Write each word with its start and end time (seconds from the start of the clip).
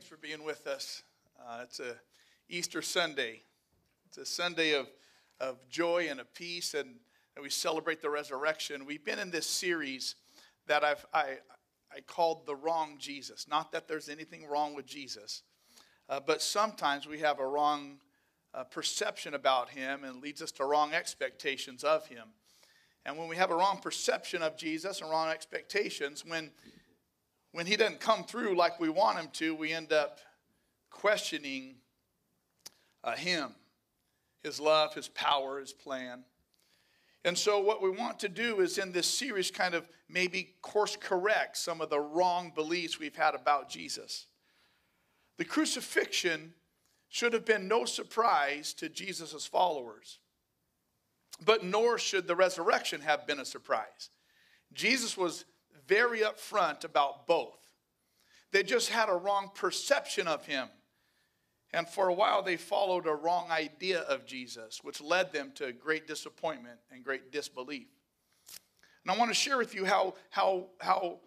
Thanks 0.00 0.08
for 0.08 0.16
being 0.16 0.44
with 0.44 0.66
us. 0.66 1.02
Uh, 1.38 1.60
it's 1.62 1.78
a 1.78 1.94
Easter 2.48 2.80
Sunday. 2.80 3.42
It's 4.06 4.16
a 4.16 4.24
Sunday 4.24 4.72
of, 4.72 4.86
of 5.40 5.68
joy 5.68 6.08
and 6.08 6.20
of 6.20 6.32
peace, 6.32 6.72
and, 6.72 6.94
and 7.36 7.42
we 7.42 7.50
celebrate 7.50 8.00
the 8.00 8.08
resurrection. 8.08 8.86
We've 8.86 9.04
been 9.04 9.18
in 9.18 9.30
this 9.30 9.46
series 9.46 10.14
that 10.68 10.82
I've, 10.84 11.04
I, 11.12 11.36
I 11.94 12.00
called 12.06 12.46
The 12.46 12.56
Wrong 12.56 12.96
Jesus. 12.98 13.46
Not 13.46 13.72
that 13.72 13.88
there's 13.88 14.08
anything 14.08 14.46
wrong 14.46 14.74
with 14.74 14.86
Jesus, 14.86 15.42
uh, 16.08 16.18
but 16.18 16.40
sometimes 16.40 17.06
we 17.06 17.18
have 17.18 17.38
a 17.38 17.46
wrong 17.46 17.98
uh, 18.54 18.64
perception 18.64 19.34
about 19.34 19.68
him 19.68 20.04
and 20.04 20.22
leads 20.22 20.40
us 20.40 20.52
to 20.52 20.64
wrong 20.64 20.94
expectations 20.94 21.84
of 21.84 22.06
him. 22.06 22.28
And 23.04 23.18
when 23.18 23.28
we 23.28 23.36
have 23.36 23.50
a 23.50 23.54
wrong 23.54 23.80
perception 23.82 24.42
of 24.42 24.56
Jesus 24.56 25.02
and 25.02 25.10
wrong 25.10 25.28
expectations, 25.28 26.24
when 26.24 26.52
when 27.52 27.66
he 27.66 27.76
doesn't 27.76 28.00
come 28.00 28.24
through 28.24 28.56
like 28.56 28.78
we 28.78 28.88
want 28.88 29.18
him 29.18 29.28
to, 29.34 29.54
we 29.54 29.72
end 29.72 29.92
up 29.92 30.18
questioning 30.90 31.76
uh, 33.02 33.16
him, 33.16 33.54
his 34.42 34.60
love, 34.60 34.94
his 34.94 35.08
power, 35.08 35.58
his 35.58 35.72
plan. 35.72 36.24
And 37.24 37.36
so, 37.36 37.60
what 37.60 37.82
we 37.82 37.90
want 37.90 38.20
to 38.20 38.28
do 38.28 38.60
is 38.60 38.78
in 38.78 38.92
this 38.92 39.06
series, 39.06 39.50
kind 39.50 39.74
of 39.74 39.88
maybe 40.08 40.54
course 40.62 40.96
correct 40.96 41.56
some 41.56 41.80
of 41.80 41.90
the 41.90 42.00
wrong 42.00 42.52
beliefs 42.54 42.98
we've 42.98 43.16
had 43.16 43.34
about 43.34 43.68
Jesus. 43.68 44.26
The 45.36 45.44
crucifixion 45.44 46.54
should 47.08 47.32
have 47.32 47.44
been 47.44 47.68
no 47.68 47.84
surprise 47.84 48.72
to 48.74 48.88
Jesus' 48.88 49.46
followers, 49.46 50.18
but 51.44 51.64
nor 51.64 51.98
should 51.98 52.26
the 52.26 52.36
resurrection 52.36 53.00
have 53.02 53.26
been 53.26 53.40
a 53.40 53.44
surprise. 53.44 54.10
Jesus 54.72 55.16
was 55.16 55.44
very 55.90 56.20
upfront 56.20 56.84
about 56.84 57.26
both. 57.26 57.58
They 58.52 58.62
just 58.62 58.90
had 58.90 59.08
a 59.08 59.14
wrong 59.14 59.50
perception 59.54 60.28
of 60.28 60.46
him. 60.46 60.68
And 61.72 61.88
for 61.88 62.08
a 62.08 62.14
while, 62.14 62.42
they 62.42 62.56
followed 62.56 63.06
a 63.06 63.14
wrong 63.14 63.50
idea 63.50 64.00
of 64.00 64.24
Jesus, 64.24 64.80
which 64.82 65.00
led 65.00 65.32
them 65.32 65.52
to 65.56 65.72
great 65.72 66.06
disappointment 66.06 66.78
and 66.90 67.04
great 67.04 67.32
disbelief. 67.32 67.88
And 69.04 69.12
I 69.12 69.18
want 69.18 69.30
to 69.30 69.34
share 69.34 69.58
with 69.58 69.74
you 69.74 69.84
how, 69.84 70.14
how, 70.30 70.66
how 70.80 71.18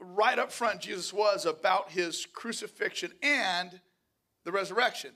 right 0.00 0.38
up 0.38 0.50
front 0.50 0.80
Jesus 0.80 1.12
was 1.12 1.46
about 1.46 1.90
his 1.90 2.26
crucifixion 2.32 3.12
and 3.22 3.80
the 4.44 4.52
resurrection. 4.52 5.12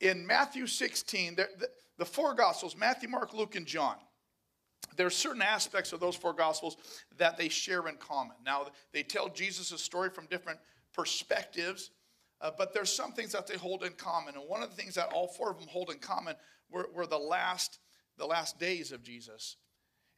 In 0.00 0.26
Matthew 0.26 0.66
16, 0.66 1.36
the, 1.36 1.48
the 1.96 2.04
four 2.04 2.34
Gospels 2.34 2.76
Matthew, 2.76 3.08
Mark, 3.08 3.32
Luke, 3.32 3.56
and 3.56 3.66
John 3.66 3.96
there 4.96 5.06
are 5.06 5.10
certain 5.10 5.42
aspects 5.42 5.92
of 5.92 6.00
those 6.00 6.16
four 6.16 6.32
gospels 6.32 6.76
that 7.18 7.36
they 7.36 7.48
share 7.48 7.88
in 7.88 7.96
common. 7.96 8.36
Now, 8.44 8.66
they 8.92 9.02
tell 9.02 9.28
Jesus' 9.28 9.80
story 9.80 10.10
from 10.10 10.26
different 10.26 10.58
perspectives, 10.92 11.90
uh, 12.40 12.50
but 12.56 12.74
there's 12.74 12.92
some 12.92 13.12
things 13.12 13.32
that 13.32 13.46
they 13.46 13.56
hold 13.56 13.82
in 13.82 13.92
common. 13.92 14.34
And 14.34 14.48
one 14.48 14.62
of 14.62 14.70
the 14.70 14.76
things 14.76 14.94
that 14.94 15.12
all 15.12 15.28
four 15.28 15.50
of 15.50 15.58
them 15.58 15.68
hold 15.68 15.90
in 15.90 15.98
common 15.98 16.34
were, 16.70 16.88
were 16.94 17.06
the, 17.06 17.18
last, 17.18 17.78
the 18.18 18.26
last 18.26 18.58
days 18.58 18.92
of 18.92 19.02
Jesus. 19.02 19.56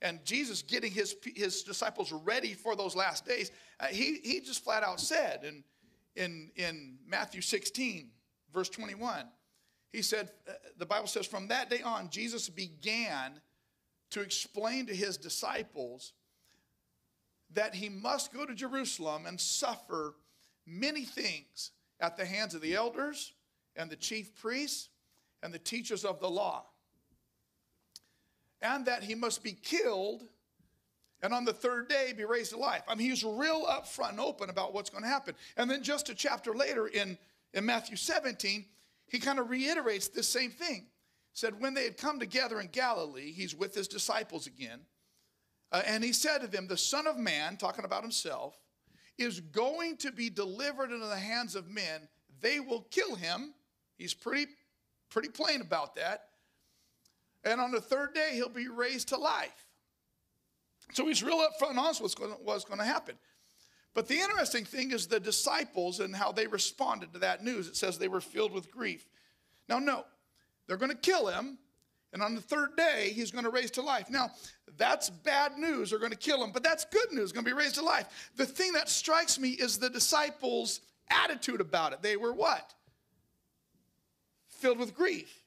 And 0.01 0.25
Jesus 0.25 0.63
getting 0.63 0.93
his, 0.93 1.17
his 1.35 1.63
disciples 1.63 2.13
ready 2.13 2.55
for 2.55 2.77
those 2.77 2.95
last 2.95 3.27
days, 3.27 3.51
uh, 3.81 3.87
he, 3.87 4.19
he 4.23 4.41
just 4.41 4.63
flat 4.63 4.83
out 4.83 5.01
said 5.01 5.41
in, 5.45 5.65
in, 6.15 6.51
in 6.57 6.99
Matthew 7.07 7.41
16, 7.41 8.11
verse 8.53 8.69
21, 8.69 9.25
he 9.93 10.03
said, 10.03 10.31
uh, 10.49 10.53
the 10.77 10.87
Bible 10.87 11.09
says, 11.09 11.27
from 11.27 11.49
that 11.49 11.71
day 11.71 11.83
on, 11.83 12.11
Jesus 12.11 12.49
began 12.49 13.41
to 14.11 14.21
explain 14.21 14.87
to 14.87 14.95
his 14.95 15.17
disciples 15.17 16.13
that 17.55 17.75
he 17.75 17.89
must 17.89 18.33
go 18.33 18.45
to 18.45 18.55
Jerusalem 18.55 19.27
and 19.27 19.41
suffer 19.41 20.15
many 20.67 21.05
things 21.05 21.71
at 22.01 22.17
the 22.17 22.25
hands 22.25 22.55
of 22.55 22.61
the 22.61 22.75
elders 22.75 23.33
and 23.77 23.91
the 23.91 23.97
chief 23.97 24.35
priests 24.37 24.89
and 25.43 25.53
the 25.53 25.59
teachers 25.59 26.05
of 26.05 26.21
the 26.21 26.29
law. 26.29 26.65
And 28.61 28.87
that 28.87 29.03
he 29.03 29.15
must 29.15 29.43
be 29.43 29.53
killed 29.53 30.25
and 31.23 31.35
on 31.35 31.45
the 31.45 31.53
third 31.53 31.89
day 31.89 32.13
be 32.17 32.25
raised 32.25 32.53
to 32.53 32.59
life. 32.59 32.83
I 32.87 32.95
mean, 32.95 33.11
he's 33.11 33.25
real 33.25 33.67
upfront 33.67 34.11
and 34.11 34.21
open 34.21 34.51
about 34.51 34.73
what's 34.73 34.91
going 34.91 35.03
to 35.03 35.09
happen. 35.09 35.35
And 35.57 35.71
then 35.71 35.83
just 35.83 36.09
a 36.11 36.15
chapter 36.15 36.55
later 36.55 36.87
in, 36.87 37.19
in 37.55 37.67
Matthew 37.67 37.97
17, 37.97 38.65
he 39.09 39.19
kind 39.19 39.39
of 39.39 39.51
reiterates 39.51 40.09
this 40.09 40.29
same 40.29 40.51
thing 40.51 40.87
said, 41.33 41.61
When 41.61 41.75
they 41.75 41.85
had 41.85 41.97
come 41.97 42.19
together 42.19 42.61
in 42.61 42.69
Galilee, 42.69 43.33
he's 43.33 43.55
with 43.55 43.75
his 43.75 43.89
disciples 43.89 44.47
again. 44.47 44.81
Uh, 45.71 45.83
and 45.87 46.03
he 46.03 46.13
said 46.13 46.39
to 46.39 46.47
them, 46.47 46.67
The 46.67 46.77
Son 46.77 47.07
of 47.07 47.17
Man, 47.17 47.57
talking 47.57 47.85
about 47.85 48.03
himself, 48.03 48.59
is 49.19 49.41
going 49.41 49.97
to 49.99 50.13
be 50.13 50.31
delivered 50.31 50.93
into 50.93 51.07
the 51.07 51.19
hands 51.19 51.55
of 51.55 51.69
men. 51.69 52.09
They 52.41 52.61
will 52.61 52.83
kill 52.91 53.17
him. 53.17 53.53
He's 53.97 54.15
pretty, 54.15 54.47
pretty 55.11 55.29
plain 55.29 55.61
about 55.61 55.97
that. 55.97 56.25
And 57.45 57.61
on 57.61 57.71
the 57.71 57.81
third 57.81 58.15
day, 58.15 58.31
he'll 58.35 58.49
be 58.49 58.69
raised 58.69 59.09
to 59.09 59.17
life. 59.17 59.67
So 60.93 61.07
he's 61.07 61.23
real 61.23 61.39
upfront 61.39 61.71
and 61.71 61.79
honest 61.79 62.01
what's 62.01 62.15
going, 62.15 62.33
what's 62.45 62.65
going 62.65 62.79
to 62.79 62.85
happen. 62.85 63.17
But 63.95 64.07
the 64.07 64.19
interesting 64.19 64.65
thing 64.65 64.93
is 64.93 65.07
the 65.07 65.21
disciples 65.21 66.01
and 66.01 66.15
how 66.15 66.33
they 66.33 66.47
responded 66.47 67.13
to 67.13 67.19
that 67.21 67.43
news. 67.43 67.69
It 67.69 67.77
says 67.77 67.99
they 67.99 68.09
were 68.09 68.21
filled 68.21 68.53
with 68.53 68.71
grief. 68.71 69.07
Now, 69.69 69.79
note, 69.79 70.07
they're 70.69 70.77
going 70.77 70.93
to 70.93 70.97
kill 70.97 71.27
him. 71.27 71.59
And 72.13 72.23
on 72.23 72.35
the 72.35 72.41
third 72.41 72.77
day, 72.77 73.11
he's 73.15 73.31
going 73.31 73.45
to 73.45 73.51
raise 73.51 73.71
to 73.73 73.83
life. 73.83 74.09
Now, 74.09 74.31
that's 74.77 75.11
bad 75.11 75.59
news. 75.59 75.91
They're 75.91 75.99
going 75.99 76.13
to 76.13 76.17
kill 76.17 76.43
him, 76.43 76.53
but 76.53 76.63
that's 76.63 76.85
good 76.87 77.13
news. 77.13 77.33
Going 77.33 77.45
to 77.45 77.51
be 77.51 77.57
raised 77.57 77.75
to 77.75 77.83
life. 77.83 78.31
The 78.37 78.47
thing 78.47 78.73
that 78.73 78.89
strikes 78.89 79.39
me 79.39 79.51
is 79.51 79.79
the 79.79 79.91
disciples' 79.91 80.81
attitude 81.11 81.61
about 81.61 81.93
it. 81.93 82.01
They 82.01 82.17
were 82.17 82.33
what? 82.33 82.75
Filled 84.47 84.79
with 84.79 84.95
grief. 84.95 85.43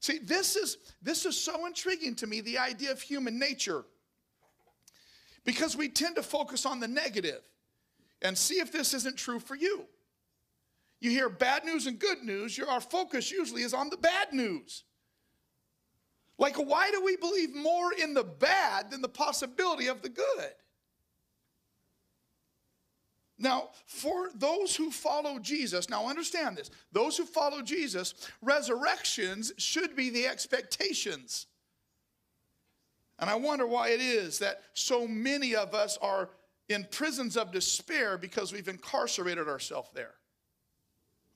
See, 0.00 0.18
this 0.18 0.54
is 0.54 0.76
this 1.02 1.26
is 1.26 1.36
so 1.36 1.66
intriguing 1.66 2.14
to 2.16 2.26
me, 2.26 2.40
the 2.40 2.58
idea 2.58 2.92
of 2.92 3.02
human 3.02 3.38
nature. 3.38 3.84
Because 5.44 5.76
we 5.76 5.88
tend 5.88 6.16
to 6.16 6.22
focus 6.22 6.66
on 6.66 6.78
the 6.78 6.86
negative 6.86 7.40
and 8.22 8.36
see 8.36 8.60
if 8.60 8.70
this 8.70 8.94
isn't 8.94 9.16
true 9.16 9.40
for 9.40 9.56
you. 9.56 9.86
You 11.00 11.10
hear 11.10 11.28
bad 11.28 11.64
news 11.64 11.86
and 11.86 11.98
good 11.98 12.22
news, 12.22 12.58
our 12.58 12.80
focus 12.80 13.30
usually 13.30 13.62
is 13.62 13.74
on 13.74 13.90
the 13.90 13.96
bad 13.96 14.32
news. 14.32 14.84
Like, 16.38 16.56
why 16.56 16.90
do 16.90 17.04
we 17.04 17.16
believe 17.16 17.54
more 17.54 17.92
in 17.92 18.14
the 18.14 18.24
bad 18.24 18.90
than 18.90 19.02
the 19.02 19.08
possibility 19.08 19.88
of 19.88 20.02
the 20.02 20.08
good? 20.08 20.52
Now, 23.40 23.68
for 23.86 24.30
those 24.34 24.74
who 24.74 24.90
follow 24.90 25.38
Jesus, 25.38 25.88
now 25.88 26.08
understand 26.08 26.56
this 26.56 26.70
those 26.90 27.16
who 27.16 27.24
follow 27.24 27.62
Jesus, 27.62 28.14
resurrections 28.42 29.52
should 29.58 29.94
be 29.94 30.10
the 30.10 30.26
expectations. 30.26 31.46
And 33.20 33.28
I 33.28 33.34
wonder 33.34 33.66
why 33.66 33.90
it 33.90 34.00
is 34.00 34.38
that 34.40 34.62
so 34.74 35.06
many 35.06 35.54
of 35.54 35.74
us 35.74 35.98
are 36.00 36.30
in 36.68 36.86
prisons 36.90 37.36
of 37.36 37.52
despair 37.52 38.16
because 38.18 38.52
we've 38.52 38.68
incarcerated 38.68 39.48
ourselves 39.48 39.90
there. 39.94 40.14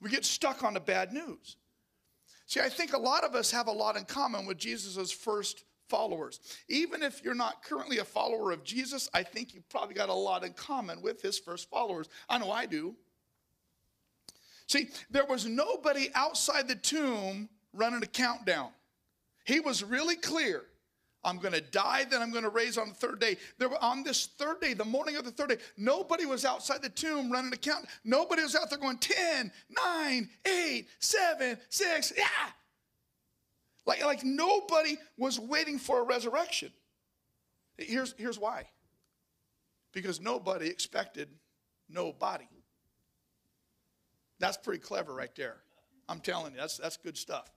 We 0.03 0.09
get 0.09 0.25
stuck 0.25 0.63
on 0.63 0.73
the 0.73 0.81
bad 0.81 1.13
news. 1.13 1.55
See, 2.45 2.59
I 2.59 2.67
think 2.67 2.93
a 2.93 2.99
lot 2.99 3.23
of 3.23 3.35
us 3.35 3.49
have 3.51 3.67
a 3.67 3.71
lot 3.71 3.95
in 3.95 4.03
common 4.03 4.45
with 4.45 4.57
Jesus' 4.57 5.11
first 5.13 5.63
followers. 5.87 6.41
Even 6.67 7.01
if 7.01 7.23
you're 7.23 7.33
not 7.33 7.63
currently 7.63 7.99
a 7.99 8.03
follower 8.03 8.51
of 8.51 8.65
Jesus, 8.65 9.09
I 9.13 9.23
think 9.23 9.53
you've 9.53 9.69
probably 9.69 9.95
got 9.95 10.09
a 10.09 10.13
lot 10.13 10.43
in 10.43 10.51
common 10.53 11.01
with 11.01 11.21
his 11.21 11.39
first 11.39 11.69
followers. 11.69 12.09
I 12.27 12.37
know 12.37 12.51
I 12.51 12.65
do. 12.65 12.95
See, 14.67 14.89
there 15.09 15.25
was 15.25 15.45
nobody 15.45 16.09
outside 16.15 16.67
the 16.67 16.75
tomb 16.75 17.47
running 17.71 18.03
a 18.03 18.07
countdown. 18.07 18.71
He 19.45 19.61
was 19.61 19.85
really 19.85 20.17
clear. 20.17 20.63
I'm 21.25 21.37
going 21.37 21.53
to 21.53 21.61
die, 21.61 22.05
then 22.09 22.21
I'm 22.21 22.31
going 22.31 22.43
to 22.43 22.49
raise 22.49 22.77
on 22.77 22.89
the 22.89 22.95
third 22.95 23.19
day. 23.19 23.37
There 23.57 23.69
were, 23.69 23.81
on 23.81 24.03
this 24.03 24.27
third 24.37 24.59
day, 24.59 24.73
the 24.73 24.83
morning 24.83 25.15
of 25.15 25.23
the 25.23 25.31
third 25.31 25.49
day, 25.49 25.57
nobody 25.77 26.25
was 26.25 26.43
outside 26.43 26.81
the 26.81 26.89
tomb 26.89 27.31
running 27.31 27.53
a 27.53 27.57
count. 27.57 27.85
Nobody 28.03 28.41
was 28.41 28.55
out 28.55 28.69
there 28.69 28.79
going 28.79 28.97
10, 28.97 29.51
9, 29.85 30.29
8, 30.45 30.87
7, 30.99 31.57
6, 31.69 32.13
yeah. 32.17 32.23
Like, 33.85 34.03
like 34.03 34.23
nobody 34.23 34.97
was 35.17 35.39
waiting 35.39 35.79
for 35.79 36.01
a 36.01 36.03
resurrection. 36.03 36.71
Here's, 37.77 38.13
here's 38.17 38.39
why. 38.39 38.67
Because 39.93 40.19
nobody 40.19 40.67
expected 40.67 41.29
nobody. 41.89 42.45
That's 44.39 44.57
pretty 44.57 44.79
clever 44.79 45.13
right 45.13 45.33
there. 45.35 45.57
I'm 46.09 46.19
telling 46.19 46.53
you, 46.53 46.59
that's, 46.59 46.77
that's 46.77 46.97
good 46.97 47.17
stuff. 47.17 47.49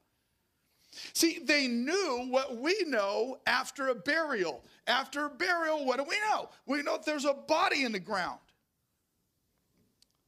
See, 1.12 1.40
they 1.42 1.68
knew 1.68 2.26
what 2.30 2.56
we 2.56 2.84
know 2.86 3.38
after 3.46 3.88
a 3.88 3.94
burial. 3.94 4.64
After 4.86 5.26
a 5.26 5.30
burial, 5.30 5.84
what 5.84 5.98
do 5.98 6.04
we 6.04 6.18
know? 6.30 6.48
We 6.66 6.82
know 6.82 6.98
there's 7.04 7.24
a 7.24 7.34
body 7.34 7.84
in 7.84 7.92
the 7.92 8.00
ground. 8.00 8.38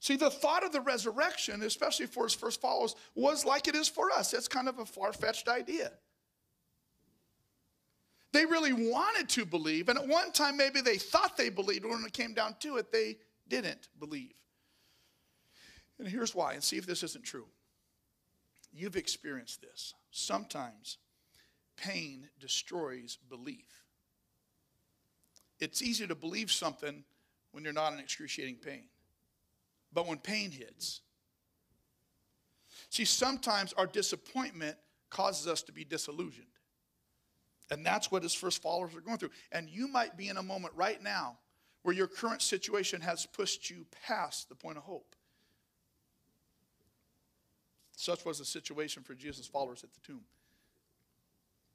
See, 0.00 0.16
the 0.16 0.30
thought 0.30 0.64
of 0.64 0.72
the 0.72 0.80
resurrection, 0.80 1.62
especially 1.62 2.06
for 2.06 2.24
his 2.24 2.34
first 2.34 2.60
followers, 2.60 2.94
was 3.14 3.44
like 3.44 3.66
it 3.66 3.74
is 3.74 3.88
for 3.88 4.10
us. 4.12 4.32
It's 4.32 4.48
kind 4.48 4.68
of 4.68 4.78
a 4.78 4.86
far 4.86 5.12
fetched 5.12 5.48
idea. 5.48 5.90
They 8.32 8.44
really 8.44 8.72
wanted 8.72 9.28
to 9.30 9.46
believe, 9.46 9.88
and 9.88 9.98
at 9.98 10.06
one 10.06 10.32
time 10.32 10.56
maybe 10.56 10.80
they 10.80 10.98
thought 10.98 11.36
they 11.36 11.48
believed, 11.48 11.82
but 11.82 11.90
when 11.90 12.04
it 12.04 12.12
came 12.12 12.34
down 12.34 12.56
to 12.60 12.76
it, 12.76 12.92
they 12.92 13.16
didn't 13.48 13.88
believe. 13.98 14.34
And 15.98 16.06
here's 16.06 16.34
why, 16.34 16.52
and 16.52 16.62
see 16.62 16.76
if 16.76 16.86
this 16.86 17.02
isn't 17.02 17.24
true. 17.24 17.46
You've 18.72 18.96
experienced 18.96 19.60
this. 19.60 19.94
Sometimes 20.10 20.98
pain 21.76 22.28
destroys 22.40 23.18
belief. 23.28 23.84
It's 25.60 25.82
easy 25.82 26.06
to 26.06 26.14
believe 26.14 26.52
something 26.52 27.04
when 27.52 27.64
you're 27.64 27.72
not 27.72 27.92
in 27.92 27.98
excruciating 27.98 28.56
pain. 28.56 28.84
But 29.92 30.06
when 30.06 30.18
pain 30.18 30.50
hits, 30.50 31.00
see, 32.90 33.04
sometimes 33.04 33.72
our 33.72 33.86
disappointment 33.86 34.76
causes 35.10 35.46
us 35.46 35.62
to 35.62 35.72
be 35.72 35.84
disillusioned. 35.84 36.46
And 37.70 37.84
that's 37.84 38.10
what 38.10 38.22
his 38.22 38.34
first 38.34 38.62
followers 38.62 38.94
are 38.94 39.00
going 39.00 39.18
through. 39.18 39.30
And 39.52 39.68
you 39.68 39.88
might 39.88 40.16
be 40.16 40.28
in 40.28 40.36
a 40.36 40.42
moment 40.42 40.74
right 40.76 41.02
now 41.02 41.38
where 41.82 41.94
your 41.94 42.06
current 42.06 42.42
situation 42.42 43.00
has 43.00 43.26
pushed 43.26 43.70
you 43.70 43.86
past 44.06 44.48
the 44.48 44.54
point 44.54 44.78
of 44.78 44.84
hope. 44.84 45.14
Such 47.98 48.24
was 48.24 48.38
the 48.38 48.44
situation 48.44 49.02
for 49.02 49.12
Jesus' 49.12 49.48
followers 49.48 49.82
at 49.82 49.92
the 49.92 49.98
tomb. 49.98 50.20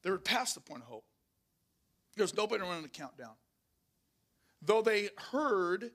They 0.03 0.09
were 0.09 0.17
past 0.17 0.55
the 0.55 0.61
point 0.61 0.81
of 0.81 0.87
hope. 0.87 1.03
There 2.15 2.23
was 2.23 2.33
nobody 2.33 2.63
running 2.63 2.81
the 2.81 2.87
countdown. 2.87 3.33
Though 4.61 4.81
they 4.81 5.09
heard 5.31 5.91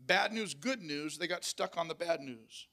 bad 0.00 0.32
news, 0.32 0.54
good 0.54 0.82
news, 0.82 1.18
they 1.18 1.28
got 1.28 1.44
stuck 1.44 1.78
on 1.78 1.86
the 1.86 1.94
bad 1.94 2.20
news. 2.20 2.66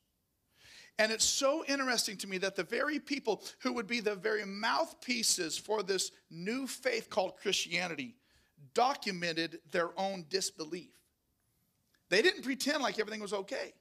And 0.97 1.11
it's 1.11 1.23
so 1.23 1.63
interesting 1.67 2.17
to 2.17 2.27
me 2.27 2.39
that 2.39 2.55
the 2.55 2.63
very 2.63 2.97
people 2.99 3.43
who 3.59 3.73
would 3.73 3.85
be 3.85 3.99
the 3.99 4.15
very 4.15 4.43
mouthpieces 4.43 5.59
for 5.59 5.83
this 5.83 6.11
new 6.31 6.65
faith 6.65 7.11
called 7.11 7.37
Christianity 7.37 8.15
documented 8.73 9.59
their 9.69 9.91
own 9.99 10.25
disbelief. 10.29 10.89
They 12.09 12.23
didn't 12.23 12.41
pretend 12.41 12.81
like 12.81 12.97
everything 12.99 13.21
was 13.21 13.33
okay. 13.33 13.73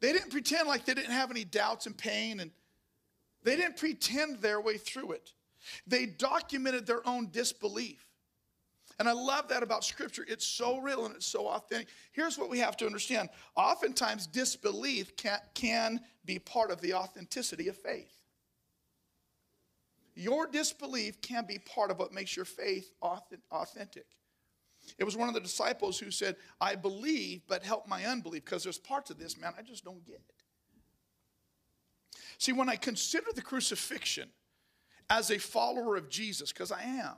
They 0.00 0.12
didn't 0.12 0.30
pretend 0.30 0.68
like 0.68 0.84
they 0.84 0.94
didn't 0.94 1.12
have 1.12 1.30
any 1.30 1.44
doubts 1.44 1.86
and 1.86 1.96
pain, 1.96 2.40
and 2.40 2.50
they 3.42 3.56
didn't 3.56 3.76
pretend 3.76 4.40
their 4.40 4.60
way 4.60 4.76
through 4.76 5.12
it. 5.12 5.32
They 5.86 6.06
documented 6.06 6.86
their 6.86 7.06
own 7.06 7.30
disbelief. 7.30 8.06
And 8.98 9.08
I 9.08 9.12
love 9.12 9.48
that 9.48 9.62
about 9.62 9.84
Scripture. 9.84 10.24
It's 10.26 10.46
so 10.46 10.78
real 10.78 11.04
and 11.04 11.14
it's 11.14 11.26
so 11.26 11.48
authentic. 11.48 11.88
Here's 12.12 12.38
what 12.38 12.48
we 12.48 12.58
have 12.60 12.76
to 12.78 12.86
understand 12.86 13.28
oftentimes, 13.54 14.26
disbelief 14.26 15.16
can, 15.16 15.38
can 15.54 16.00
be 16.24 16.38
part 16.38 16.70
of 16.70 16.80
the 16.80 16.94
authenticity 16.94 17.68
of 17.68 17.76
faith. 17.76 18.12
Your 20.14 20.46
disbelief 20.46 21.20
can 21.20 21.44
be 21.44 21.58
part 21.58 21.90
of 21.90 21.98
what 21.98 22.12
makes 22.12 22.34
your 22.34 22.46
faith 22.46 22.90
authentic. 23.02 24.06
It 24.98 25.04
was 25.04 25.16
one 25.16 25.28
of 25.28 25.34
the 25.34 25.40
disciples 25.40 25.98
who 25.98 26.10
said, 26.10 26.36
I 26.60 26.74
believe, 26.74 27.42
but 27.48 27.62
help 27.62 27.88
my 27.88 28.04
unbelief, 28.04 28.44
because 28.44 28.62
there's 28.62 28.78
parts 28.78 29.10
of 29.10 29.18
this, 29.18 29.38
man, 29.38 29.52
I 29.58 29.62
just 29.62 29.84
don't 29.84 30.04
get. 30.04 30.22
See, 32.38 32.52
when 32.52 32.68
I 32.68 32.76
consider 32.76 33.26
the 33.34 33.42
crucifixion 33.42 34.28
as 35.08 35.30
a 35.30 35.38
follower 35.38 35.96
of 35.96 36.08
Jesus, 36.08 36.52
because 36.52 36.72
I 36.72 36.82
am, 36.82 37.14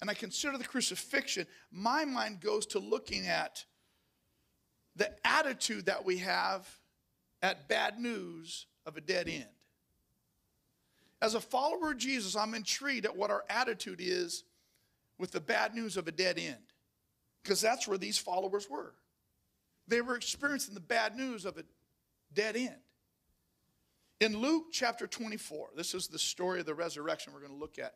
and 0.00 0.08
I 0.08 0.14
consider 0.14 0.56
the 0.56 0.64
crucifixion, 0.64 1.46
my 1.70 2.04
mind 2.04 2.40
goes 2.40 2.66
to 2.66 2.78
looking 2.78 3.26
at 3.26 3.64
the 4.96 5.10
attitude 5.24 5.86
that 5.86 6.04
we 6.04 6.18
have 6.18 6.68
at 7.42 7.68
bad 7.68 7.98
news 7.98 8.66
of 8.86 8.96
a 8.96 9.00
dead 9.00 9.28
end. 9.28 9.46
As 11.22 11.34
a 11.34 11.40
follower 11.40 11.92
of 11.92 11.98
Jesus, 11.98 12.34
I'm 12.34 12.54
intrigued 12.54 13.04
at 13.04 13.16
what 13.16 13.30
our 13.30 13.44
attitude 13.50 14.00
is 14.00 14.44
with 15.18 15.32
the 15.32 15.40
bad 15.40 15.74
news 15.74 15.96
of 15.96 16.08
a 16.08 16.12
dead 16.12 16.38
end. 16.38 16.69
Because 17.42 17.60
that's 17.60 17.88
where 17.88 17.98
these 17.98 18.18
followers 18.18 18.68
were. 18.68 18.94
They 19.88 20.00
were 20.00 20.16
experiencing 20.16 20.74
the 20.74 20.80
bad 20.80 21.16
news 21.16 21.44
of 21.44 21.58
a 21.58 21.64
dead 22.32 22.56
end. 22.56 22.76
In 24.20 24.36
Luke 24.36 24.66
chapter 24.70 25.06
24, 25.06 25.70
this 25.76 25.94
is 25.94 26.06
the 26.06 26.18
story 26.18 26.60
of 26.60 26.66
the 26.66 26.74
resurrection 26.74 27.32
we're 27.32 27.40
going 27.40 27.52
to 27.52 27.58
look 27.58 27.78
at. 27.78 27.94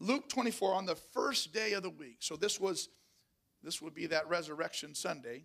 Luke 0.00 0.28
24 0.28 0.74
on 0.74 0.86
the 0.86 0.96
first 0.96 1.52
day 1.52 1.72
of 1.72 1.82
the 1.82 1.90
week. 1.90 2.18
So 2.20 2.36
this 2.36 2.60
was 2.60 2.88
this 3.62 3.82
would 3.82 3.94
be 3.94 4.06
that 4.06 4.28
resurrection 4.28 4.94
Sunday. 4.94 5.42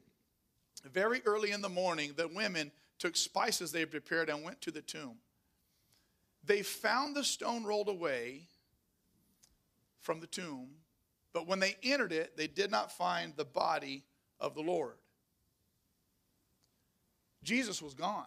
Very 0.91 1.21
early 1.25 1.51
in 1.51 1.61
the 1.61 1.69
morning, 1.69 2.13
the 2.15 2.27
women 2.27 2.71
took 2.99 3.15
spices 3.15 3.71
they 3.71 3.85
prepared 3.85 4.29
and 4.29 4.43
went 4.43 4.61
to 4.61 4.71
the 4.71 4.81
tomb. 4.81 5.17
They 6.43 6.61
found 6.61 7.15
the 7.15 7.23
stone 7.23 7.63
rolled 7.63 7.89
away 7.89 8.47
from 9.99 10.19
the 10.19 10.27
tomb, 10.27 10.69
but 11.33 11.47
when 11.47 11.59
they 11.59 11.75
entered 11.83 12.11
it, 12.11 12.37
they 12.37 12.47
did 12.47 12.71
not 12.71 12.91
find 12.91 13.33
the 13.35 13.45
body 13.45 14.03
of 14.39 14.53
the 14.53 14.61
Lord. 14.61 14.95
Jesus 17.43 17.81
was 17.81 17.93
gone. 17.93 18.25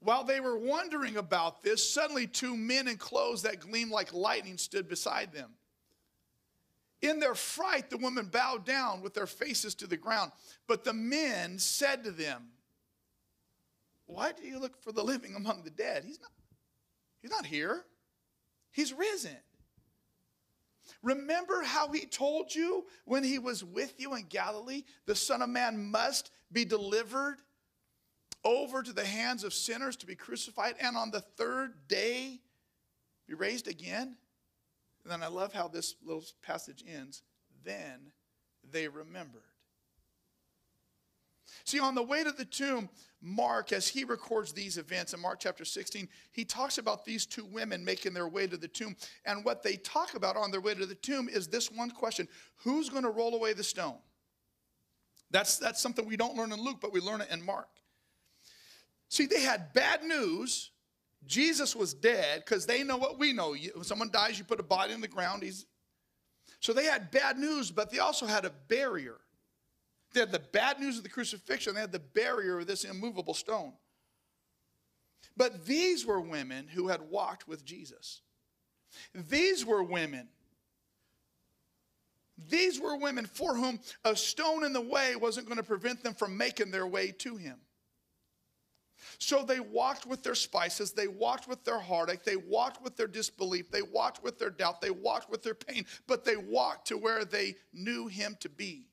While 0.00 0.24
they 0.24 0.40
were 0.40 0.58
wondering 0.58 1.16
about 1.16 1.62
this, 1.62 1.88
suddenly 1.88 2.26
two 2.26 2.56
men 2.56 2.88
in 2.88 2.96
clothes 2.96 3.42
that 3.42 3.60
gleamed 3.60 3.92
like 3.92 4.12
lightning 4.12 4.58
stood 4.58 4.88
beside 4.88 5.32
them. 5.32 5.50
In 7.02 7.18
their 7.18 7.34
fright, 7.34 7.88
the 7.88 7.96
women 7.96 8.26
bowed 8.26 8.64
down 8.64 9.00
with 9.00 9.14
their 9.14 9.26
faces 9.26 9.74
to 9.76 9.86
the 9.86 9.96
ground. 9.96 10.32
But 10.68 10.84
the 10.84 10.92
men 10.92 11.58
said 11.58 12.04
to 12.04 12.10
them, 12.10 12.48
Why 14.06 14.32
do 14.32 14.44
you 14.46 14.58
look 14.58 14.80
for 14.82 14.92
the 14.92 15.02
living 15.02 15.34
among 15.34 15.62
the 15.62 15.70
dead? 15.70 16.04
He's 16.04 16.20
not, 16.20 16.30
he's 17.20 17.30
not 17.30 17.46
here, 17.46 17.84
he's 18.72 18.92
risen. 18.92 19.36
Remember 21.02 21.62
how 21.62 21.90
he 21.90 22.06
told 22.06 22.54
you 22.54 22.84
when 23.04 23.24
he 23.24 23.38
was 23.38 23.64
with 23.64 23.94
you 23.98 24.14
in 24.14 24.26
Galilee, 24.28 24.84
the 25.06 25.14
Son 25.14 25.42
of 25.42 25.48
Man 25.48 25.90
must 25.90 26.30
be 26.50 26.64
delivered 26.64 27.38
over 28.44 28.82
to 28.82 28.92
the 28.92 29.04
hands 29.04 29.44
of 29.44 29.54
sinners 29.54 29.96
to 29.96 30.06
be 30.06 30.14
crucified 30.14 30.74
and 30.80 30.96
on 30.96 31.10
the 31.10 31.20
third 31.20 31.88
day 31.88 32.40
be 33.26 33.34
raised 33.34 33.68
again? 33.68 34.16
And 35.04 35.12
then 35.12 35.22
I 35.22 35.28
love 35.28 35.52
how 35.52 35.68
this 35.68 35.94
little 36.04 36.24
passage 36.42 36.84
ends. 36.86 37.22
Then 37.64 38.12
they 38.70 38.88
remembered. 38.88 39.42
See, 41.64 41.80
on 41.80 41.94
the 41.94 42.02
way 42.02 42.24
to 42.24 42.32
the 42.32 42.44
tomb, 42.44 42.88
Mark, 43.20 43.72
as 43.72 43.86
he 43.86 44.04
records 44.04 44.52
these 44.52 44.78
events 44.78 45.14
in 45.14 45.20
Mark 45.20 45.38
chapter 45.40 45.64
16, 45.64 46.08
he 46.32 46.44
talks 46.44 46.78
about 46.78 47.04
these 47.04 47.24
two 47.24 47.44
women 47.44 47.84
making 47.84 48.12
their 48.12 48.28
way 48.28 48.46
to 48.46 48.56
the 48.56 48.68
tomb. 48.68 48.96
And 49.24 49.44
what 49.44 49.62
they 49.62 49.76
talk 49.76 50.14
about 50.14 50.36
on 50.36 50.50
their 50.50 50.60
way 50.60 50.74
to 50.74 50.86
the 50.86 50.94
tomb 50.96 51.28
is 51.28 51.46
this 51.46 51.70
one 51.70 51.90
question 51.90 52.26
Who's 52.56 52.88
going 52.88 53.04
to 53.04 53.10
roll 53.10 53.34
away 53.34 53.52
the 53.52 53.64
stone? 53.64 53.98
That's, 55.30 55.56
that's 55.56 55.80
something 55.80 56.06
we 56.06 56.16
don't 56.16 56.36
learn 56.36 56.52
in 56.52 56.60
Luke, 56.60 56.78
but 56.80 56.92
we 56.92 57.00
learn 57.00 57.20
it 57.20 57.30
in 57.30 57.44
Mark. 57.44 57.68
See, 59.08 59.26
they 59.26 59.40
had 59.40 59.72
bad 59.72 60.02
news. 60.02 60.70
Jesus 61.26 61.76
was 61.76 61.94
dead 61.94 62.42
because 62.44 62.66
they 62.66 62.82
know 62.82 62.96
what 62.96 63.18
we 63.18 63.32
know. 63.32 63.54
When 63.74 63.84
someone 63.84 64.10
dies, 64.10 64.38
you 64.38 64.44
put 64.44 64.60
a 64.60 64.64
body 64.64 64.92
in 64.92 65.00
the 65.00 65.08
ground. 65.08 65.42
He's... 65.42 65.66
So 66.60 66.72
they 66.72 66.84
had 66.84 67.10
bad 67.10 67.38
news, 67.38 67.70
but 67.70 67.90
they 67.90 67.98
also 67.98 68.26
had 68.26 68.44
a 68.44 68.52
barrier. 68.68 69.18
They 70.12 70.20
had 70.20 70.32
the 70.32 70.38
bad 70.38 70.78
news 70.80 70.98
of 70.98 71.02
the 71.02 71.08
crucifixion, 71.08 71.74
they 71.74 71.80
had 71.80 71.92
the 71.92 71.98
barrier 71.98 72.60
of 72.60 72.66
this 72.66 72.84
immovable 72.84 73.34
stone. 73.34 73.72
But 75.36 75.64
these 75.64 76.04
were 76.04 76.20
women 76.20 76.68
who 76.68 76.88
had 76.88 77.00
walked 77.00 77.48
with 77.48 77.64
Jesus. 77.64 78.20
These 79.14 79.64
were 79.64 79.82
women. 79.82 80.28
These 82.48 82.80
were 82.80 82.96
women 82.96 83.26
for 83.26 83.54
whom 83.54 83.80
a 84.04 84.16
stone 84.16 84.64
in 84.64 84.72
the 84.72 84.80
way 84.80 85.16
wasn't 85.16 85.46
going 85.46 85.58
to 85.58 85.62
prevent 85.62 86.02
them 86.02 86.14
from 86.14 86.36
making 86.36 86.70
their 86.70 86.86
way 86.86 87.12
to 87.18 87.36
him. 87.36 87.58
So 89.18 89.42
they 89.42 89.60
walked 89.60 90.06
with 90.06 90.22
their 90.22 90.34
spices, 90.34 90.92
they 90.92 91.08
walked 91.08 91.48
with 91.48 91.64
their 91.64 91.78
heartache, 91.78 92.24
they 92.24 92.36
walked 92.36 92.82
with 92.82 92.96
their 92.96 93.08
disbelief, 93.08 93.70
they 93.70 93.82
walked 93.82 94.22
with 94.22 94.38
their 94.38 94.50
doubt, 94.50 94.80
they 94.80 94.90
walked 94.90 95.28
with 95.28 95.42
their 95.42 95.54
pain, 95.54 95.86
but 96.06 96.24
they 96.24 96.36
walked 96.36 96.86
to 96.88 96.96
where 96.96 97.24
they 97.24 97.56
knew 97.72 98.06
him 98.06 98.36
to 98.40 98.48
be. 98.48 98.86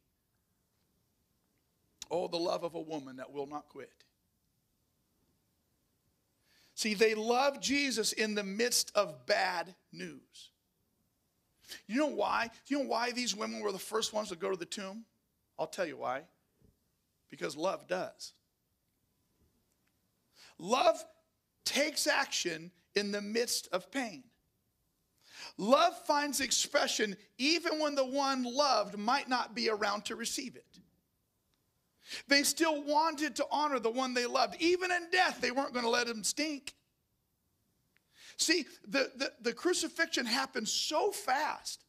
Oh, 2.11 2.27
the 2.27 2.37
love 2.37 2.63
of 2.63 2.75
a 2.75 2.81
woman 2.81 3.17
that 3.17 3.31
will 3.31 3.47
not 3.47 3.69
quit. 3.69 3.91
See, 6.75 6.93
they 6.93 7.13
love 7.13 7.59
Jesus 7.59 8.13
in 8.13 8.35
the 8.35 8.43
midst 8.43 8.91
of 8.95 9.25
bad 9.25 9.75
news. 9.91 10.51
You 11.87 11.97
know 11.97 12.07
why? 12.07 12.49
You 12.67 12.79
know 12.79 12.89
why 12.89 13.11
these 13.11 13.35
women 13.35 13.59
were 13.59 13.71
the 13.71 13.77
first 13.77 14.13
ones 14.13 14.29
to 14.29 14.35
go 14.35 14.49
to 14.49 14.55
the 14.55 14.65
tomb? 14.65 15.03
I'll 15.57 15.67
tell 15.67 15.85
you 15.85 15.97
why. 15.97 16.21
Because 17.29 17.57
love 17.57 17.87
does. 17.87 18.33
Love 20.57 21.03
takes 21.65 22.07
action 22.07 22.71
in 22.95 23.11
the 23.11 23.21
midst 23.21 23.67
of 23.71 23.91
pain. 23.91 24.23
Love 25.57 25.97
finds 26.05 26.41
expression 26.41 27.15
even 27.37 27.79
when 27.79 27.95
the 27.95 28.05
one 28.05 28.43
loved 28.43 28.97
might 28.97 29.29
not 29.29 29.55
be 29.55 29.69
around 29.69 30.05
to 30.05 30.15
receive 30.15 30.55
it. 30.55 30.79
They 32.27 32.43
still 32.43 32.83
wanted 32.83 33.35
to 33.37 33.45
honor 33.51 33.79
the 33.79 33.89
one 33.89 34.13
they 34.13 34.25
loved. 34.25 34.55
Even 34.59 34.91
in 34.91 35.09
death, 35.11 35.39
they 35.41 35.51
weren't 35.51 35.73
going 35.73 35.85
to 35.85 35.91
let 35.91 36.07
him 36.07 36.23
stink. 36.23 36.73
See, 38.37 38.65
the, 38.87 39.11
the, 39.15 39.31
the 39.41 39.53
crucifixion 39.53 40.25
happened 40.25 40.67
so 40.67 41.11
fast. 41.11 41.83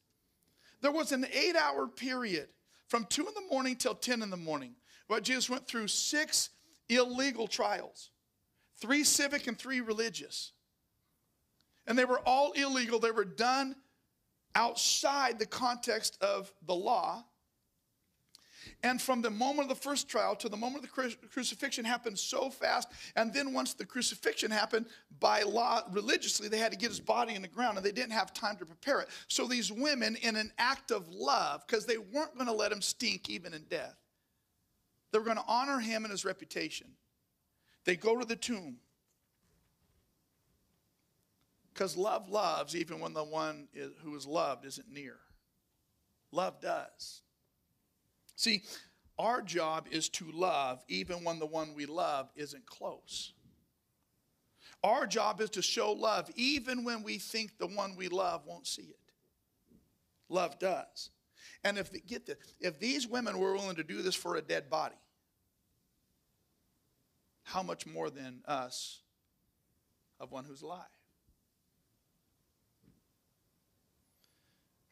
There 0.81 0.91
was 0.91 1.13
an 1.13 1.27
eight 1.33 1.57
hour 1.57 1.87
period 1.87 2.49
from 2.89 3.05
2 3.05 3.29
in 3.29 3.35
the 3.35 3.55
morning 3.55 3.77
till 3.77 3.95
10 3.95 4.23
in 4.23 4.31
the 4.31 4.37
morning 4.37 4.75
What 5.07 5.23
Jesus 5.23 5.49
went 5.49 5.67
through 5.67 5.89
six 5.89 6.51
illegal 6.89 7.47
trials, 7.47 8.11
three 8.81 9.05
civic 9.05 9.47
and 9.47 9.59
three 9.59 9.81
religious. 9.81 10.53
And 11.87 11.99
they 11.99 12.05
were 12.05 12.21
all 12.21 12.53
illegal. 12.53 12.99
They 12.99 13.11
were 13.11 13.25
done 13.25 13.77
outside 14.55 15.39
the 15.39 15.47
context 15.47 16.19
of 16.21 16.53
the 16.67 16.75
law. 16.75 17.25
And 18.83 19.01
from 19.01 19.21
the 19.21 19.31
moment 19.31 19.71
of 19.71 19.77
the 19.77 19.83
first 19.83 20.09
trial 20.09 20.35
to 20.37 20.49
the 20.49 20.57
moment 20.57 20.85
of 20.85 20.91
the 20.91 21.17
crucifixion 21.29 21.85
happened 21.85 22.19
so 22.19 22.49
fast. 22.49 22.89
And 23.15 23.33
then 23.33 23.53
once 23.53 23.75
the 23.75 23.85
crucifixion 23.85 24.51
happened, 24.51 24.87
by 25.19 25.43
law, 25.43 25.83
religiously, 25.91 26.49
they 26.49 26.57
had 26.57 26.73
to 26.73 26.79
get 26.79 26.89
his 26.89 27.01
body 27.01 27.35
in 27.35 27.43
the 27.43 27.49
ground 27.49 27.77
and 27.77 27.85
they 27.85 27.93
didn't 27.93 28.13
have 28.13 28.33
time 28.33 28.57
to 28.57 28.65
prepare 28.65 29.01
it. 29.01 29.09
So 29.29 29.47
these 29.47 29.71
women, 29.71 30.17
in 30.17 30.35
an 30.35 30.51
act 30.59 30.93
of 30.93 31.09
love, 31.11 31.63
because 31.67 31.85
they 31.85 31.99
weren't 31.99 32.35
going 32.35 32.47
to 32.47 32.55
let 32.55 32.73
him 32.73 32.81
stink 32.81 33.29
even 33.29 33.53
in 33.53 33.65
death, 33.65 33.97
they 35.13 35.19
were 35.19 35.25
going 35.25 35.37
to 35.37 35.45
honor 35.47 35.79
him 35.79 36.05
and 36.05 36.11
his 36.11 36.25
reputation. 36.25 36.87
They 37.85 37.97
go 37.97 38.19
to 38.19 38.25
the 38.25 38.37
tomb. 38.37 38.77
Because 41.75 41.97
love 41.97 42.31
loves 42.31 42.75
even 42.75 43.01
when 43.01 43.13
the 43.13 43.25
one 43.25 43.69
is, 43.75 43.93
who 44.03 44.17
is 44.17 44.27
loved 44.27 44.65
isn't 44.65 44.91
near. 44.91 45.17
Love 46.33 46.61
does. 46.61 47.23
See, 48.41 48.63
our 49.19 49.43
job 49.43 49.87
is 49.91 50.09
to 50.09 50.25
love 50.33 50.83
even 50.89 51.25
when 51.25 51.39
the 51.39 51.45
one 51.45 51.75
we 51.75 51.85
love 51.85 52.31
isn't 52.35 52.65
close. 52.65 53.35
Our 54.83 55.07
job 55.07 55.43
is 55.43 55.51
to 55.51 55.63
show 55.63 55.93
love 55.93 56.31
even 56.37 56.83
when 56.83 57.03
we 57.03 57.19
think 57.19 57.59
the 57.59 57.67
one 57.67 57.97
we 57.97 58.09
love 58.09 58.47
won't 58.47 58.67
see 58.67 58.85
it. 58.85 59.13
Love 60.31 60.59
does. 60.59 61.11
And 61.65 61.77
if 61.77 61.91
get 62.07 62.25
this, 62.25 62.39
if 62.61 62.81
these 62.81 63.07
women 63.07 63.39
were 63.39 63.53
willing 63.53 63.77
to 63.77 63.85
do 63.85 64.01
this 64.01 64.15
for 64.15 64.37
a 64.37 64.41
dead 64.41 64.71
body, 64.71 64.97
how 67.43 67.63
much 67.63 67.87
more 67.87 68.09
than 68.09 68.41
us 68.47 69.01
of 70.19 70.33
one 70.33 70.47
who's 70.47 70.63
alive? 70.63 70.87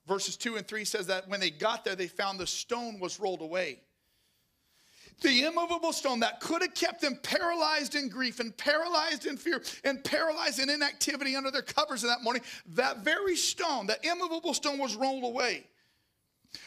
Verses 0.08 0.36
2 0.38 0.56
and 0.56 0.66
3 0.66 0.84
says 0.86 1.06
that 1.08 1.28
when 1.28 1.38
they 1.38 1.50
got 1.50 1.84
there, 1.84 1.94
they 1.94 2.06
found 2.06 2.40
the 2.40 2.46
stone 2.46 2.98
was 2.98 3.20
rolled 3.20 3.42
away. 3.42 3.80
The 5.20 5.44
immovable 5.44 5.92
stone 5.92 6.20
that 6.20 6.40
could 6.40 6.62
have 6.62 6.74
kept 6.74 7.00
them 7.00 7.18
paralyzed 7.22 7.94
in 7.94 8.08
grief 8.08 8.40
and 8.40 8.56
paralyzed 8.56 9.26
in 9.26 9.36
fear 9.36 9.62
and 9.84 10.02
paralyzed 10.02 10.60
in 10.60 10.70
inactivity 10.70 11.36
under 11.36 11.50
their 11.50 11.62
covers 11.62 12.04
in 12.04 12.08
that 12.08 12.22
morning, 12.22 12.42
that 12.74 13.04
very 13.04 13.36
stone, 13.36 13.88
that 13.88 14.04
immovable 14.04 14.54
stone 14.54 14.78
was 14.78 14.96
rolled 14.96 15.24
away. 15.24 15.66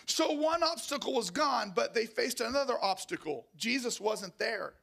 So 0.05 0.31
one 0.31 0.63
obstacle 0.63 1.13
was 1.13 1.31
gone, 1.31 1.71
but 1.75 1.93
they 1.93 2.05
faced 2.05 2.41
another 2.41 2.75
obstacle. 2.81 3.47
Jesus 3.57 3.99
wasn't 3.99 4.37
there. 4.37 4.73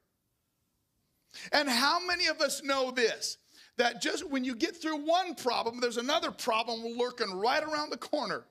And 1.53 1.69
how 1.69 2.05
many 2.05 2.27
of 2.27 2.41
us 2.41 2.63
know 2.65 2.91
this? 2.91 3.37
That 3.79 4.03
just 4.03 4.29
when 4.29 4.45
you 4.45 4.55
get 4.55 4.77
through 4.77 4.99
one 4.99 5.35
problem, 5.35 5.81
there's 5.81 5.97
another 5.97 6.31
problem 6.31 6.99
lurking 6.99 7.33
right 7.33 7.63
around 7.63 7.91
the 7.91 7.97
corner. 7.97 8.45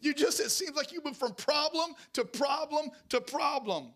You 0.00 0.12
just, 0.12 0.40
it 0.40 0.50
seems 0.50 0.76
like 0.76 0.92
you 0.92 1.00
move 1.04 1.16
from 1.16 1.34
problem 1.34 1.94
to 2.14 2.24
problem 2.24 2.90
to 3.10 3.20
problem. 3.20 3.92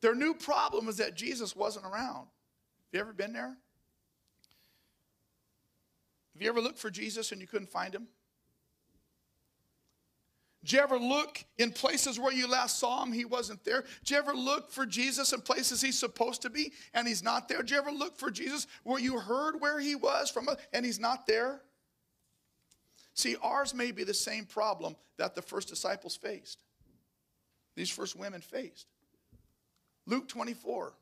Their 0.00 0.14
new 0.14 0.34
problem 0.34 0.88
is 0.88 0.96
that 0.98 1.16
Jesus 1.16 1.56
wasn't 1.56 1.86
around. 1.86 2.26
Have 2.26 2.92
you 2.92 3.00
ever 3.00 3.12
been 3.12 3.32
there? 3.32 3.56
Have 6.34 6.42
you 6.42 6.48
ever 6.48 6.60
looked 6.60 6.78
for 6.78 6.90
Jesus 6.90 7.32
and 7.32 7.40
you 7.40 7.46
couldn't 7.46 7.70
find 7.70 7.94
him? 7.94 8.08
Did 10.64 10.72
you 10.72 10.78
ever 10.80 10.98
look 10.98 11.44
in 11.58 11.72
places 11.72 12.20
where 12.20 12.32
you 12.32 12.48
last 12.48 12.78
saw 12.78 13.02
him? 13.02 13.12
He 13.12 13.24
wasn't 13.24 13.64
there. 13.64 13.84
Did 14.04 14.10
you 14.10 14.16
ever 14.16 14.32
look 14.32 14.70
for 14.70 14.86
Jesus 14.86 15.32
in 15.32 15.40
places 15.40 15.80
he's 15.80 15.98
supposed 15.98 16.42
to 16.42 16.50
be 16.50 16.72
and 16.94 17.08
he's 17.08 17.22
not 17.22 17.48
there? 17.48 17.58
Did 17.58 17.72
you 17.72 17.78
ever 17.78 17.90
look 17.90 18.16
for 18.16 18.30
Jesus 18.30 18.68
where 18.84 19.00
you 19.00 19.18
heard 19.18 19.60
where 19.60 19.80
he 19.80 19.96
was 19.96 20.30
from 20.30 20.48
and 20.72 20.86
he's 20.86 21.00
not 21.00 21.26
there? 21.26 21.60
See, 23.14 23.36
ours 23.42 23.74
may 23.74 23.90
be 23.90 24.04
the 24.04 24.14
same 24.14 24.44
problem 24.44 24.94
that 25.18 25.34
the 25.34 25.42
first 25.42 25.68
disciples 25.68 26.16
faced, 26.16 26.62
these 27.74 27.90
first 27.90 28.16
women 28.16 28.40
faced. 28.40 28.86
Luke 30.06 30.28
24 30.28 30.92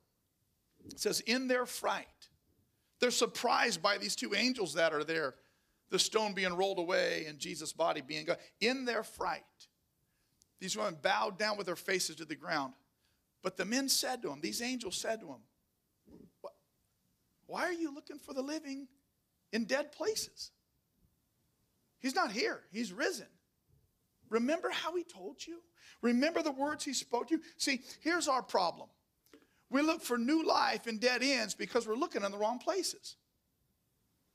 says, 0.96 1.20
In 1.20 1.48
their 1.48 1.66
fright, 1.66 2.06
they're 2.98 3.10
surprised 3.10 3.82
by 3.82 3.98
these 3.98 4.16
two 4.16 4.34
angels 4.34 4.74
that 4.74 4.92
are 4.92 5.04
there 5.04 5.34
the 5.90 5.99
stone 5.99 6.32
being 6.32 6.54
rolled 6.54 6.78
away 6.78 7.26
and 7.28 7.38
Jesus' 7.38 7.73
body 7.73 8.00
being 8.00 8.25
gone. 8.25 8.37
In 8.61 8.85
their 8.85 9.02
fright, 9.02 9.42
these 10.61 10.76
women 10.76 10.97
bowed 11.00 11.38
down 11.38 11.56
with 11.56 11.66
their 11.66 11.76
faces 11.76 12.16
to 12.16 12.25
the 12.25 12.37
ground. 12.37 12.75
But 13.42 13.56
the 13.56 13.64
men 13.64 13.88
said 13.88 14.23
to 14.23 14.30
him, 14.30 14.40
these 14.40 14.62
angels 14.62 14.97
said 14.97 15.20
to 15.20 15.26
him, 15.28 15.40
Why 17.47 17.64
are 17.64 17.73
you 17.73 17.94
looking 17.94 18.18
for 18.18 18.35
the 18.35 18.42
living 18.42 18.87
in 19.52 19.64
dead 19.64 19.92
places? 19.92 20.50
He's 21.99 22.14
not 22.14 22.30
here, 22.32 22.61
he's 22.70 22.92
risen. 22.92 23.26
Remember 24.28 24.70
how 24.70 24.94
he 24.94 25.02
told 25.02 25.44
you? 25.47 25.61
Remember 26.02 26.42
the 26.42 26.52
words 26.52 26.85
he 26.85 26.94
spoke 26.94 27.28
to 27.28 27.37
you? 27.37 27.42
See, 27.56 27.82
here's 28.00 28.28
our 28.28 28.42
problem. 28.42 28.88
We 29.70 29.82
look 29.82 30.02
for 30.02 30.18
new 30.18 30.44
life 30.44 30.87
in 30.87 30.99
dead 30.99 31.23
ends 31.23 31.54
because 31.54 31.87
we're 31.87 31.97
looking 31.97 32.25
in 32.25 32.32
the 32.32 32.38
wrong 32.38 32.59
places. 32.59 33.16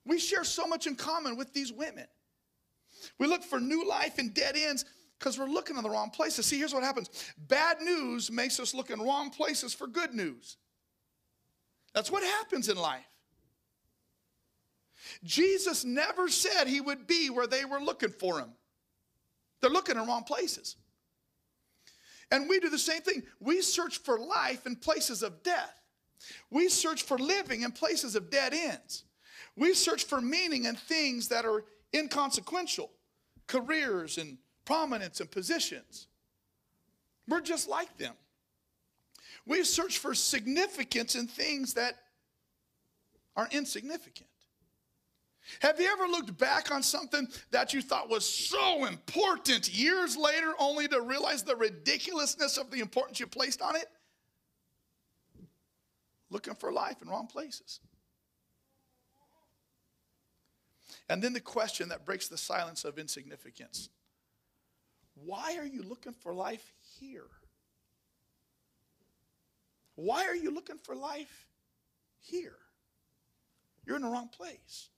We 0.06 0.20
share 0.20 0.44
so 0.44 0.68
much 0.68 0.88
in 0.88 0.96
common 0.96 1.36
with 1.36 1.54
these 1.54 1.74
women. 1.74 2.06
We 3.20 3.28
look 3.28 3.44
for 3.44 3.60
new 3.60 3.88
life 3.88 4.20
in 4.20 4.30
dead 4.30 4.56
ends 4.56 4.86
because 5.20 5.40
we're 5.40 5.48
looking 5.48 5.78
in 5.78 5.84
the 5.84 5.90
wrong 5.90 6.10
places. 6.10 6.46
See, 6.46 6.58
here's 6.58 6.74
what 6.74 6.84
happens 6.84 7.10
bad 7.48 7.82
news 7.82 8.32
makes 8.32 8.60
us 8.60 8.74
look 8.74 8.90
in 8.90 9.00
wrong 9.00 9.30
places 9.30 9.74
for 9.74 9.88
good 9.88 10.14
news. 10.14 10.58
That's 11.94 12.12
what 12.12 12.24
happens 12.24 12.70
in 12.70 12.78
life. 12.78 13.06
Jesus 15.24 15.86
never 15.86 16.30
said 16.30 16.68
he 16.68 16.82
would 16.82 17.08
be 17.08 17.30
where 17.30 17.48
they 17.48 17.64
were 17.64 17.80
looking 17.80 18.10
for 18.10 18.40
him. 18.40 18.50
They're 19.62 19.70
looking 19.70 19.98
in 19.98 20.06
wrong 20.06 20.24
places. 20.24 20.76
And 22.32 22.50
we 22.50 22.60
do 22.60 22.70
the 22.70 22.80
same 22.80 23.02
thing. 23.02 23.24
We 23.40 23.62
search 23.62 24.00
for 24.00 24.20
life 24.20 24.66
in 24.66 24.76
places 24.76 25.24
of 25.24 25.44
death. 25.44 25.80
We 26.50 26.70
search 26.70 27.04
for 27.04 27.18
living 27.18 27.62
in 27.62 27.72
places 27.72 28.16
of 28.16 28.30
dead 28.30 28.54
ends. 28.54 29.04
We 29.56 29.74
search 29.74 30.06
for 30.06 30.22
meaning 30.22 30.66
in 30.66 30.76
things 30.76 31.30
that 31.30 31.46
are 31.46 31.64
inconsequential 31.94 32.90
careers 33.48 34.18
and 34.18 34.38
prominence 34.66 35.20
and 35.22 35.30
positions. 35.30 36.08
We're 37.28 37.42
just 37.42 37.70
like 37.70 37.98
them. 37.98 38.14
We 39.46 39.64
search 39.64 40.00
for 40.00 40.14
significance 40.14 41.16
in 41.16 41.28
things 41.28 41.74
that 41.76 41.96
are 43.36 43.48
insignificant. 43.52 44.30
Have 45.60 45.80
you 45.80 45.88
ever 45.88 46.08
looked 46.08 46.36
back 46.38 46.72
on 46.72 46.82
something 46.82 47.28
that 47.52 47.74
you 47.74 47.82
thought 47.82 48.10
was 48.10 48.28
so 48.28 48.86
important 48.86 49.72
years 49.72 50.18
later 50.18 50.54
only 50.58 50.88
to 50.88 51.02
realize 51.02 51.44
the 51.44 51.56
ridiculousness 51.56 52.58
of 52.58 52.72
the 52.72 52.80
importance 52.80 53.20
you 53.20 53.28
placed 53.28 53.62
on 53.62 53.76
it? 53.76 53.88
Looking 56.32 56.56
for 56.56 56.72
life 56.72 57.02
in 57.04 57.10
wrong 57.10 57.28
places. 57.28 57.80
And 61.10 61.22
then 61.22 61.34
the 61.34 61.40
question 61.40 61.90
that 61.90 62.06
breaks 62.06 62.28
the 62.28 62.38
silence 62.38 62.84
of 62.84 62.98
insignificance 62.98 63.90
why 65.24 65.56
are 65.58 65.66
you 65.66 65.82
looking 65.82 66.12
for 66.12 66.34
life 66.34 66.74
here? 67.00 67.28
Why 69.96 70.26
are 70.26 70.36
you 70.36 70.52
looking 70.52 70.78
for 70.78 70.94
life 70.94 71.48
here? 72.20 72.58
You're 73.86 73.96
in 73.96 74.02
the 74.02 74.10
wrong 74.10 74.28
place. 74.28 74.90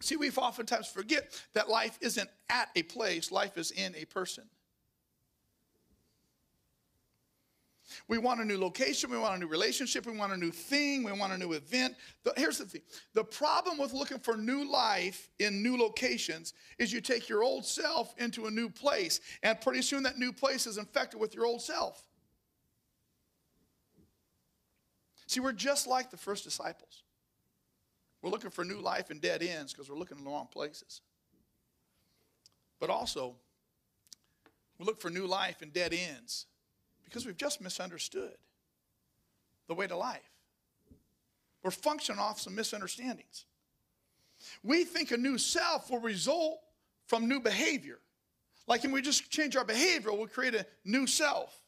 See, 0.00 0.16
we've 0.16 0.36
oftentimes 0.36 0.88
forget 0.88 1.32
that 1.54 1.70
life 1.70 1.96
isn't 2.00 2.28
at 2.50 2.68
a 2.76 2.82
place, 2.82 3.30
life 3.30 3.56
is 3.56 3.70
in 3.70 3.94
a 3.94 4.04
person. 4.04 4.44
We 8.08 8.18
want 8.18 8.40
a 8.40 8.44
new 8.44 8.58
location, 8.58 9.10
we 9.10 9.18
want 9.18 9.36
a 9.36 9.38
new 9.38 9.46
relationship, 9.46 10.06
we 10.06 10.16
want 10.16 10.32
a 10.32 10.36
new 10.36 10.50
thing, 10.50 11.02
we 11.02 11.12
want 11.12 11.32
a 11.32 11.38
new 11.38 11.52
event. 11.52 11.94
But 12.24 12.38
here's 12.38 12.58
the 12.58 12.64
thing 12.64 12.82
the 13.14 13.24
problem 13.24 13.78
with 13.78 13.92
looking 13.92 14.18
for 14.18 14.36
new 14.36 14.70
life 14.70 15.30
in 15.38 15.62
new 15.62 15.76
locations 15.76 16.54
is 16.78 16.92
you 16.92 17.00
take 17.00 17.28
your 17.28 17.42
old 17.42 17.64
self 17.64 18.14
into 18.18 18.46
a 18.46 18.50
new 18.50 18.68
place, 18.68 19.20
and 19.42 19.60
pretty 19.60 19.82
soon 19.82 20.02
that 20.04 20.18
new 20.18 20.32
place 20.32 20.66
is 20.66 20.78
infected 20.78 21.20
with 21.20 21.34
your 21.34 21.46
old 21.46 21.62
self. 21.62 22.02
See, 25.26 25.40
we're 25.40 25.52
just 25.52 25.86
like 25.86 26.10
the 26.10 26.16
first 26.16 26.44
disciples. 26.44 27.04
We're 28.20 28.30
looking 28.30 28.50
for 28.50 28.64
new 28.64 28.80
life 28.80 29.10
in 29.10 29.18
dead 29.18 29.42
ends 29.42 29.72
because 29.72 29.88
we're 29.88 29.96
looking 29.96 30.18
in 30.18 30.24
the 30.24 30.30
wrong 30.30 30.48
places. 30.52 31.00
But 32.78 32.90
also, 32.90 33.36
we 34.78 34.84
look 34.84 35.00
for 35.00 35.10
new 35.10 35.26
life 35.26 35.62
in 35.62 35.70
dead 35.70 35.92
ends 35.92 36.46
because 37.12 37.26
we've 37.26 37.36
just 37.36 37.60
misunderstood 37.60 38.32
the 39.68 39.74
way 39.74 39.86
to 39.86 39.96
life. 39.96 40.30
We're 41.62 41.70
functioning 41.70 42.18
off 42.18 42.40
some 42.40 42.54
misunderstandings. 42.54 43.44
We 44.62 44.84
think 44.84 45.10
a 45.10 45.18
new 45.18 45.36
self 45.36 45.90
will 45.90 46.00
result 46.00 46.60
from 47.06 47.28
new 47.28 47.38
behavior. 47.38 47.98
Like, 48.66 48.82
when 48.82 48.92
we 48.92 49.02
just 49.02 49.30
change 49.30 49.56
our 49.56 49.64
behavior, 49.64 50.12
we'll 50.12 50.26
create 50.26 50.54
a 50.54 50.66
new 50.84 51.06
self. 51.06 51.60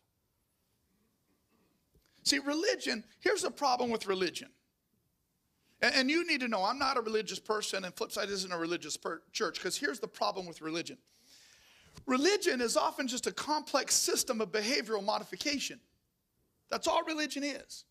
See, 2.23 2.39
religion, 2.39 3.05
here's 3.21 3.43
the 3.43 3.51
problem 3.51 3.91
with 3.91 4.07
religion. 4.07 4.49
And, 5.83 5.95
and 5.95 6.11
you 6.11 6.27
need 6.27 6.41
to 6.41 6.49
know 6.49 6.65
I'm 6.65 6.79
not 6.79 6.97
a 6.97 7.03
religious 7.03 7.39
person, 7.39 7.85
and 7.85 7.95
Flipside 7.95 8.31
isn't 8.31 8.51
a 8.51 8.57
religious 8.57 8.97
per- 8.97 9.21
church, 9.33 9.59
because 9.59 9.77
here's 9.77 10.01
the 10.01 10.09
problem 10.09 10.47
with 10.47 10.63
religion 10.63 10.97
religion 12.07 12.61
is 12.61 12.77
often 12.77 13.09
just 13.09 13.27
a 13.27 13.33
complex 13.33 13.95
system 13.95 14.41
of 14.41 14.53
behavioral 14.53 15.05
modification. 15.05 15.81
That's 16.71 16.87
all 16.87 17.03
religion 17.05 17.45
is. 17.45 17.85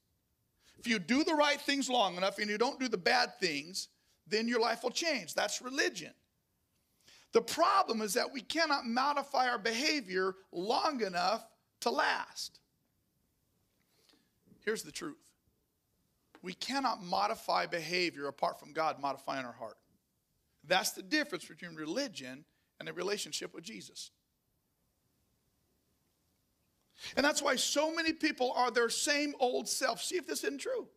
If 0.79 0.87
you 0.87 0.99
do 0.99 1.23
the 1.23 1.33
right 1.33 1.59
things 1.61 1.89
long 1.89 2.17
enough 2.17 2.39
and 2.39 2.49
you 2.49 2.57
don't 2.57 2.79
do 2.79 2.87
the 2.87 2.97
bad 2.97 3.39
things, 3.39 3.87
then 4.27 4.47
your 4.47 4.59
life 4.59 4.83
will 4.83 4.91
change. 4.91 5.33
That's 5.33 5.61
religion. 5.61 6.11
The 7.31 7.41
problem 7.41 8.01
is 8.01 8.13
that 8.13 8.31
we 8.31 8.41
cannot 8.41 8.85
modify 8.85 9.49
our 9.49 9.57
behavior 9.57 10.35
long 10.51 11.01
enough 11.01 11.45
to 11.81 11.89
last. 11.89 12.59
Here's 14.63 14.83
the 14.83 14.91
truth 14.91 15.17
we 16.41 16.53
cannot 16.53 17.01
modify 17.01 17.65
behavior 17.65 18.27
apart 18.27 18.59
from 18.59 18.73
God 18.73 18.99
modifying 18.99 19.45
our 19.45 19.53
heart. 19.53 19.77
That's 20.65 20.91
the 20.91 21.01
difference 21.01 21.45
between 21.45 21.75
religion 21.75 22.45
and 22.83 22.89
a 22.89 22.93
relationship 22.93 23.53
with 23.53 23.63
Jesus. 23.63 24.11
And 27.15 27.25
that's 27.25 27.41
why 27.41 27.55
so 27.55 27.93
many 27.95 28.11
people 28.11 28.51
are 28.57 28.71
their 28.71 28.89
same 28.89 29.33
old 29.39 29.69
self. 29.69 30.01
See 30.01 30.17
if 30.17 30.27
this 30.27 30.43
isn't 30.43 30.59
true. 30.59 30.87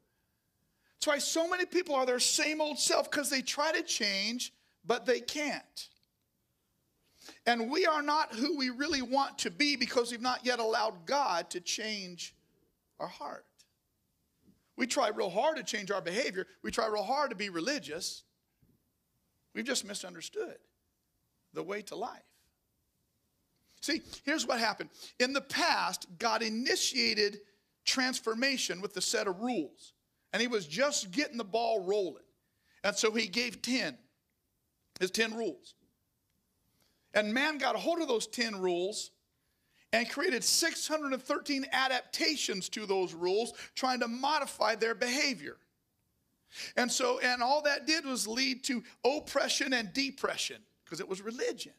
That's 0.94 1.06
why 1.06 1.18
so 1.18 1.48
many 1.48 1.64
people 1.64 1.94
are 1.94 2.04
their 2.04 2.18
same 2.18 2.60
old 2.60 2.78
self 2.78 3.08
because 3.08 3.30
they 3.30 3.40
try 3.40 3.70
to 3.70 3.82
change, 3.82 4.52
but 4.84 5.06
they 5.06 5.20
can't. 5.20 5.88
And 7.44 7.70
we 7.70 7.86
are 7.86 8.02
not 8.02 8.34
who 8.34 8.56
we 8.56 8.70
really 8.70 9.02
want 9.02 9.38
to 9.38 9.50
be 9.50 9.76
because 9.76 10.10
we've 10.10 10.20
not 10.20 10.44
yet 10.44 10.58
allowed 10.58 11.06
God 11.06 11.50
to 11.50 11.60
change 11.60 12.34
our 12.98 13.08
heart. 13.08 13.44
We 14.76 14.88
try 14.88 15.08
real 15.08 15.30
hard 15.30 15.56
to 15.56 15.62
change 15.62 15.92
our 15.92 16.02
behavior, 16.02 16.48
we 16.64 16.72
try 16.72 16.86
real 16.88 17.04
hard 17.04 17.30
to 17.30 17.36
be 17.36 17.48
religious. 17.48 18.24
We've 19.54 19.64
just 19.64 19.86
misunderstood 19.86 20.58
the 21.56 21.62
way 21.62 21.82
to 21.82 21.96
life. 21.96 22.22
See, 23.80 24.02
here's 24.24 24.46
what 24.46 24.60
happened. 24.60 24.90
In 25.18 25.32
the 25.32 25.40
past, 25.40 26.06
God 26.18 26.42
initiated 26.42 27.40
transformation 27.84 28.80
with 28.80 28.96
a 28.96 29.00
set 29.00 29.26
of 29.26 29.40
rules, 29.40 29.92
and 30.32 30.40
He 30.40 30.48
was 30.48 30.66
just 30.66 31.10
getting 31.10 31.36
the 31.36 31.44
ball 31.44 31.80
rolling. 31.80 32.22
And 32.84 32.94
so 32.94 33.10
He 33.10 33.26
gave 33.26 33.62
10, 33.62 33.96
His 35.00 35.10
10 35.10 35.34
rules. 35.34 35.74
And 37.14 37.32
man 37.32 37.58
got 37.58 37.74
a 37.74 37.78
hold 37.78 38.00
of 38.00 38.08
those 38.08 38.26
10 38.26 38.60
rules 38.60 39.10
and 39.92 40.10
created 40.10 40.44
613 40.44 41.66
adaptations 41.72 42.68
to 42.70 42.86
those 42.86 43.14
rules, 43.14 43.52
trying 43.74 44.00
to 44.00 44.08
modify 44.08 44.74
their 44.74 44.94
behavior. 44.94 45.56
And 46.76 46.90
so, 46.90 47.18
and 47.20 47.42
all 47.42 47.62
that 47.62 47.86
did 47.86 48.04
was 48.04 48.26
lead 48.26 48.64
to 48.64 48.82
oppression 49.04 49.72
and 49.72 49.92
depression 49.92 50.58
because 50.86 51.00
it 51.00 51.08
was 51.08 51.20
religion. 51.20 51.72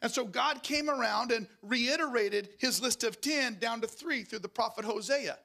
And 0.00 0.12
so 0.12 0.24
God 0.24 0.62
came 0.62 0.88
around 0.88 1.32
and 1.32 1.46
reiterated 1.62 2.50
his 2.58 2.80
list 2.80 3.02
of 3.02 3.20
10 3.20 3.58
down 3.58 3.80
to 3.80 3.86
three 3.86 4.22
through 4.22 4.38
the 4.38 4.48
prophet 4.48 4.84
Hosea. 4.84 5.38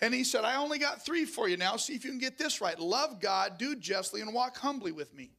And 0.00 0.14
he 0.14 0.24
said, 0.24 0.44
I 0.44 0.56
only 0.56 0.78
got 0.78 1.04
three 1.04 1.24
for 1.24 1.48
you 1.48 1.56
now. 1.56 1.76
See 1.76 1.94
if 1.94 2.04
you 2.04 2.10
can 2.10 2.20
get 2.20 2.38
this 2.38 2.60
right. 2.60 2.78
Love 2.78 3.20
God, 3.20 3.58
do 3.58 3.74
justly, 3.74 4.20
and 4.20 4.32
walk 4.32 4.56
humbly 4.56 4.92
with 4.92 5.12
me. 5.14 5.32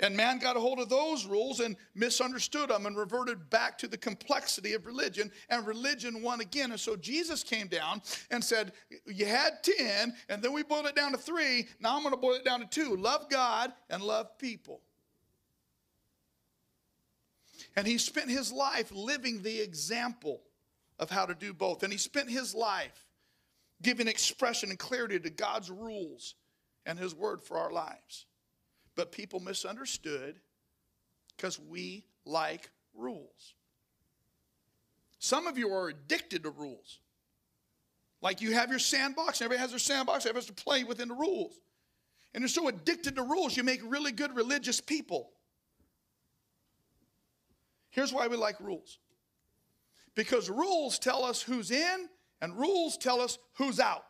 And 0.00 0.16
man 0.16 0.38
got 0.38 0.56
a 0.56 0.60
hold 0.60 0.78
of 0.78 0.88
those 0.88 1.26
rules 1.26 1.58
and 1.58 1.76
misunderstood 1.94 2.70
them 2.70 2.86
and 2.86 2.96
reverted 2.96 3.50
back 3.50 3.76
to 3.78 3.88
the 3.88 3.96
complexity 3.96 4.74
of 4.74 4.86
religion, 4.86 5.32
and 5.48 5.66
religion 5.66 6.22
won 6.22 6.40
again. 6.40 6.70
And 6.70 6.78
so 6.78 6.94
Jesus 6.94 7.42
came 7.42 7.66
down 7.66 8.02
and 8.30 8.44
said, 8.44 8.72
You 9.06 9.26
had 9.26 9.64
10, 9.64 10.14
and 10.28 10.40
then 10.40 10.52
we 10.52 10.62
boiled 10.62 10.86
it 10.86 10.94
down 10.94 11.12
to 11.12 11.18
three. 11.18 11.66
Now 11.80 11.96
I'm 11.96 12.02
going 12.02 12.14
to 12.14 12.20
boil 12.20 12.34
it 12.34 12.44
down 12.44 12.60
to 12.60 12.66
two 12.66 12.96
love 12.96 13.28
God 13.28 13.72
and 13.90 14.02
love 14.02 14.38
people. 14.38 14.82
And 17.78 17.86
he 17.86 17.96
spent 17.96 18.28
his 18.28 18.50
life 18.50 18.90
living 18.90 19.40
the 19.40 19.60
example 19.60 20.40
of 20.98 21.10
how 21.10 21.26
to 21.26 21.32
do 21.32 21.54
both. 21.54 21.84
And 21.84 21.92
he 21.92 21.96
spent 21.96 22.28
his 22.28 22.52
life 22.52 23.06
giving 23.82 24.08
expression 24.08 24.70
and 24.70 24.78
clarity 24.80 25.20
to 25.20 25.30
God's 25.30 25.70
rules 25.70 26.34
and 26.86 26.98
his 26.98 27.14
word 27.14 27.40
for 27.40 27.56
our 27.56 27.70
lives. 27.70 28.26
But 28.96 29.12
people 29.12 29.38
misunderstood 29.38 30.40
because 31.36 31.60
we 31.60 32.02
like 32.24 32.68
rules. 32.94 33.54
Some 35.20 35.46
of 35.46 35.56
you 35.56 35.72
are 35.72 35.90
addicted 35.90 36.42
to 36.42 36.50
rules. 36.50 36.98
Like 38.20 38.40
you 38.40 38.54
have 38.54 38.70
your 38.70 38.80
sandbox, 38.80 39.40
everybody 39.40 39.60
has 39.60 39.70
their 39.70 39.78
sandbox, 39.78 40.26
everybody 40.26 40.46
has 40.46 40.52
to 40.52 40.64
play 40.64 40.82
within 40.82 41.06
the 41.06 41.14
rules. 41.14 41.54
And 42.34 42.42
you're 42.42 42.48
so 42.48 42.66
addicted 42.66 43.14
to 43.14 43.22
rules, 43.22 43.56
you 43.56 43.62
make 43.62 43.82
really 43.84 44.10
good 44.10 44.34
religious 44.34 44.80
people. 44.80 45.30
Here's 47.98 48.12
why 48.12 48.28
we 48.28 48.36
like 48.36 48.60
rules 48.60 49.00
because 50.14 50.48
rules 50.48 51.00
tell 51.00 51.24
us 51.24 51.42
who's 51.42 51.72
in, 51.72 52.08
and 52.40 52.56
rules 52.56 52.96
tell 52.96 53.20
us 53.20 53.38
who's 53.54 53.80
out. 53.80 54.04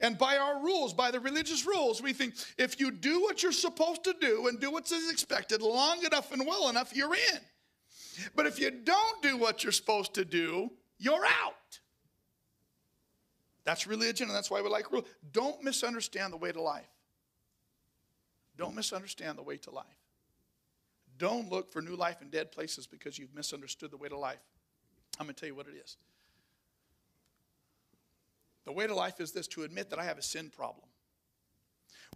And 0.00 0.16
by 0.16 0.38
our 0.38 0.62
rules, 0.62 0.94
by 0.94 1.10
the 1.10 1.20
religious 1.20 1.66
rules, 1.66 2.00
we 2.00 2.14
think 2.14 2.32
if 2.56 2.80
you 2.80 2.90
do 2.90 3.20
what 3.20 3.42
you're 3.42 3.52
supposed 3.52 4.04
to 4.04 4.14
do 4.18 4.48
and 4.48 4.58
do 4.58 4.70
what's 4.70 4.90
expected 5.10 5.60
long 5.60 6.02
enough 6.02 6.32
and 6.32 6.46
well 6.46 6.70
enough, 6.70 6.96
you're 6.96 7.14
in. 7.14 7.40
But 8.34 8.46
if 8.46 8.58
you 8.58 8.70
don't 8.70 9.22
do 9.22 9.36
what 9.36 9.62
you're 9.62 9.72
supposed 9.72 10.14
to 10.14 10.24
do, 10.24 10.70
you're 10.96 11.26
out. 11.26 11.80
That's 13.64 13.86
religion, 13.86 14.28
and 14.28 14.34
that's 14.34 14.50
why 14.50 14.62
we 14.62 14.70
like 14.70 14.90
rules. 14.90 15.04
Don't 15.30 15.62
misunderstand 15.62 16.32
the 16.32 16.38
way 16.38 16.52
to 16.52 16.62
life. 16.62 16.88
Don't 18.56 18.74
misunderstand 18.74 19.36
the 19.36 19.42
way 19.42 19.58
to 19.58 19.70
life. 19.70 20.03
Don't 21.18 21.50
look 21.50 21.72
for 21.72 21.80
new 21.80 21.96
life 21.96 22.22
in 22.22 22.30
dead 22.30 22.52
places 22.52 22.86
because 22.86 23.18
you've 23.18 23.34
misunderstood 23.34 23.90
the 23.90 23.96
way 23.96 24.08
to 24.08 24.18
life. 24.18 24.40
I'm 25.18 25.26
going 25.26 25.34
to 25.34 25.40
tell 25.40 25.48
you 25.48 25.54
what 25.54 25.68
it 25.68 25.76
is. 25.82 25.96
The 28.64 28.72
way 28.72 28.86
to 28.86 28.94
life 28.94 29.20
is 29.20 29.32
this 29.32 29.46
to 29.48 29.62
admit 29.62 29.90
that 29.90 29.98
I 29.98 30.04
have 30.04 30.18
a 30.18 30.22
sin 30.22 30.50
problem. 30.54 30.86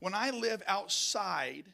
When 0.00 0.14
I 0.14 0.30
live 0.30 0.62
outside 0.66 1.64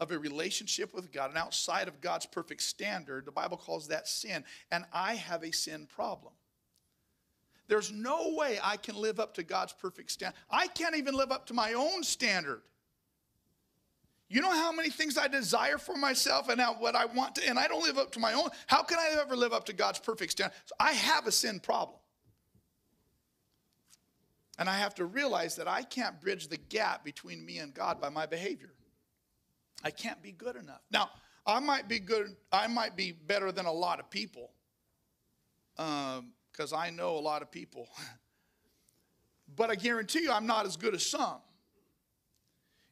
of 0.00 0.10
a 0.10 0.18
relationship 0.18 0.94
with 0.94 1.12
God 1.12 1.30
and 1.30 1.38
outside 1.38 1.88
of 1.88 2.00
God's 2.00 2.26
perfect 2.26 2.62
standard, 2.62 3.24
the 3.24 3.32
Bible 3.32 3.56
calls 3.56 3.88
that 3.88 4.08
sin, 4.08 4.44
and 4.70 4.84
I 4.92 5.14
have 5.14 5.42
a 5.42 5.52
sin 5.52 5.86
problem. 5.86 6.32
There's 7.68 7.90
no 7.90 8.34
way 8.36 8.58
I 8.62 8.76
can 8.76 8.96
live 8.96 9.18
up 9.18 9.34
to 9.34 9.42
God's 9.42 9.72
perfect 9.72 10.10
standard. 10.10 10.36
I 10.50 10.68
can't 10.68 10.96
even 10.96 11.14
live 11.14 11.32
up 11.32 11.46
to 11.46 11.54
my 11.54 11.72
own 11.72 12.02
standard. 12.04 12.62
You 14.28 14.40
know 14.40 14.50
how 14.50 14.72
many 14.72 14.90
things 14.90 15.16
I 15.16 15.28
desire 15.28 15.78
for 15.78 15.96
myself 15.96 16.48
and 16.48 16.60
how, 16.60 16.74
what 16.74 16.96
I 16.96 17.04
want 17.04 17.36
to, 17.36 17.48
and 17.48 17.58
I 17.58 17.68
don't 17.68 17.82
live 17.82 17.96
up 17.96 18.10
to 18.12 18.18
my 18.18 18.32
own. 18.32 18.48
How 18.66 18.82
can 18.82 18.98
I 18.98 19.16
ever 19.20 19.36
live 19.36 19.52
up 19.52 19.66
to 19.66 19.72
God's 19.72 20.00
perfect 20.00 20.32
standard? 20.32 20.54
So 20.64 20.74
I 20.80 20.92
have 20.92 21.26
a 21.26 21.32
sin 21.32 21.60
problem. 21.60 21.98
And 24.58 24.68
I 24.68 24.78
have 24.78 24.94
to 24.96 25.04
realize 25.04 25.56
that 25.56 25.68
I 25.68 25.82
can't 25.82 26.20
bridge 26.20 26.48
the 26.48 26.56
gap 26.56 27.04
between 27.04 27.44
me 27.44 27.58
and 27.58 27.72
God 27.72 28.00
by 28.00 28.08
my 28.08 28.26
behavior. 28.26 28.72
I 29.84 29.90
can't 29.90 30.20
be 30.22 30.32
good 30.32 30.56
enough. 30.56 30.80
Now, 30.90 31.10
I 31.46 31.60
might 31.60 31.88
be 31.88 32.00
good, 32.00 32.34
I 32.50 32.66
might 32.66 32.96
be 32.96 33.12
better 33.12 33.52
than 33.52 33.66
a 33.66 33.72
lot 33.72 34.00
of 34.00 34.10
people 34.10 34.50
because 35.76 36.72
um, 36.72 36.78
I 36.78 36.90
know 36.90 37.16
a 37.16 37.20
lot 37.20 37.42
of 37.42 37.50
people. 37.50 37.86
but 39.56 39.70
I 39.70 39.76
guarantee 39.76 40.22
you, 40.22 40.32
I'm 40.32 40.46
not 40.46 40.66
as 40.66 40.76
good 40.76 40.94
as 40.94 41.06
some. 41.06 41.38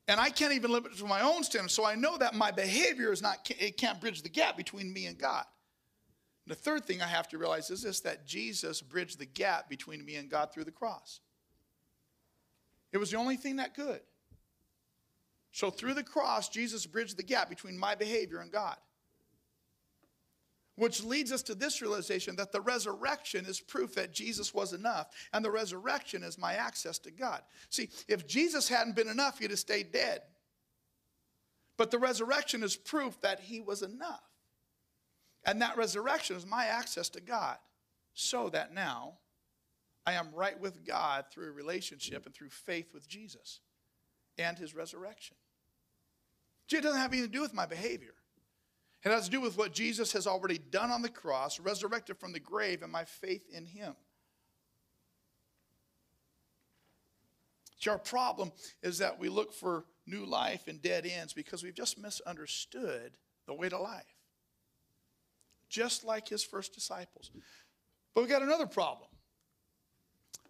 And 0.06 0.20
I 0.20 0.30
can't 0.30 0.52
even 0.52 0.70
live 0.70 0.84
it 0.84 0.96
to 0.98 1.06
my 1.06 1.22
own 1.22 1.42
standards. 1.44 1.72
So 1.72 1.84
I 1.84 1.94
know 1.94 2.18
that 2.18 2.34
my 2.34 2.50
behavior 2.50 3.10
is 3.10 3.22
not, 3.22 3.50
it 3.58 3.78
can't 3.78 4.00
bridge 4.00 4.22
the 4.22 4.28
gap 4.28 4.56
between 4.56 4.92
me 4.92 5.06
and 5.06 5.18
God. 5.18 5.44
The 6.46 6.54
third 6.54 6.84
thing 6.84 7.00
I 7.00 7.06
have 7.06 7.28
to 7.28 7.38
realize 7.38 7.70
is 7.70 7.82
this 7.82 8.00
that 8.00 8.26
Jesus 8.26 8.82
bridged 8.82 9.18
the 9.18 9.26
gap 9.26 9.68
between 9.68 10.04
me 10.04 10.16
and 10.16 10.30
God 10.30 10.52
through 10.52 10.64
the 10.64 10.70
cross. 10.70 11.20
It 12.92 12.98
was 12.98 13.10
the 13.10 13.16
only 13.16 13.36
thing 13.36 13.56
that 13.56 13.74
could. 13.74 14.00
So 15.52 15.70
through 15.70 15.94
the 15.94 16.02
cross, 16.02 16.48
Jesus 16.48 16.84
bridged 16.84 17.16
the 17.16 17.22
gap 17.22 17.48
between 17.48 17.78
my 17.78 17.94
behavior 17.94 18.40
and 18.40 18.52
God. 18.52 18.76
Which 20.76 21.04
leads 21.04 21.30
us 21.30 21.42
to 21.44 21.54
this 21.54 21.80
realization 21.80 22.34
that 22.36 22.50
the 22.50 22.60
resurrection 22.60 23.46
is 23.46 23.60
proof 23.60 23.94
that 23.94 24.12
Jesus 24.12 24.52
was 24.52 24.72
enough, 24.72 25.08
and 25.32 25.44
the 25.44 25.50
resurrection 25.50 26.24
is 26.24 26.36
my 26.36 26.54
access 26.54 26.98
to 27.00 27.12
God. 27.12 27.42
See, 27.70 27.90
if 28.08 28.26
Jesus 28.26 28.68
hadn't 28.68 28.96
been 28.96 29.08
enough, 29.08 29.38
he'd 29.38 29.50
have 29.50 29.58
stayed 29.58 29.92
dead. 29.92 30.22
But 31.76 31.90
the 31.90 31.98
resurrection 31.98 32.62
is 32.62 32.76
proof 32.76 33.20
that 33.20 33.40
he 33.40 33.60
was 33.60 33.82
enough. 33.82 34.22
And 35.44 35.62
that 35.62 35.76
resurrection 35.76 36.36
is 36.36 36.46
my 36.46 36.66
access 36.66 37.08
to 37.10 37.20
God, 37.20 37.58
so 38.14 38.48
that 38.48 38.74
now 38.74 39.14
I 40.06 40.14
am 40.14 40.28
right 40.34 40.58
with 40.58 40.84
God 40.84 41.26
through 41.30 41.48
a 41.48 41.52
relationship 41.52 42.26
and 42.26 42.34
through 42.34 42.50
faith 42.50 42.92
with 42.92 43.08
Jesus 43.08 43.60
and 44.38 44.58
his 44.58 44.74
resurrection. 44.74 45.36
See, 46.68 46.78
it 46.78 46.82
doesn't 46.82 47.00
have 47.00 47.12
anything 47.12 47.30
to 47.30 47.32
do 47.32 47.42
with 47.42 47.54
my 47.54 47.66
behavior. 47.66 48.14
It 49.04 49.10
has 49.10 49.26
to 49.26 49.30
do 49.30 49.40
with 49.40 49.58
what 49.58 49.74
Jesus 49.74 50.12
has 50.12 50.26
already 50.26 50.58
done 50.58 50.90
on 50.90 51.02
the 51.02 51.10
cross, 51.10 51.60
resurrected 51.60 52.16
from 52.16 52.32
the 52.32 52.40
grave, 52.40 52.82
and 52.82 52.90
my 52.90 53.04
faith 53.04 53.42
in 53.52 53.66
him. 53.66 53.94
See, 57.78 57.90
our 57.90 57.98
problem 57.98 58.50
is 58.82 58.98
that 58.98 59.18
we 59.18 59.28
look 59.28 59.52
for 59.52 59.84
new 60.06 60.24
life 60.24 60.68
in 60.68 60.78
dead 60.78 61.04
ends 61.06 61.34
because 61.34 61.62
we've 61.62 61.74
just 61.74 61.98
misunderstood 61.98 63.12
the 63.46 63.52
way 63.52 63.68
to 63.68 63.78
life. 63.78 64.04
Just 65.68 66.02
like 66.02 66.26
his 66.26 66.42
first 66.42 66.72
disciples. 66.72 67.30
But 68.14 68.22
we've 68.22 68.30
got 68.30 68.40
another 68.40 68.66
problem. 68.66 69.10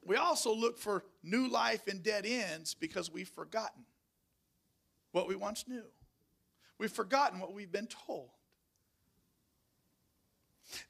We 0.05 0.15
also 0.15 0.55
look 0.55 0.79
for 0.79 1.05
new 1.25 1.49
life 1.49 1.89
in 1.89 2.03
dead 2.03 2.25
ends 2.25 2.75
because 2.75 3.11
we've 3.11 3.29
forgotten 3.29 3.85
what 5.11 5.27
we 5.27 5.35
once 5.35 5.65
knew. 5.67 5.87
We've 6.79 6.93
forgotten 6.93 7.41
what 7.41 7.53
we've 7.53 7.73
been 7.73 7.89
told. 7.89 8.31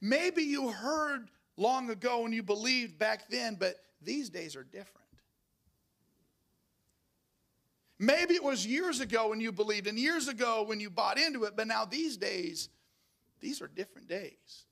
Maybe 0.05 0.43
you 0.43 0.69
heard 0.69 1.31
long 1.57 1.89
ago 1.89 2.27
and 2.27 2.35
you 2.35 2.43
believed 2.43 2.99
back 2.99 3.31
then, 3.31 3.57
but 3.59 3.77
these 4.03 4.29
days 4.29 4.55
are 4.55 4.63
different. 4.63 5.07
Maybe 7.99 8.35
it 8.35 8.45
was 8.45 8.67
years 8.67 9.01
ago 9.01 9.31
when 9.31 9.41
you 9.41 9.51
believed 9.51 9.87
and 9.87 9.99
years 9.99 10.29
ago 10.29 10.63
when 10.67 10.79
you 10.79 10.91
bought 10.91 11.19
into 11.19 11.45
it, 11.45 11.57
but 11.57 11.67
now 11.67 11.87
these 11.87 12.19
days, 12.19 12.69
these 13.41 13.63
are 13.63 13.67
different 13.67 14.07
days. 14.07 14.67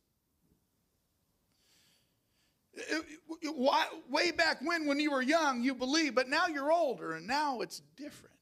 Way 4.11 4.33
back 4.33 4.59
when, 4.61 4.85
when 4.85 5.01
you 5.01 5.12
were 5.12 5.23
young, 5.23 5.62
you 5.62 5.75
believed, 5.75 6.14
but 6.14 6.29
now 6.29 6.47
you're 6.47 6.71
older 6.71 7.14
and 7.14 7.27
now 7.27 7.62
it's 7.62 7.81
different. 7.97 8.37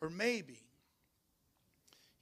Or 0.00 0.08
maybe 0.08 0.63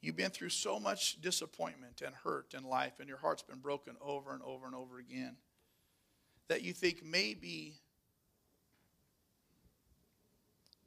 you've 0.02 0.16
been 0.16 0.30
through 0.30 0.50
so 0.50 0.78
much 0.78 1.20
disappointment 1.22 2.02
and 2.04 2.14
hurt 2.14 2.52
in 2.54 2.64
life, 2.64 2.94
and 2.98 3.08
your 3.08 3.18
heart's 3.18 3.42
been 3.42 3.60
broken 3.60 3.96
over 4.02 4.34
and 4.34 4.42
over 4.42 4.66
and 4.66 4.74
over 4.74 4.98
again 4.98 5.36
that 6.48 6.62
you 6.62 6.74
think 6.74 7.02
maybe, 7.02 7.80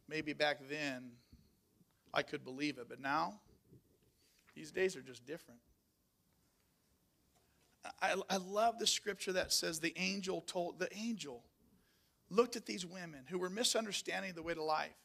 maybe 0.08 0.34
back 0.34 0.60
then 0.69 1.12
I 2.13 2.21
could 2.21 2.43
believe 2.43 2.78
it, 2.78 2.88
but 2.88 2.99
now 2.99 3.39
these 4.54 4.71
days 4.71 4.95
are 4.95 5.01
just 5.01 5.25
different. 5.25 5.60
I, 8.01 8.15
I 8.30 8.38
love 8.38 8.80
the 8.80 8.88
scripture 8.88 9.34
that 9.34 9.51
says 9.51 9.80
the 9.80 9.93
angel 9.97 10.41
told, 10.41 10.80
the 10.80 10.93
angel 10.95 11.43
looked 12.30 12.56
at 12.56 12.65
these 12.65 12.86
women 12.86 13.21
who 13.28 13.38
were 13.38 13.49
misunderstanding 13.49 14.34
the 14.34 14.43
way 14.43 14.54
to 14.54 14.63
life. 14.63 14.95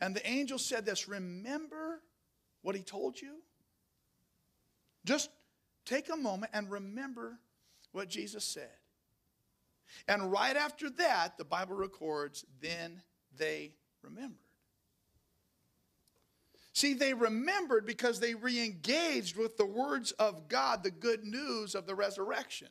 And 0.00 0.14
the 0.14 0.26
angel 0.26 0.58
said 0.58 0.84
this 0.84 1.08
Remember 1.08 2.00
what 2.64 2.74
he 2.74 2.82
told 2.82 3.20
you? 3.20 3.36
Just 5.04 5.30
take 5.84 6.08
a 6.10 6.16
moment 6.16 6.50
and 6.54 6.70
remember 6.70 7.38
what 7.92 8.08
Jesus 8.08 8.42
said. 8.42 8.72
And 10.08 10.32
right 10.32 10.56
after 10.56 10.88
that, 10.90 11.36
the 11.36 11.44
Bible 11.44 11.76
records, 11.76 12.44
then 12.60 13.02
they 13.36 13.74
remembered. 14.02 14.38
See, 16.72 16.94
they 16.94 17.12
remembered 17.12 17.86
because 17.86 18.18
they 18.18 18.34
re 18.34 18.64
engaged 18.64 19.36
with 19.36 19.58
the 19.58 19.66
words 19.66 20.12
of 20.12 20.48
God, 20.48 20.82
the 20.82 20.90
good 20.90 21.22
news 21.22 21.74
of 21.74 21.86
the 21.86 21.94
resurrection. 21.94 22.68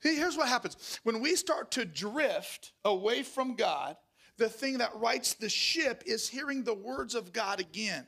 Here's 0.00 0.36
what 0.36 0.48
happens 0.48 1.00
when 1.02 1.20
we 1.20 1.34
start 1.34 1.72
to 1.72 1.84
drift 1.84 2.72
away 2.84 3.24
from 3.24 3.56
God, 3.56 3.96
the 4.36 4.48
thing 4.48 4.78
that 4.78 4.94
rights 4.96 5.34
the 5.34 5.48
ship 5.48 6.02
is 6.06 6.28
hearing 6.28 6.64
the 6.64 6.74
words 6.74 7.14
of 7.14 7.32
God 7.32 7.60
again, 7.60 8.06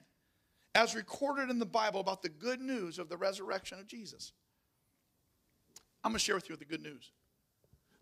as 0.75 0.95
recorded 0.95 1.51
in 1.51 1.59
the 1.59 1.67
Bible 1.67 2.01
about 2.01 2.23
the 2.23 2.29
good 2.29 2.61
news 2.61 2.99
of 2.99 3.09
the 3.09 3.17
resurrection 3.17 3.79
of 3.79 3.87
Jesus. 3.87 4.33
I'm 6.03 6.13
going 6.13 6.19
to 6.19 6.25
share 6.25 6.35
with 6.35 6.49
you 6.49 6.57
the 6.57 6.65
good 6.65 6.83
news. 6.83 7.13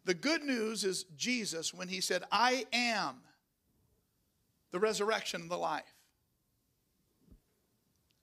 The 0.05 0.15
good 0.15 0.43
news 0.43 0.85
is 0.85 1.05
Jesus 1.17 1.73
when 1.73 1.89
he 1.89 2.01
said, 2.01 2.25
I 2.31 2.67
am 2.73 3.17
the 4.73 4.79
resurrection 4.79 5.43
and 5.43 5.51
the 5.51 5.57
life. 5.57 5.95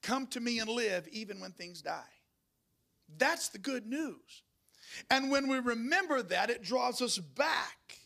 Come 0.04 0.28
to 0.28 0.40
me 0.40 0.60
and 0.60 0.70
live 0.70 1.08
even 1.12 1.40
when 1.40 1.52
things 1.52 1.82
die. 1.82 2.02
That's 3.18 3.50
the 3.50 3.58
good 3.58 3.86
news. 3.86 4.44
And 5.10 5.32
when 5.32 5.48
we 5.48 5.60
remember 5.60 6.22
that, 6.24 6.50
it 6.50 6.64
draws 6.64 7.02
us 7.02 7.18
back. 7.18 7.98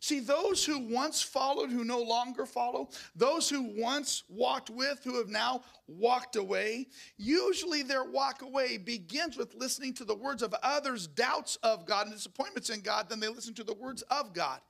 See, 0.00 0.20
those 0.20 0.64
who 0.64 0.78
once 0.78 1.22
followed, 1.22 1.70
who 1.70 1.82
no 1.82 2.00
longer 2.00 2.46
follow, 2.46 2.88
those 3.16 3.50
who 3.50 3.72
once 3.76 4.22
walked 4.28 4.70
with, 4.70 5.02
who 5.02 5.16
have 5.16 5.28
now 5.28 5.62
walked 5.88 6.36
away, 6.36 6.86
usually 7.16 7.82
their 7.82 8.04
walk 8.04 8.42
away 8.42 8.78
begins 8.78 9.36
with 9.36 9.54
listening 9.54 9.94
to 9.94 10.04
the 10.04 10.14
words 10.14 10.42
of 10.42 10.54
others' 10.62 11.08
doubts 11.08 11.56
of 11.64 11.84
God 11.84 12.06
and 12.06 12.14
disappointments 12.14 12.70
in 12.70 12.80
God, 12.80 13.08
then 13.08 13.18
they 13.18 13.28
listen 13.28 13.54
to 13.54 13.64
the 13.64 13.74
words 13.74 14.02
of 14.02 14.32
God. 14.32 14.60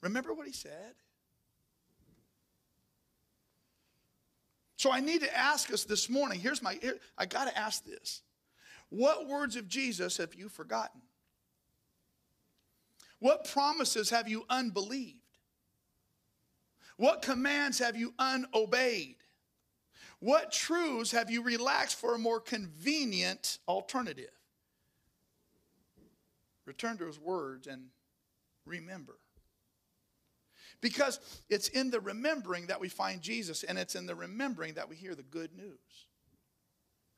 Remember 0.00 0.32
what 0.32 0.46
he 0.46 0.52
said? 0.54 0.94
So 4.76 4.92
I 4.92 5.00
need 5.00 5.22
to 5.22 5.36
ask 5.36 5.72
us 5.72 5.84
this 5.84 6.08
morning. 6.08 6.38
Here's 6.40 6.62
my, 6.62 6.78
here, 6.80 6.98
I 7.18 7.26
got 7.26 7.48
to 7.48 7.58
ask 7.58 7.84
this. 7.84 8.22
What 8.90 9.26
words 9.26 9.56
of 9.56 9.68
Jesus 9.68 10.16
have 10.16 10.34
you 10.34 10.48
forgotten? 10.48 11.02
What 13.20 13.48
promises 13.48 14.10
have 14.10 14.28
you 14.28 14.44
unbelieved? 14.48 15.16
What 16.96 17.22
commands 17.22 17.78
have 17.78 17.96
you 17.96 18.12
unobeyed? 18.18 19.16
What 20.20 20.50
truths 20.50 21.12
have 21.12 21.30
you 21.30 21.42
relaxed 21.42 21.96
for 21.96 22.14
a 22.14 22.18
more 22.18 22.40
convenient 22.40 23.58
alternative? 23.68 24.30
Return 26.66 26.98
to 26.98 27.06
his 27.06 27.20
words 27.20 27.66
and 27.66 27.86
remember. 28.66 29.18
Because 30.80 31.18
it's 31.48 31.68
in 31.68 31.90
the 31.90 32.00
remembering 32.00 32.66
that 32.66 32.80
we 32.80 32.88
find 32.88 33.20
Jesus, 33.20 33.64
and 33.64 33.78
it's 33.78 33.94
in 33.94 34.06
the 34.06 34.14
remembering 34.14 34.74
that 34.74 34.88
we 34.88 34.96
hear 34.96 35.14
the 35.14 35.22
good 35.22 35.56
news. 35.56 36.06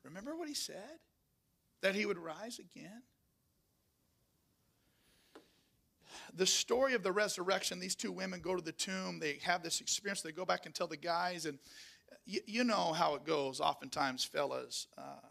Remember 0.03 0.35
what 0.35 0.47
he 0.47 0.55
said? 0.55 0.99
That 1.81 1.95
he 1.95 2.05
would 2.05 2.17
rise 2.17 2.59
again? 2.59 3.03
The 6.33 6.45
story 6.45 6.93
of 6.93 7.03
the 7.03 7.11
resurrection, 7.11 7.79
these 7.79 7.95
two 7.95 8.11
women 8.11 8.41
go 8.41 8.55
to 8.55 8.61
the 8.61 8.71
tomb, 8.71 9.19
they 9.19 9.39
have 9.43 9.63
this 9.63 9.81
experience, 9.81 10.21
they 10.21 10.31
go 10.31 10.45
back 10.45 10.65
and 10.65 10.73
tell 10.73 10.87
the 10.87 10.97
guys, 10.97 11.45
and 11.45 11.59
you, 12.25 12.41
you 12.45 12.63
know 12.63 12.93
how 12.93 13.15
it 13.15 13.25
goes, 13.25 13.59
oftentimes, 13.59 14.23
fellas. 14.23 14.87
Uh, 14.97 15.27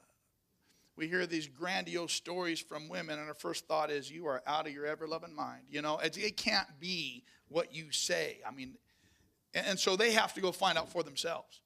we 0.96 1.08
hear 1.08 1.26
these 1.26 1.46
grandiose 1.46 2.12
stories 2.12 2.60
from 2.60 2.88
women, 2.88 3.18
and 3.18 3.28
our 3.28 3.34
first 3.34 3.66
thought 3.66 3.90
is, 3.90 4.10
You 4.10 4.26
are 4.26 4.42
out 4.46 4.66
of 4.66 4.72
your 4.72 4.86
ever 4.86 5.08
loving 5.08 5.34
mind. 5.34 5.62
You 5.70 5.82
know, 5.82 5.98
it, 5.98 6.18
it 6.18 6.36
can't 6.36 6.68
be 6.78 7.24
what 7.48 7.74
you 7.74 7.90
say. 7.90 8.40
I 8.46 8.50
mean, 8.50 8.74
and, 9.54 9.66
and 9.66 9.78
so 9.78 9.96
they 9.96 10.12
have 10.12 10.34
to 10.34 10.40
go 10.40 10.52
find 10.52 10.76
out 10.76 10.90
for 10.90 11.02
themselves. 11.02 11.62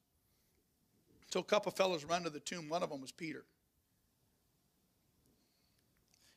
So 1.33 1.41
a 1.41 1.45
couple 1.45 1.73
fellas 1.73 2.05
run 2.05 2.23
to 2.23 2.31
the 2.31 2.41
tomb. 2.41 2.69
One 2.69 2.83
of 2.83 2.91
them 2.91 3.01
was 3.01 3.11
Peter. 3.11 3.45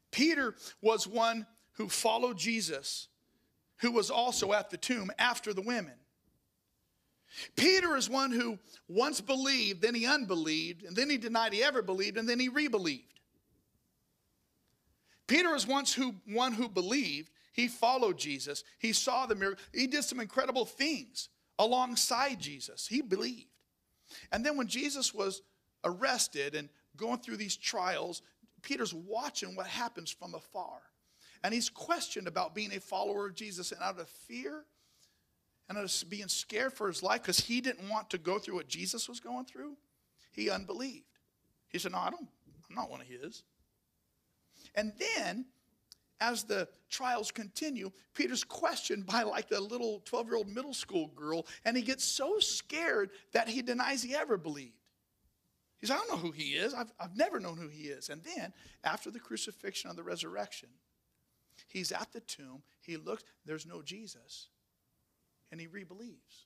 Peter 0.10 0.56
was 0.82 1.06
one 1.06 1.46
who 1.78 1.90
followed 1.90 2.38
Jesus, 2.38 3.08
who 3.78 3.92
was 3.92 4.10
also 4.10 4.54
at 4.54 4.70
the 4.70 4.78
tomb 4.78 5.12
after 5.18 5.54
the 5.54 5.62
women. 5.62 5.94
Peter 7.56 7.96
is 7.96 8.10
one 8.10 8.32
who 8.32 8.58
once 8.88 9.22
believed, 9.22 9.82
then 9.82 9.94
he 9.94 10.06
unbelieved, 10.06 10.84
and 10.84 10.96
then 10.96 11.10
he 11.10 11.18
denied 11.18 11.54
he 11.54 11.64
ever 11.64 11.82
believed, 11.82 12.18
and 12.18 12.28
then 12.28 12.40
he 12.40 12.50
rebelieved. 12.50 13.20
Peter 15.28 15.54
is 15.56 15.68
once 15.68 15.94
who, 15.94 16.16
one 16.26 16.54
who 16.54 16.70
believed, 16.70 17.30
he 17.52 17.68
followed 17.68 18.18
Jesus, 18.18 18.64
he 18.80 18.94
saw 18.94 19.26
the 19.26 19.36
miracle, 19.36 19.64
he 19.74 19.88
did 19.88 20.04
some 20.04 20.20
incredible 20.20 20.66
things 20.66 21.30
alongside 21.60 22.40
Jesus. 22.40 22.88
He 22.88 23.02
believed. 23.02 23.48
And 24.32 24.46
then 24.46 24.58
when 24.58 24.68
Jesus 24.68 25.14
was 25.14 25.42
arrested 25.84 26.56
and 26.56 26.70
going 26.96 27.20
through 27.20 27.38
these 27.38 27.58
trials, 27.58 28.22
Peter's 28.62 28.94
watching 28.94 29.56
what 29.56 29.68
happens 29.68 30.12
from 30.12 30.34
afar. 30.34 30.82
And 31.44 31.54
he's 31.54 31.70
questioned 31.70 32.28
about 32.28 32.56
being 32.56 32.74
a 32.74 32.80
follower 32.80 33.28
of 33.28 33.36
Jesus, 33.36 33.72
and 33.72 33.82
out 33.82 34.00
of 34.00 34.08
fear, 34.10 34.66
and 35.70 35.78
of 35.78 35.92
being 36.10 36.28
scared 36.28 36.74
for 36.74 36.88
his 36.88 37.04
life 37.04 37.22
because 37.22 37.40
he 37.40 37.62
didn't 37.62 37.90
want 37.90 38.10
to 38.12 38.18
go 38.18 38.40
through 38.40 38.56
what 38.56 38.68
Jesus 38.68 39.10
was 39.10 39.20
going 39.20 39.46
through, 39.46 39.76
he 40.32 40.50
unbelieved. 40.50 41.06
He 41.70 41.80
said, 41.80 41.92
No, 41.92 42.00
I 42.00 42.10
don't, 42.10 42.28
I'm 42.70 42.76
not 42.76 42.90
one 42.90 43.02
of 43.02 43.08
his. 43.08 43.44
And 44.76 44.94
then, 45.00 45.46
as 46.20 46.44
the 46.44 46.68
trials 46.90 47.32
continue, 47.32 47.92
Peter's 48.14 48.44
questioned 48.44 49.06
by 49.06 49.24
like 49.24 49.52
a 49.52 49.60
little 49.60 50.02
12 50.06 50.28
year 50.28 50.36
old 50.36 50.48
middle 50.48 50.74
school 50.74 51.08
girl, 51.16 51.46
and 51.66 51.76
he 51.76 51.84
gets 51.84 52.04
so 52.04 52.40
scared 52.40 53.12
that 53.34 53.50
he 53.50 53.62
denies 53.62 54.02
he 54.02 54.16
ever 54.16 54.38
believed. 54.38 54.74
He 55.80 55.86
says, 55.86 55.96
I 55.96 56.00
don't 56.00 56.10
know 56.10 56.28
who 56.28 56.32
he 56.32 56.54
is. 56.56 56.74
I've, 56.74 56.92
I've 57.00 57.16
never 57.16 57.40
known 57.40 57.58
who 57.58 57.68
he 57.68 57.84
is. 57.84 58.10
And 58.10 58.24
then, 58.24 58.52
after 58.84 59.12
the 59.12 59.20
crucifixion 59.20 59.90
and 59.90 59.98
the 59.98 60.04
resurrection, 60.04 60.70
he's 61.68 61.92
at 61.92 62.12
the 62.14 62.22
tomb. 62.22 62.62
He 62.82 62.98
looks, 62.98 63.24
there's 63.46 63.66
no 63.66 63.82
Jesus 63.82 64.48
and 65.52 65.60
he 65.60 65.68
rebelieves. 65.68 66.46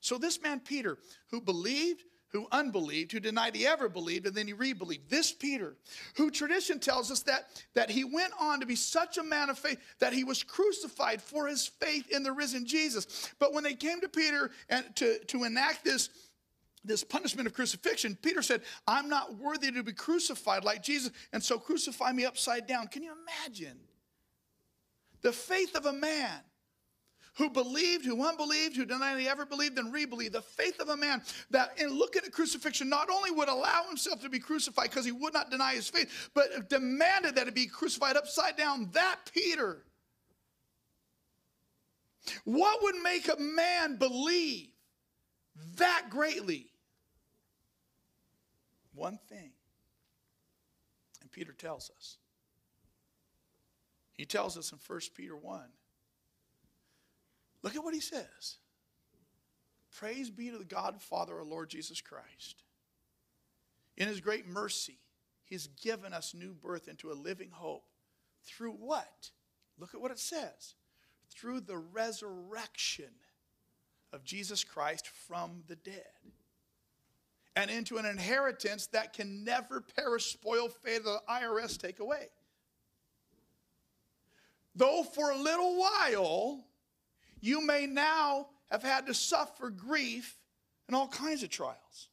So 0.00 0.18
this 0.18 0.40
man, 0.40 0.60
Peter, 0.60 0.98
who 1.30 1.40
believed, 1.40 2.04
who 2.30 2.46
unbelieved, 2.52 3.10
who 3.10 3.20
denied 3.20 3.56
he 3.56 3.66
ever 3.66 3.88
believed, 3.88 4.26
and 4.26 4.34
then 4.34 4.46
he 4.46 4.52
rebelieved. 4.52 5.08
This 5.08 5.32
Peter, 5.32 5.74
who 6.16 6.30
tradition 6.30 6.78
tells 6.78 7.10
us 7.10 7.20
that, 7.22 7.48
that 7.74 7.90
he 7.90 8.04
went 8.04 8.32
on 8.38 8.60
to 8.60 8.66
be 8.66 8.76
such 8.76 9.18
a 9.18 9.22
man 9.22 9.50
of 9.50 9.58
faith 9.58 9.78
that 9.98 10.12
he 10.12 10.24
was 10.24 10.42
crucified 10.42 11.22
for 11.22 11.46
his 11.46 11.66
faith 11.66 12.10
in 12.10 12.22
the 12.22 12.32
risen 12.32 12.66
Jesus. 12.66 13.32
But 13.38 13.54
when 13.54 13.64
they 13.64 13.74
came 13.74 14.00
to 14.02 14.08
Peter 14.08 14.50
and 14.68 14.84
to, 14.96 15.18
to 15.24 15.44
enact 15.44 15.84
this, 15.84 16.10
this 16.84 17.02
punishment 17.02 17.48
of 17.48 17.54
crucifixion, 17.54 18.16
Peter 18.20 18.42
said, 18.42 18.60
I'm 18.86 19.08
not 19.08 19.36
worthy 19.36 19.72
to 19.72 19.82
be 19.82 19.94
crucified 19.94 20.64
like 20.64 20.82
Jesus, 20.82 21.10
and 21.32 21.42
so 21.42 21.58
crucify 21.58 22.12
me 22.12 22.24
upside 22.26 22.66
down. 22.66 22.88
Can 22.88 23.02
you 23.02 23.14
imagine? 23.22 23.78
The 25.22 25.32
faith 25.32 25.74
of 25.74 25.86
a 25.86 25.92
man 25.92 26.40
who 27.38 27.48
believed, 27.48 28.04
who 28.04 28.26
unbelieved, 28.26 28.76
who 28.76 28.84
denied 28.84 29.18
he 29.20 29.28
ever 29.28 29.46
believed 29.46 29.78
and 29.78 29.92
rebelieved. 29.92 30.34
The 30.34 30.42
faith 30.42 30.80
of 30.80 30.88
a 30.88 30.96
man 30.96 31.22
that, 31.50 31.80
in 31.80 31.90
looking 31.90 32.22
at 32.24 32.32
crucifixion, 32.32 32.88
not 32.88 33.08
only 33.10 33.30
would 33.30 33.48
allow 33.48 33.84
himself 33.88 34.20
to 34.22 34.28
be 34.28 34.40
crucified 34.40 34.90
because 34.90 35.04
he 35.04 35.12
would 35.12 35.32
not 35.32 35.50
deny 35.50 35.74
his 35.74 35.88
faith, 35.88 36.30
but 36.34 36.68
demanded 36.68 37.36
that 37.36 37.46
it 37.46 37.54
be 37.54 37.66
crucified 37.66 38.16
upside 38.16 38.56
down. 38.56 38.90
That 38.92 39.18
Peter. 39.32 39.84
What 42.44 42.82
would 42.82 42.96
make 43.02 43.28
a 43.28 43.40
man 43.40 43.96
believe 43.96 44.68
that 45.76 46.06
greatly? 46.10 46.66
One 48.94 49.18
thing. 49.28 49.52
And 51.22 51.30
Peter 51.30 51.52
tells 51.52 51.90
us. 51.96 52.17
He 54.18 54.26
tells 54.26 54.58
us 54.58 54.72
in 54.72 54.78
1 54.86 55.00
Peter 55.14 55.36
1 55.36 55.60
Look 57.62 57.74
at 57.74 57.82
what 57.82 57.94
he 57.94 58.00
says. 58.00 58.58
Praise 59.96 60.30
be 60.30 60.50
to 60.50 60.58
the 60.58 60.64
God 60.64 61.00
Father, 61.00 61.36
our 61.36 61.44
Lord 61.44 61.70
Jesus 61.70 62.00
Christ. 62.00 62.62
In 63.96 64.06
his 64.06 64.20
great 64.20 64.46
mercy, 64.46 64.98
he's 65.44 65.66
given 65.66 66.12
us 66.12 66.34
new 66.34 66.52
birth 66.52 66.86
into 66.86 67.10
a 67.10 67.14
living 67.14 67.50
hope. 67.50 67.84
Through 68.44 68.72
what? 68.72 69.30
Look 69.76 69.92
at 69.92 70.00
what 70.00 70.12
it 70.12 70.20
says. 70.20 70.76
Through 71.30 71.62
the 71.62 71.78
resurrection 71.78 73.10
of 74.12 74.22
Jesus 74.22 74.62
Christ 74.62 75.08
from 75.08 75.64
the 75.66 75.76
dead. 75.76 76.04
And 77.56 77.72
into 77.72 77.98
an 77.98 78.06
inheritance 78.06 78.86
that 78.88 79.14
can 79.14 79.42
never 79.42 79.80
perish, 79.80 80.26
spoil, 80.26 80.68
fade, 80.68 81.02
the 81.02 81.20
IRS 81.28 81.76
take 81.76 81.98
away. 81.98 82.28
Though 84.78 85.02
for 85.02 85.32
a 85.32 85.36
little 85.36 85.76
while, 85.76 86.64
you 87.40 87.60
may 87.60 87.86
now 87.86 88.46
have 88.70 88.84
had 88.84 89.06
to 89.06 89.14
suffer 89.14 89.70
grief 89.70 90.36
and 90.86 90.96
all 90.96 91.08
kinds 91.08 91.42
of 91.42 91.50
trials. 91.50 92.08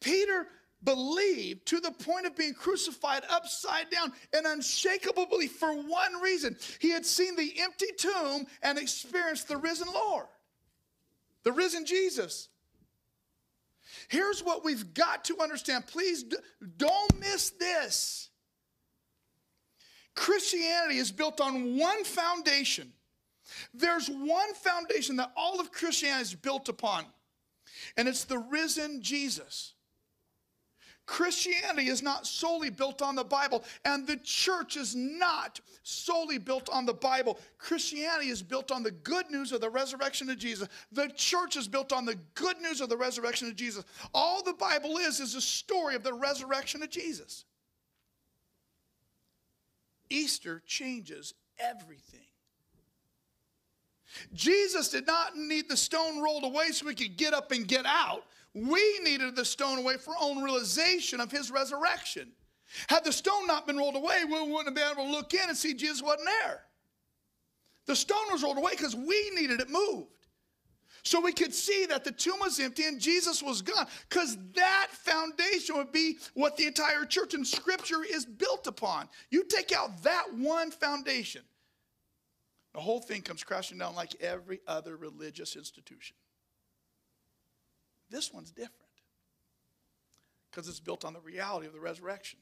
Peter 0.00 0.48
believed 0.82 1.66
to 1.66 1.78
the 1.78 1.92
point 1.92 2.26
of 2.26 2.36
being 2.36 2.52
crucified 2.52 3.22
upside 3.30 3.90
down 3.90 4.12
and 4.32 4.44
unshakable 4.44 5.26
belief 5.26 5.52
for 5.52 5.72
one 5.72 6.20
reason. 6.20 6.56
He 6.80 6.90
had 6.90 7.06
seen 7.06 7.36
the 7.36 7.54
empty 7.60 7.92
tomb 7.96 8.46
and 8.62 8.76
experienced 8.76 9.46
the 9.46 9.56
risen 9.56 9.88
Lord, 9.92 10.26
the 11.44 11.52
risen 11.52 11.86
Jesus. 11.86 12.48
Here's 14.08 14.42
what 14.42 14.64
we've 14.64 14.94
got 14.94 15.24
to 15.26 15.38
understand. 15.40 15.86
Please 15.86 16.24
don't 16.76 17.20
miss 17.20 17.50
this. 17.50 18.30
Christianity 20.18 20.98
is 20.98 21.12
built 21.12 21.40
on 21.40 21.78
one 21.78 22.04
foundation 22.04 22.92
there's 23.74 24.08
one 24.08 24.54
foundation 24.54 25.16
that 25.16 25.32
all 25.36 25.60
of 25.60 25.72
Christianity 25.72 26.22
is 26.22 26.34
built 26.34 26.68
upon, 26.68 27.04
and 27.96 28.08
it's 28.08 28.24
the 28.24 28.38
risen 28.38 29.02
Jesus. 29.02 29.74
Christianity 31.06 31.88
is 31.88 32.02
not 32.02 32.26
solely 32.26 32.68
built 32.68 33.00
on 33.00 33.14
the 33.14 33.24
Bible, 33.24 33.64
and 33.86 34.06
the 34.06 34.18
church 34.18 34.76
is 34.76 34.94
not 34.94 35.58
solely 35.82 36.36
built 36.36 36.68
on 36.68 36.84
the 36.84 36.92
Bible. 36.92 37.38
Christianity 37.56 38.28
is 38.28 38.42
built 38.42 38.70
on 38.70 38.82
the 38.82 38.90
good 38.90 39.30
news 39.30 39.52
of 39.52 39.62
the 39.62 39.70
resurrection 39.70 40.28
of 40.28 40.36
Jesus. 40.36 40.68
The 40.92 41.08
church 41.16 41.56
is 41.56 41.66
built 41.66 41.94
on 41.94 42.04
the 42.04 42.18
good 42.34 42.60
news 42.60 42.82
of 42.82 42.90
the 42.90 42.96
resurrection 42.96 43.48
of 43.48 43.56
Jesus. 43.56 43.86
All 44.12 44.42
the 44.42 44.52
Bible 44.52 44.98
is 44.98 45.18
is 45.18 45.34
a 45.34 45.40
story 45.40 45.94
of 45.94 46.02
the 46.02 46.12
resurrection 46.12 46.82
of 46.82 46.90
Jesus. 46.90 47.46
Easter 50.18 50.62
changes 50.66 51.34
everything. 51.58 52.20
Jesus 54.32 54.88
did 54.88 55.06
not 55.06 55.36
need 55.36 55.68
the 55.68 55.76
stone 55.76 56.22
rolled 56.22 56.44
away 56.44 56.70
so 56.70 56.86
we 56.86 56.94
could 56.94 57.16
get 57.16 57.34
up 57.34 57.52
and 57.52 57.68
get 57.68 57.84
out. 57.86 58.24
We 58.54 59.00
needed 59.04 59.36
the 59.36 59.44
stone 59.44 59.78
away 59.78 59.96
for 59.96 60.10
our 60.12 60.22
own 60.22 60.42
realization 60.42 61.20
of 61.20 61.30
his 61.30 61.50
resurrection. 61.50 62.32
Had 62.88 63.04
the 63.04 63.12
stone 63.12 63.46
not 63.46 63.66
been 63.66 63.76
rolled 63.76 63.96
away, 63.96 64.24
we 64.24 64.40
wouldn't 64.40 64.66
have 64.66 64.74
been 64.74 64.90
able 64.90 65.04
to 65.04 65.10
look 65.10 65.34
in 65.34 65.48
and 65.48 65.56
see 65.56 65.74
Jesus 65.74 66.02
wasn't 66.02 66.28
there. 66.42 66.62
The 67.86 67.96
stone 67.96 68.32
was 68.32 68.42
rolled 68.42 68.58
away 68.58 68.72
because 68.72 68.96
we 68.96 69.30
needed 69.34 69.60
it 69.60 69.70
moved. 69.70 70.08
So 71.08 71.22
we 71.22 71.32
could 71.32 71.54
see 71.54 71.86
that 71.86 72.04
the 72.04 72.12
tomb 72.12 72.38
was 72.38 72.60
empty 72.60 72.84
and 72.84 73.00
Jesus 73.00 73.42
was 73.42 73.62
gone. 73.62 73.86
Because 74.10 74.36
that 74.54 74.88
foundation 74.92 75.74
would 75.78 75.90
be 75.90 76.18
what 76.34 76.58
the 76.58 76.66
entire 76.66 77.06
church 77.06 77.32
and 77.32 77.46
scripture 77.46 78.04
is 78.06 78.26
built 78.26 78.66
upon. 78.66 79.08
You 79.30 79.44
take 79.44 79.72
out 79.72 80.02
that 80.02 80.26
one 80.34 80.70
foundation. 80.70 81.40
The 82.74 82.80
whole 82.80 83.00
thing 83.00 83.22
comes 83.22 83.42
crashing 83.42 83.78
down 83.78 83.94
like 83.94 84.16
every 84.20 84.60
other 84.66 84.98
religious 84.98 85.56
institution. 85.56 86.14
This 88.10 88.30
one's 88.30 88.50
different 88.50 88.74
because 90.50 90.68
it's 90.68 90.78
built 90.78 91.06
on 91.06 91.14
the 91.14 91.20
reality 91.20 91.66
of 91.66 91.72
the 91.72 91.80
resurrection. 91.80 92.38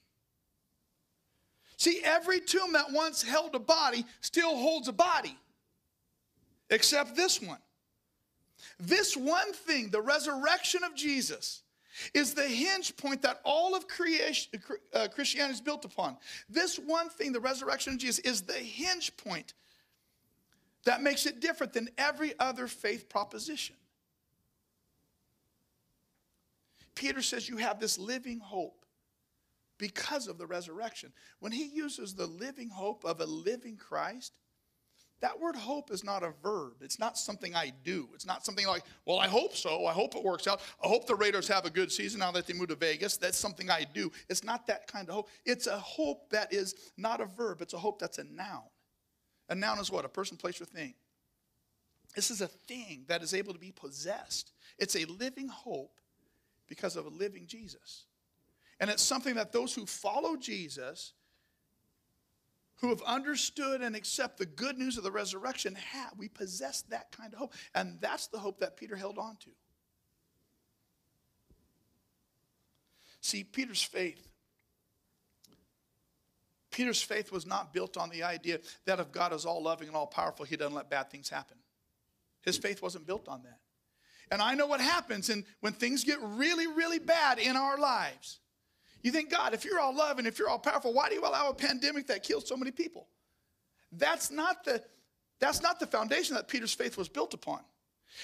See, 1.76 2.00
every 2.02 2.40
tomb 2.40 2.72
that 2.72 2.90
once 2.90 3.22
held 3.22 3.54
a 3.54 3.60
body 3.60 4.04
still 4.22 4.56
holds 4.56 4.88
a 4.88 4.92
body, 4.92 5.38
except 6.68 7.14
this 7.14 7.40
one. 7.40 7.58
This 8.78 9.16
one 9.16 9.52
thing, 9.52 9.90
the 9.90 10.00
resurrection 10.00 10.84
of 10.84 10.94
Jesus, 10.94 11.62
is 12.12 12.34
the 12.34 12.46
hinge 12.46 12.96
point 12.96 13.22
that 13.22 13.40
all 13.44 13.74
of 13.74 13.88
creation, 13.88 14.60
uh, 14.92 15.08
Christianity 15.08 15.54
is 15.54 15.60
built 15.60 15.84
upon. 15.84 16.16
This 16.48 16.76
one 16.78 17.08
thing, 17.08 17.32
the 17.32 17.40
resurrection 17.40 17.94
of 17.94 17.98
Jesus, 17.98 18.18
is 18.20 18.42
the 18.42 18.52
hinge 18.52 19.16
point 19.16 19.54
that 20.84 21.02
makes 21.02 21.26
it 21.26 21.40
different 21.40 21.72
than 21.72 21.88
every 21.98 22.38
other 22.38 22.68
faith 22.68 23.08
proposition. 23.08 23.76
Peter 26.94 27.22
says 27.22 27.48
you 27.48 27.58
have 27.58 27.78
this 27.78 27.98
living 27.98 28.38
hope 28.40 28.84
because 29.78 30.28
of 30.28 30.38
the 30.38 30.46
resurrection. 30.46 31.12
When 31.40 31.52
he 31.52 31.66
uses 31.66 32.14
the 32.14 32.26
living 32.26 32.70
hope 32.70 33.04
of 33.04 33.20
a 33.20 33.26
living 33.26 33.76
Christ, 33.76 34.38
that 35.20 35.40
word 35.40 35.56
hope 35.56 35.90
is 35.90 36.04
not 36.04 36.22
a 36.22 36.32
verb. 36.42 36.74
It's 36.82 36.98
not 36.98 37.16
something 37.16 37.54
I 37.54 37.72
do. 37.84 38.08
It's 38.14 38.26
not 38.26 38.44
something 38.44 38.66
like, 38.66 38.82
well, 39.06 39.18
I 39.18 39.28
hope 39.28 39.56
so. 39.56 39.86
I 39.86 39.92
hope 39.92 40.14
it 40.14 40.22
works 40.22 40.46
out. 40.46 40.60
I 40.84 40.88
hope 40.88 41.06
the 41.06 41.14
Raiders 41.14 41.48
have 41.48 41.64
a 41.64 41.70
good 41.70 41.90
season 41.90 42.20
now 42.20 42.30
that 42.32 42.46
they 42.46 42.52
move 42.52 42.68
to 42.68 42.74
Vegas. 42.74 43.16
That's 43.16 43.38
something 43.38 43.70
I 43.70 43.86
do. 43.94 44.12
It's 44.28 44.44
not 44.44 44.66
that 44.66 44.86
kind 44.86 45.08
of 45.08 45.14
hope. 45.14 45.28
It's 45.46 45.66
a 45.66 45.78
hope 45.78 46.28
that 46.30 46.52
is 46.52 46.74
not 46.96 47.20
a 47.20 47.26
verb, 47.26 47.62
it's 47.62 47.74
a 47.74 47.78
hope 47.78 47.98
that's 47.98 48.18
a 48.18 48.24
noun. 48.24 48.62
A 49.48 49.54
noun 49.54 49.78
is 49.78 49.90
what? 49.90 50.04
A 50.04 50.08
person, 50.08 50.36
place, 50.36 50.60
or 50.60 50.64
thing. 50.64 50.94
This 52.14 52.30
is 52.30 52.40
a 52.40 52.48
thing 52.48 53.04
that 53.08 53.22
is 53.22 53.32
able 53.34 53.52
to 53.52 53.58
be 53.58 53.72
possessed. 53.72 54.52
It's 54.78 54.96
a 54.96 55.04
living 55.04 55.48
hope 55.48 56.00
because 56.66 56.96
of 56.96 57.06
a 57.06 57.10
living 57.10 57.46
Jesus. 57.46 58.06
And 58.80 58.90
it's 58.90 59.02
something 59.02 59.34
that 59.36 59.52
those 59.52 59.74
who 59.74 59.86
follow 59.86 60.36
Jesus, 60.36 61.12
who 62.80 62.90
have 62.90 63.02
understood 63.02 63.80
and 63.80 63.96
accept 63.96 64.38
the 64.38 64.46
good 64.46 64.78
news 64.78 64.98
of 64.98 65.04
the 65.04 65.10
resurrection, 65.10 65.74
have. 65.74 66.12
We 66.16 66.28
possess 66.28 66.82
that 66.90 67.10
kind 67.10 67.32
of 67.32 67.38
hope. 67.38 67.54
And 67.74 67.98
that's 68.00 68.26
the 68.26 68.38
hope 68.38 68.60
that 68.60 68.76
Peter 68.76 68.96
held 68.96 69.18
on 69.18 69.36
to. 69.36 69.50
See, 73.20 73.44
Peter's 73.44 73.82
faith 73.82 74.28
Peter's 76.76 77.00
faith 77.00 77.32
was 77.32 77.46
not 77.46 77.72
built 77.72 77.96
on 77.96 78.10
the 78.10 78.22
idea 78.22 78.58
that 78.84 79.00
if 79.00 79.10
God 79.10 79.32
is 79.32 79.46
all 79.46 79.62
loving 79.62 79.88
and 79.88 79.96
all 79.96 80.06
powerful, 80.06 80.44
he 80.44 80.58
doesn't 80.58 80.74
let 80.74 80.90
bad 80.90 81.10
things 81.10 81.30
happen. 81.30 81.56
His 82.42 82.58
faith 82.58 82.82
wasn't 82.82 83.06
built 83.06 83.28
on 83.28 83.44
that. 83.44 83.60
And 84.30 84.42
I 84.42 84.54
know 84.54 84.66
what 84.66 84.82
happens 84.82 85.30
and 85.30 85.44
when 85.60 85.72
things 85.72 86.04
get 86.04 86.18
really, 86.20 86.66
really 86.66 86.98
bad 86.98 87.38
in 87.38 87.56
our 87.56 87.78
lives. 87.78 88.40
You 89.06 89.12
think, 89.12 89.30
God, 89.30 89.54
if 89.54 89.64
you're 89.64 89.78
all 89.78 89.94
loving, 89.94 90.26
and 90.26 90.26
if 90.26 90.36
you're 90.36 90.48
all 90.48 90.58
powerful, 90.58 90.92
why 90.92 91.08
do 91.08 91.14
you 91.14 91.20
allow 91.20 91.48
a 91.48 91.54
pandemic 91.54 92.08
that 92.08 92.24
kills 92.24 92.48
so 92.48 92.56
many 92.56 92.72
people? 92.72 93.06
That's 93.92 94.32
not 94.32 94.64
the, 94.64 94.82
that's 95.38 95.62
not 95.62 95.78
the 95.78 95.86
foundation 95.86 96.34
that 96.34 96.48
Peter's 96.48 96.74
faith 96.74 96.96
was 96.96 97.08
built 97.08 97.32
upon. 97.32 97.60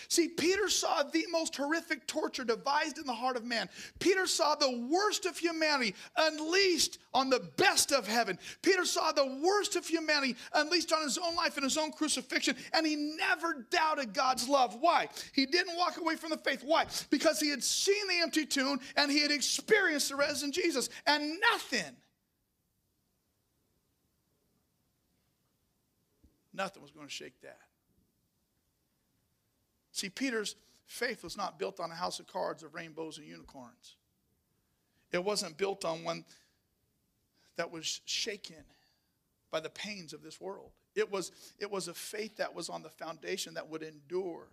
See, 0.08 0.28
Peter 0.28 0.68
saw 0.68 1.02
the 1.02 1.26
most 1.30 1.56
horrific 1.56 2.06
torture 2.06 2.44
devised 2.44 2.98
in 2.98 3.06
the 3.06 3.12
heart 3.12 3.36
of 3.36 3.44
man. 3.44 3.68
Peter 3.98 4.26
saw 4.26 4.54
the 4.54 4.88
worst 4.90 5.26
of 5.26 5.36
humanity 5.36 5.94
unleashed 6.16 6.98
on 7.12 7.30
the 7.30 7.40
best 7.56 7.92
of 7.92 8.06
heaven. 8.06 8.38
Peter 8.62 8.84
saw 8.84 9.12
the 9.12 9.40
worst 9.42 9.76
of 9.76 9.86
humanity 9.86 10.36
unleashed 10.54 10.92
on 10.92 11.02
his 11.02 11.18
own 11.18 11.34
life 11.34 11.56
and 11.56 11.64
his 11.64 11.76
own 11.76 11.92
crucifixion, 11.92 12.56
and 12.72 12.86
he 12.86 12.96
never 12.96 13.66
doubted 13.70 14.14
God's 14.14 14.48
love. 14.48 14.76
Why? 14.80 15.08
He 15.32 15.46
didn't 15.46 15.76
walk 15.76 15.98
away 15.98 16.16
from 16.16 16.30
the 16.30 16.38
faith. 16.38 16.62
Why? 16.64 16.86
Because 17.10 17.38
he 17.40 17.50
had 17.50 17.62
seen 17.62 18.08
the 18.08 18.20
empty 18.20 18.46
tomb 18.46 18.80
and 18.96 19.10
he 19.10 19.20
had 19.20 19.30
experienced 19.30 20.08
the 20.08 20.16
resurrection 20.16 20.52
Jesus, 20.52 20.88
and 21.06 21.38
nothing, 21.52 21.96
nothing 26.52 26.82
was 26.82 26.90
going 26.90 27.06
to 27.06 27.12
shake 27.12 27.40
that. 27.42 27.58
See, 30.02 30.10
Peter's 30.10 30.56
faith 30.84 31.22
was 31.22 31.36
not 31.36 31.60
built 31.60 31.78
on 31.78 31.92
a 31.92 31.94
house 31.94 32.18
of 32.18 32.26
cards 32.26 32.64
of 32.64 32.74
rainbows 32.74 33.18
and 33.18 33.26
unicorns. 33.28 33.94
It 35.12 35.22
wasn't 35.22 35.56
built 35.56 35.84
on 35.84 36.02
one 36.02 36.24
that 37.54 37.70
was 37.70 38.00
shaken 38.04 38.64
by 39.52 39.60
the 39.60 39.70
pains 39.70 40.12
of 40.12 40.20
this 40.20 40.40
world. 40.40 40.72
It 40.96 41.08
was, 41.08 41.30
it 41.60 41.70
was 41.70 41.86
a 41.86 41.94
faith 41.94 42.38
that 42.38 42.52
was 42.52 42.68
on 42.68 42.82
the 42.82 42.88
foundation 42.88 43.54
that 43.54 43.70
would 43.70 43.84
endure 43.84 44.48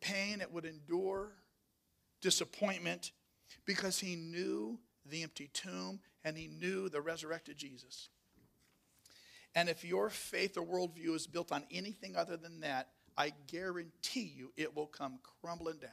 pain, 0.00 0.40
it 0.40 0.52
would 0.52 0.64
endure 0.64 1.30
disappointment 2.20 3.12
because 3.66 4.00
he 4.00 4.16
knew 4.16 4.80
the 5.06 5.22
empty 5.22 5.48
tomb 5.52 6.00
and 6.24 6.36
he 6.36 6.48
knew 6.48 6.88
the 6.88 7.00
resurrected 7.00 7.56
Jesus. 7.56 8.08
And 9.54 9.68
if 9.68 9.84
your 9.84 10.10
faith 10.10 10.58
or 10.58 10.66
worldview 10.66 11.14
is 11.14 11.28
built 11.28 11.52
on 11.52 11.62
anything 11.70 12.16
other 12.16 12.36
than 12.36 12.58
that, 12.62 12.88
I 13.16 13.32
guarantee 13.46 14.32
you 14.36 14.52
it 14.56 14.74
will 14.74 14.86
come 14.86 15.18
crumbling 15.40 15.78
down. 15.78 15.90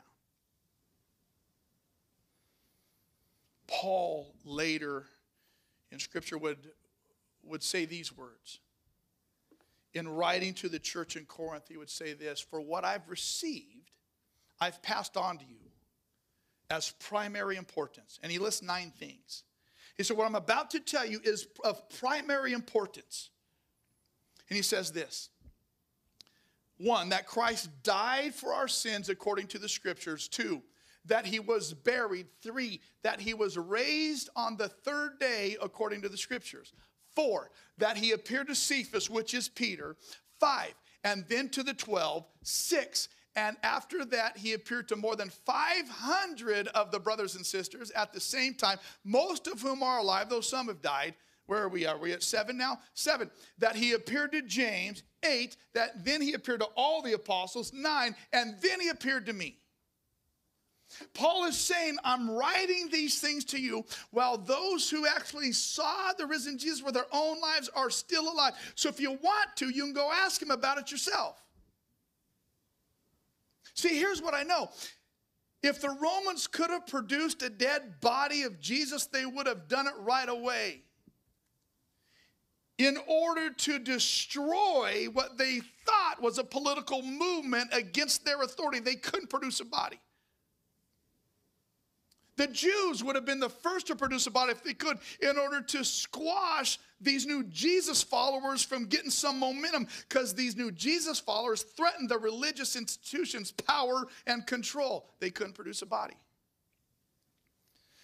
Paul 3.68 4.34
later 4.44 5.06
in 5.92 6.00
Scripture 6.00 6.38
would, 6.38 6.58
would 7.44 7.64
say 7.64 7.86
these 7.86 8.16
words. 8.16 8.60
In 9.94 10.08
writing 10.08 10.54
to 10.56 10.70
the 10.70 10.80
church 10.80 11.16
in 11.16 11.26
Corinth, 11.26 11.66
he 11.68 11.78
would 11.78 11.90
say 11.90 12.14
this 12.14 12.40
For 12.40 12.62
what 12.62 12.86
I've 12.86 13.10
received, 13.10 13.92
I've 14.60 14.82
passed 14.82 15.18
on 15.18 15.38
to 15.38 15.46
you 15.46 15.72
as 16.70 16.92
primary 17.00 17.58
importance. 17.58 18.20
And 18.24 18.32
he 18.32 18.40
lists 18.40 18.62
nine 18.62 18.92
things. 18.98 19.44
He 19.98 20.04
said, 20.04 20.16
What 20.18 20.26
I'm 20.26 20.36
about 20.36 20.72
to 20.72 20.80
tell 20.80 21.06
you 21.06 21.20
is 21.24 21.48
of 21.64 21.90
primary 21.90 22.54
importance. 22.54 23.30
And 24.50 24.56
he 24.56 24.64
says 24.64 24.92
this 24.92 25.30
one, 26.82 27.10
that 27.10 27.28
Christ 27.28 27.70
died 27.84 28.34
for 28.34 28.54
our 28.54 28.68
sins 28.68 29.10
according 29.10 29.48
to 29.48 29.60
the 29.60 29.70
scriptures. 29.70 30.28
Two, 30.28 30.62
that 31.06 31.26
he 31.26 31.40
was 31.40 31.74
buried. 31.74 32.28
Three, 32.42 32.82
that 33.04 33.20
he 33.20 33.34
was 33.34 33.58
raised 33.58 34.30
on 34.36 34.58
the 34.58 34.70
third 34.70 35.20
day 35.20 35.58
according 35.62 36.02
to 36.04 36.10
the 36.10 36.18
scriptures. 36.18 36.74
Four, 37.16 37.52
that 37.78 37.98
he 37.98 38.12
appeared 38.12 38.48
to 38.48 38.56
Cephas, 38.56 39.10
which 39.10 39.34
is 39.34 39.50
Peter. 39.50 39.96
Five, 40.40 40.74
and 41.04 41.26
then 41.28 41.50
to 41.50 41.64
the 41.64 41.74
twelve. 41.74 42.26
Six, 42.44 43.10
and 43.36 43.56
after 43.64 44.04
that, 44.06 44.38
he 44.38 44.54
appeared 44.54 44.90
to 44.90 44.96
more 44.96 45.16
than 45.16 45.30
500 45.30 46.68
of 46.70 46.92
the 46.92 47.00
brothers 47.00 47.36
and 47.36 47.46
sisters 47.46 47.90
at 47.92 48.12
the 48.12 48.20
same 48.20 48.56
time, 48.56 48.78
most 49.06 49.48
of 49.48 49.62
whom 49.62 49.84
are 49.84 50.00
alive, 50.00 50.30
though 50.30 50.42
some 50.42 50.68
have 50.68 50.82
died. 50.82 51.16
Where 51.46 51.64
are 51.64 51.70
we? 51.70 51.86
Are 51.86 51.98
we 51.98 52.12
at 52.12 52.24
seven 52.24 52.58
now? 52.58 52.80
Seven. 52.94 53.30
That 53.58 53.76
he 53.76 53.94
appeared 53.94 54.32
to 54.34 54.42
James. 54.42 55.04
Eight. 55.24 55.58
That 55.74 56.04
then 56.04 56.22
he 56.22 56.34
appeared 56.34 56.62
to 56.62 56.68
all 56.76 57.02
the 57.02 57.14
apostles. 57.14 57.74
Nine. 57.74 58.16
And 58.34 58.56
then 58.62 58.80
he 58.80 58.90
appeared 58.90 59.26
to 59.28 59.34
me. 59.34 59.58
Paul 61.14 61.46
is 61.46 61.58
saying, 61.58 61.98
I'm 62.04 62.30
writing 62.30 62.90
these 62.92 63.20
things 63.20 63.46
to 63.46 63.62
you 63.62 63.86
while 64.12 64.38
those 64.38 64.90
who 64.90 65.08
actually 65.08 65.52
saw 65.54 66.12
the 66.18 66.28
risen 66.28 66.58
Jesus 66.58 66.84
with 66.84 66.94
their 66.94 67.06
own 67.12 67.40
lives 67.40 67.70
are 67.76 67.90
still 67.90 68.32
alive. 68.32 68.54
So 68.76 68.90
if 68.90 69.00
you 69.00 69.12
want 69.12 69.56
to, 69.58 69.70
you 69.70 69.84
can 69.84 69.94
go 69.94 70.12
ask 70.12 70.42
him 70.42 70.52
about 70.52 70.78
it 70.78 70.92
yourself. 70.92 71.42
See, 73.74 73.98
here's 73.98 74.22
what 74.22 74.34
I 74.34 74.44
know. 74.44 74.70
If 75.64 75.80
the 75.80 75.90
Romans 75.90 76.48
could 76.48 76.72
have 76.72 76.88
produced 76.88 77.42
a 77.44 77.50
dead 77.50 78.02
body 78.02 78.44
of 78.44 78.60
Jesus, 78.60 79.06
they 79.06 79.26
would 79.26 79.48
have 79.48 79.68
done 79.68 79.88
it 79.88 79.94
right 80.00 80.28
away 80.28 80.82
in 82.86 82.98
order 83.06 83.52
to 83.52 83.78
destroy 83.78 85.06
what 85.14 85.38
they 85.38 85.62
thought 85.86 86.22
was 86.22 86.40
a 86.40 86.44
political 86.44 87.04
movement 87.04 87.70
against 87.74 88.26
their 88.26 88.42
authority. 88.42 88.80
They 88.80 88.96
couldn't 88.96 89.30
produce 89.30 89.60
a 89.60 89.66
body. 89.66 90.00
The 92.38 92.48
Jews 92.48 93.04
would 93.04 93.16
have 93.16 93.26
been 93.26 93.40
the 93.40 93.50
first 93.50 93.88
to 93.88 93.96
produce 93.96 94.26
a 94.26 94.32
body 94.32 94.52
if 94.54 94.64
they 94.64 94.74
could 94.74 94.98
in 95.22 95.38
order 95.38 95.62
to 95.62 95.84
squash 95.84 96.80
these 97.00 97.28
new 97.28 97.44
Jesus 97.44 98.02
followers 98.02 98.64
from 98.64 98.86
getting 98.86 99.12
some 99.12 99.38
momentum 99.38 99.88
because 100.10 100.34
these 100.34 100.56
new 100.56 100.72
Jesus 100.72 101.20
followers 101.20 101.62
threatened 101.62 102.10
the 102.10 102.18
religious 102.18 102.76
institutions' 102.76 103.52
power 103.52 104.08
and 104.26 104.48
control. 104.48 105.08
They 105.20 105.30
couldn't 105.30 105.54
produce 105.54 105.84
a 105.84 105.86
body. 105.86 106.16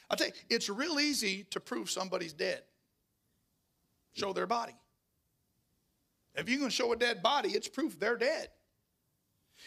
I'll 0.09 0.17
tell 0.17 0.27
you, 0.27 0.33
it's 0.49 0.69
real 0.69 0.99
easy 0.99 1.45
to 1.45 1.59
prove 1.59 1.89
somebody's 1.89 2.33
dead 2.33 2.61
show 4.17 4.33
their 4.33 4.47
body. 4.47 4.75
If 6.35 6.49
you 6.49 6.59
can 6.59 6.69
show 6.69 6.91
a 6.93 6.95
dead 6.95 7.23
body, 7.23 7.49
it's 7.49 7.67
proof 7.67 7.99
they're 7.99 8.17
dead. 8.17 8.49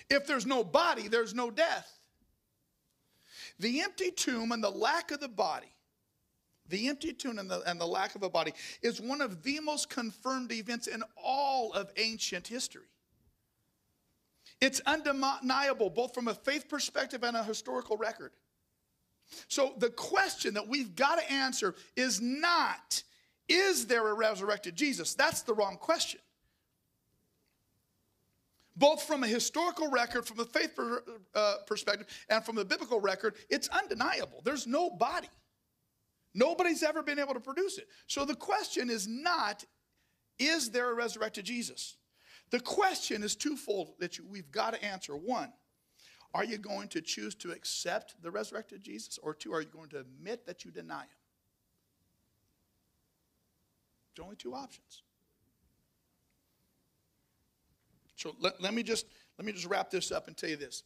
If 0.09 0.27
there's 0.27 0.47
no 0.47 0.63
body, 0.63 1.09
there's 1.09 1.35
no 1.35 1.51
death. 1.51 1.91
The 3.59 3.81
empty 3.81 4.11
tomb 4.11 4.53
and 4.53 4.63
the 4.63 4.71
lack 4.71 5.11
of 5.11 5.21
the 5.21 5.29
body, 5.29 5.73
the 6.69 6.89
empty 6.89 7.13
tomb 7.13 7.39
and 7.39 7.51
the, 7.51 7.61
and 7.69 7.81
the 7.81 7.87
lack 7.87 8.15
of 8.15 8.23
a 8.23 8.31
body, 8.31 8.53
is 8.83 9.01
one 9.01 9.21
of 9.21 9.43
the 9.43 9.61
most 9.61 9.91
confirmed 9.91 10.53
events 10.53 10.87
in 10.87 11.03
all 11.17 11.73
of 11.73 11.91
ancient 11.97 12.47
history. 12.47 12.87
It's 14.61 14.81
undeniable, 14.87 15.91
both 15.91 16.15
from 16.15 16.29
a 16.29 16.35
faith 16.35 16.69
perspective 16.69 17.25
and 17.25 17.37
a 17.37 17.43
historical 17.43 17.97
record. 17.97 18.33
So 19.49 19.75
the 19.79 19.91
question 19.91 20.55
that 20.55 20.69
we've 20.69 20.95
got 20.95 21.19
to 21.19 21.33
answer 21.33 21.75
is 21.97 22.21
not 22.21 23.03
is 23.51 23.87
there 23.87 24.07
a 24.07 24.15
resurrected 24.15 24.77
Jesus? 24.77 25.15
That's 25.15 25.43
the 25.43 25.53
wrong 25.53 25.77
question. 25.77 26.21
Both 28.77 29.03
from 29.03 29.25
a 29.25 29.27
historical 29.27 29.91
record, 29.91 30.25
from 30.25 30.39
a 30.39 30.45
faith 30.45 30.75
per, 30.77 31.03
uh, 31.35 31.57
perspective, 31.67 32.07
and 32.31 32.45
from 32.45 32.55
the 32.55 32.65
biblical 32.65 33.01
record, 33.01 33.35
it's 33.51 33.69
undeniable. 33.69 34.41
There's 34.45 34.67
no 34.67 34.89
body. 34.89 35.29
Nobody's 36.33 36.85
ever 36.85 37.03
been 37.03 37.19
able 37.19 37.35
to 37.35 37.41
produce 37.41 37.77
it. 37.77 37.89
So 38.07 38.25
the 38.25 38.37
question 38.37 38.89
is 38.89 39.09
not, 39.09 39.65
is 40.39 40.71
there 40.71 40.91
a 40.91 40.95
resurrected 40.95 41.45
Jesus? 41.45 41.97
The 42.51 42.61
question 42.61 43.25
is 43.25 43.35
twofold 43.35 43.95
that 43.99 44.17
you, 44.17 44.25
we've 44.29 44.51
got 44.53 44.75
to 44.75 44.85
answer. 44.85 45.17
One, 45.17 45.53
are 46.33 46.45
you 46.45 46.57
going 46.57 46.89
to 46.89 47.01
choose 47.01 47.35
to 47.37 47.51
accept 47.51 48.15
the 48.23 48.31
resurrected 48.31 48.83
Jesus? 48.83 49.19
Or 49.21 49.35
two, 49.35 49.53
are 49.53 49.61
you 49.61 49.69
going 49.69 49.89
to 49.91 49.99
admit 49.99 50.47
that 50.47 50.65
you 50.65 50.71
deny 50.71 51.03
him? 51.03 51.20
There's 54.15 54.25
only 54.25 54.37
two 54.37 54.55
options. 54.55 55.03
So 58.17 58.35
let, 58.39 58.61
let 58.61 58.75
me 58.75 58.83
just 58.83 59.07
let 59.39 59.47
me 59.47 59.53
just 59.53 59.67
wrap 59.67 59.91
this 59.91 60.13
up 60.13 60.29
and 60.29 60.37
tell 60.37 60.51
you 60.51 60.57
this. 60.57 60.83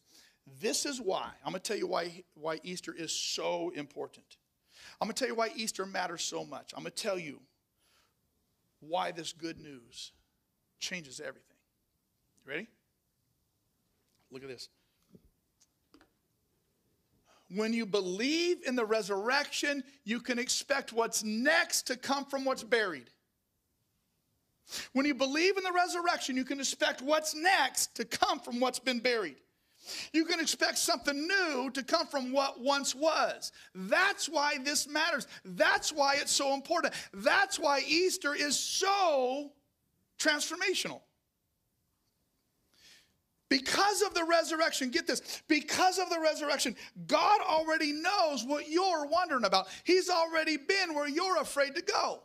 This 0.61 0.87
is 0.87 1.01
why 1.01 1.31
I'm 1.45 1.53
going 1.53 1.61
to 1.61 1.69
tell 1.69 1.77
you 1.77 1.87
why 1.87 2.23
why 2.35 2.61
Easter 2.63 2.95
is 2.95 3.13
so 3.13 3.73
important. 3.75 4.37
I'm 5.01 5.09
going 5.09 5.15
to 5.15 5.19
tell 5.19 5.29
you 5.29 5.35
why 5.35 5.51
Easter 5.57 5.87
matters 5.87 6.23
so 6.23 6.45
much. 6.45 6.73
I'm 6.77 6.83
going 6.83 6.93
to 6.93 7.03
tell 7.03 7.19
you 7.19 7.41
why 8.81 9.11
this 9.11 9.33
good 9.33 9.59
news 9.59 10.13
changes 10.79 11.21
everything. 11.21 11.57
You 12.45 12.53
ready? 12.53 12.69
Look 14.31 14.43
at 14.43 14.49
this. 14.49 14.69
When 17.51 17.73
you 17.73 17.87
believe 17.87 18.59
in 18.67 18.75
the 18.75 18.85
resurrection, 18.85 19.85
you 20.05 20.21
can 20.21 20.39
expect 20.39 20.93
what's 20.93 21.23
next 21.23 21.83
to 21.89 21.97
come 21.97 22.25
from 22.25 22.45
what's 22.45 22.65
buried. 22.65 23.11
When 24.93 25.07
you 25.07 25.15
believe 25.15 25.57
in 25.57 25.65
the 25.65 25.73
resurrection, 25.73 26.37
you 26.37 26.45
can 26.45 26.59
expect 26.59 27.03
what's 27.03 27.35
next 27.35 27.95
to 27.97 28.05
come 28.05 28.41
from 28.41 28.61
what's 28.61 28.79
been 28.79 29.01
buried. 29.01 29.37
You 30.13 30.25
can 30.25 30.41
expect 30.41 30.79
something 30.79 31.29
new 31.29 31.71
to 31.75 31.83
come 31.83 32.07
from 32.07 32.33
what 32.33 32.61
once 32.61 32.95
was. 32.95 33.53
That's 33.75 34.29
why 34.29 34.57
this 34.59 34.89
matters. 34.89 35.27
That's 35.45 35.93
why 35.93 36.17
it's 36.17 36.33
so 36.33 36.55
important. 36.55 36.95
That's 37.13 37.59
why 37.59 37.83
Easter 37.87 38.35
is 38.35 38.59
so 38.59 39.51
transformational. 40.19 41.03
Because 43.51 44.01
of 44.03 44.15
the 44.15 44.25
resurrection, 44.25 44.91
get 44.91 45.07
this, 45.07 45.43
because 45.49 45.99
of 45.99 46.09
the 46.09 46.19
resurrection, 46.19 46.75
God 47.07 47.41
already 47.43 47.93
knows 47.93 48.43
what 48.43 48.71
you're 48.71 49.07
wondering 49.07 49.45
about. 49.45 49.69
He's 49.85 50.09
already 50.09 50.57
been 50.57 50.95
where 50.95 51.09
you're 51.09 51.41
afraid 51.41 51.75
to 51.75 51.83
go 51.83 52.23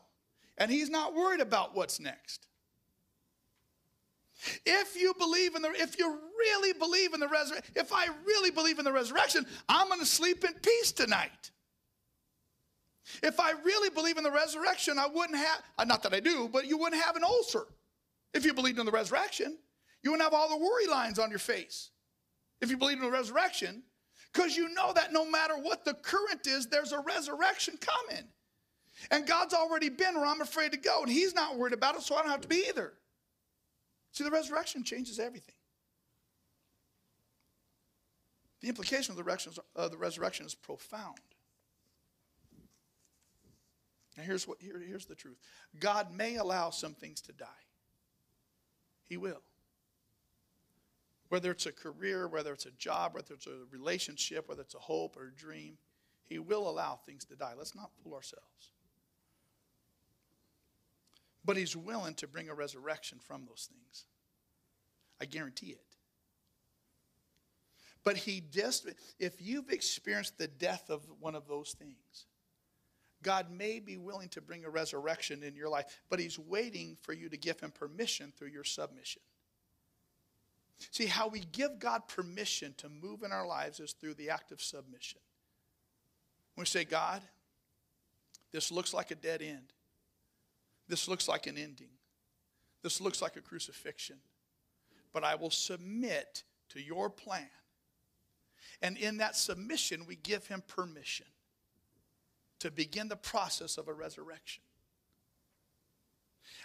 and 0.59 0.69
he's 0.69 0.89
not 0.89 1.15
worried 1.15 1.39
about 1.39 1.75
what's 1.75 1.99
next. 1.99 2.47
If 4.65 4.95
you 4.95 5.13
believe 5.17 5.55
in 5.55 5.61
the, 5.61 5.69
if 5.71 5.97
you 5.97 6.17
really 6.37 6.73
believe 6.73 7.13
in 7.13 7.19
the 7.19 7.27
resurrection, 7.27 7.73
if 7.75 7.91
I 7.91 8.07
really 8.25 8.51
believe 8.51 8.79
in 8.79 8.85
the 8.85 8.91
resurrection, 8.91 9.45
I'm 9.67 9.87
going 9.87 9.99
to 9.99 10.05
sleep 10.05 10.43
in 10.43 10.53
peace 10.53 10.91
tonight. 10.91 11.51
If 13.23 13.39
I 13.39 13.51
really 13.63 13.89
believe 13.89 14.17
in 14.17 14.23
the 14.23 14.31
resurrection, 14.31 14.99
I 14.99 15.07
wouldn't 15.07 15.37
have, 15.37 15.61
uh, 15.77 15.83
not 15.83 16.03
that 16.03 16.13
I 16.13 16.19
do, 16.19 16.47
but 16.51 16.67
you 16.67 16.77
wouldn't 16.77 17.01
have 17.01 17.15
an 17.15 17.23
ulcer. 17.23 17.65
If 18.33 18.45
you 18.45 18.53
believed 18.53 18.79
in 18.79 18.85
the 18.85 18.91
resurrection, 18.91 19.57
you 20.03 20.11
wouldn't 20.11 20.31
have 20.31 20.39
all 20.39 20.47
the 20.47 20.63
worry 20.63 20.87
lines 20.87 21.19
on 21.19 21.29
your 21.29 21.39
face. 21.39 21.89
If 22.61 22.69
you 22.69 22.77
believe 22.77 22.97
in 22.97 23.03
the 23.03 23.11
resurrection, 23.11 23.83
because 24.31 24.55
you 24.55 24.73
know 24.73 24.93
that 24.93 25.11
no 25.11 25.29
matter 25.29 25.55
what 25.55 25.83
the 25.85 25.95
current 25.95 26.45
is, 26.45 26.67
there's 26.67 26.91
a 26.91 26.99
resurrection 26.99 27.77
coming. 27.81 28.25
And 29.11 29.25
God's 29.25 29.53
already 29.53 29.89
been 29.89 30.15
where 30.15 30.25
I'm 30.25 30.41
afraid 30.41 30.71
to 30.73 30.77
go, 30.77 31.01
and 31.01 31.11
He's 31.11 31.33
not 31.33 31.57
worried 31.57 31.73
about 31.73 31.95
it, 31.95 32.01
so 32.01 32.15
I 32.15 32.21
don't 32.21 32.31
have 32.31 32.41
to 32.41 32.47
be 32.47 32.65
either. 32.67 32.93
See, 34.11 34.23
the 34.23 34.31
resurrection 34.31 34.83
changes 34.83 35.19
everything. 35.19 35.55
The 38.61 38.67
implication 38.67 39.11
of 39.11 39.17
the 39.17 39.23
resurrection, 39.23 39.63
uh, 39.75 39.87
the 39.87 39.97
resurrection 39.97 40.45
is 40.45 40.53
profound. 40.53 41.17
Now, 44.17 44.23
here's, 44.23 44.45
what, 44.47 44.57
here, 44.59 44.81
here's 44.85 45.05
the 45.05 45.15
truth 45.15 45.37
God 45.79 46.13
may 46.13 46.35
allow 46.35 46.69
some 46.71 46.93
things 46.93 47.21
to 47.21 47.31
die, 47.31 47.45
He 49.03 49.17
will. 49.17 49.41
Whether 51.29 51.51
it's 51.51 51.67
a 51.67 51.71
career, 51.71 52.27
whether 52.27 52.51
it's 52.51 52.65
a 52.65 52.71
job, 52.71 53.13
whether 53.13 53.35
it's 53.35 53.45
a 53.45 53.59
relationship, 53.71 54.49
whether 54.49 54.61
it's 54.61 54.73
a 54.73 54.79
hope 54.79 55.15
or 55.15 55.27
a 55.27 55.31
dream, 55.31 55.77
He 56.25 56.39
will 56.39 56.67
allow 56.67 56.99
things 57.05 57.23
to 57.25 57.35
die. 57.35 57.53
Let's 57.57 57.75
not 57.75 57.91
fool 58.03 58.15
ourselves. 58.15 58.71
But 61.45 61.57
He's 61.57 61.75
willing 61.75 62.15
to 62.15 62.27
bring 62.27 62.49
a 62.49 62.53
resurrection 62.53 63.19
from 63.19 63.45
those 63.45 63.69
things. 63.71 64.05
I 65.21 65.25
guarantee 65.25 65.67
it. 65.67 65.95
But 68.03 68.17
He 68.17 68.41
just, 68.51 68.87
if 69.19 69.41
you've 69.41 69.69
experienced 69.69 70.37
the 70.37 70.47
death 70.47 70.89
of 70.89 71.05
one 71.19 71.35
of 71.35 71.47
those 71.47 71.75
things, 71.77 72.25
God 73.21 73.51
may 73.51 73.79
be 73.79 73.97
willing 73.97 74.29
to 74.29 74.41
bring 74.41 74.63
a 74.63 74.69
resurrection 74.69 75.43
in 75.43 75.55
your 75.55 75.69
life, 75.69 75.85
but 76.09 76.19
He's 76.19 76.39
waiting 76.39 76.97
for 77.01 77.13
you 77.13 77.29
to 77.29 77.37
give 77.37 77.59
Him 77.59 77.71
permission 77.71 78.31
through 78.37 78.49
your 78.49 78.63
submission. 78.63 79.21
See, 80.91 81.07
how 81.07 81.27
we 81.27 81.41
give 81.51 81.79
God 81.79 82.07
permission 82.07 82.73
to 82.77 82.87
move 82.87 83.23
in 83.23 83.33
our 83.33 83.45
lives 83.45 83.81
is 83.81 83.91
through 83.91 84.13
the 84.13 84.29
act 84.29 84.51
of 84.51 84.61
submission. 84.61 85.19
When 86.55 86.63
we 86.63 86.67
say, 86.67 86.85
God, 86.85 87.21
this 88.51 88.71
looks 88.71 88.93
like 88.93 89.11
a 89.11 89.15
dead 89.15 89.41
end. 89.41 89.73
This 90.89 91.07
looks 91.07 91.27
like 91.27 91.47
an 91.47 91.57
ending. 91.57 91.91
This 92.81 92.99
looks 92.99 93.21
like 93.21 93.37
a 93.37 93.41
crucifixion. 93.41 94.17
But 95.13 95.23
I 95.23 95.35
will 95.35 95.51
submit 95.51 96.43
to 96.69 96.81
your 96.81 97.09
plan. 97.09 97.49
And 98.81 98.97
in 98.97 99.17
that 99.17 99.35
submission, 99.35 100.05
we 100.07 100.15
give 100.15 100.47
him 100.47 100.63
permission 100.67 101.27
to 102.59 102.71
begin 102.71 103.07
the 103.07 103.15
process 103.15 103.77
of 103.77 103.87
a 103.87 103.93
resurrection. 103.93 104.63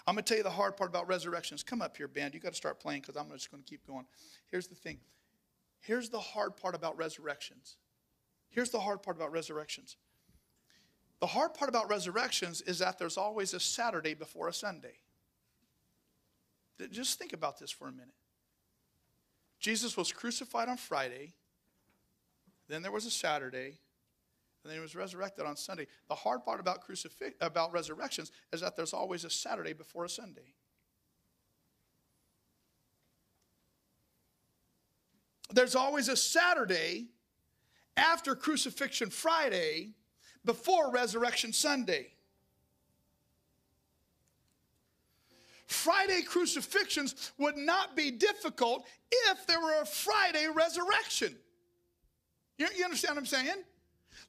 I'm 0.06 0.14
going 0.14 0.24
to 0.24 0.28
tell 0.28 0.38
you 0.38 0.42
the 0.42 0.50
hard 0.50 0.76
part 0.76 0.90
about 0.90 1.08
resurrections. 1.08 1.62
Come 1.62 1.80
up 1.80 1.96
here, 1.96 2.08
band. 2.08 2.34
You 2.34 2.40
got 2.40 2.50
to 2.50 2.56
start 2.56 2.80
playing 2.80 3.02
because 3.02 3.16
I'm 3.16 3.30
just 3.30 3.50
going 3.50 3.62
to 3.62 3.68
keep 3.68 3.86
going. 3.86 4.06
Here's 4.50 4.66
the 4.66 4.74
thing. 4.74 4.98
Here's 5.80 6.08
the 6.08 6.20
hard 6.20 6.56
part 6.56 6.74
about 6.74 6.96
resurrections. 6.96 7.76
Here's 8.50 8.70
the 8.70 8.80
hard 8.80 9.02
part 9.02 9.16
about 9.16 9.32
resurrections. 9.32 9.96
The 11.20 11.26
hard 11.26 11.54
part 11.54 11.70
about 11.70 11.88
resurrections 11.88 12.60
is 12.62 12.80
that 12.80 12.98
there's 12.98 13.16
always 13.16 13.54
a 13.54 13.60
Saturday 13.60 14.14
before 14.14 14.48
a 14.48 14.52
Sunday. 14.52 14.98
Just 16.90 17.18
think 17.18 17.32
about 17.32 17.58
this 17.58 17.70
for 17.70 17.88
a 17.88 17.92
minute. 17.92 18.14
Jesus 19.60 19.96
was 19.96 20.12
crucified 20.12 20.68
on 20.68 20.76
Friday, 20.76 21.32
then 22.68 22.82
there 22.82 22.92
was 22.92 23.06
a 23.06 23.10
Saturday, 23.10 23.78
and 24.62 24.70
then 24.70 24.74
he 24.74 24.80
was 24.80 24.94
resurrected 24.94 25.46
on 25.46 25.56
Sunday. 25.56 25.86
The 26.08 26.14
hard 26.14 26.44
part 26.44 26.60
about 26.60 26.82
crucifix 26.82 27.36
about 27.40 27.72
resurrections 27.72 28.32
is 28.52 28.60
that 28.60 28.76
there's 28.76 28.92
always 28.92 29.24
a 29.24 29.30
Saturday 29.30 29.72
before 29.72 30.04
a 30.04 30.08
Sunday. 30.08 30.54
There's 35.52 35.76
always 35.76 36.08
a 36.08 36.16
Saturday 36.16 37.08
after 37.96 38.34
crucifixion 38.34 39.10
Friday 39.10 39.92
before 40.44 40.90
resurrection 40.90 41.52
Sunday. 41.52 42.08
Friday 45.66 46.22
crucifixions 46.22 47.32
would 47.38 47.56
not 47.56 47.96
be 47.96 48.10
difficult 48.10 48.86
if 49.10 49.46
there 49.46 49.60
were 49.60 49.82
a 49.82 49.86
Friday 49.86 50.46
resurrection. 50.54 51.34
You, 52.58 52.68
you 52.76 52.84
understand 52.84 53.16
what 53.16 53.20
I'm 53.20 53.26
saying? 53.26 53.62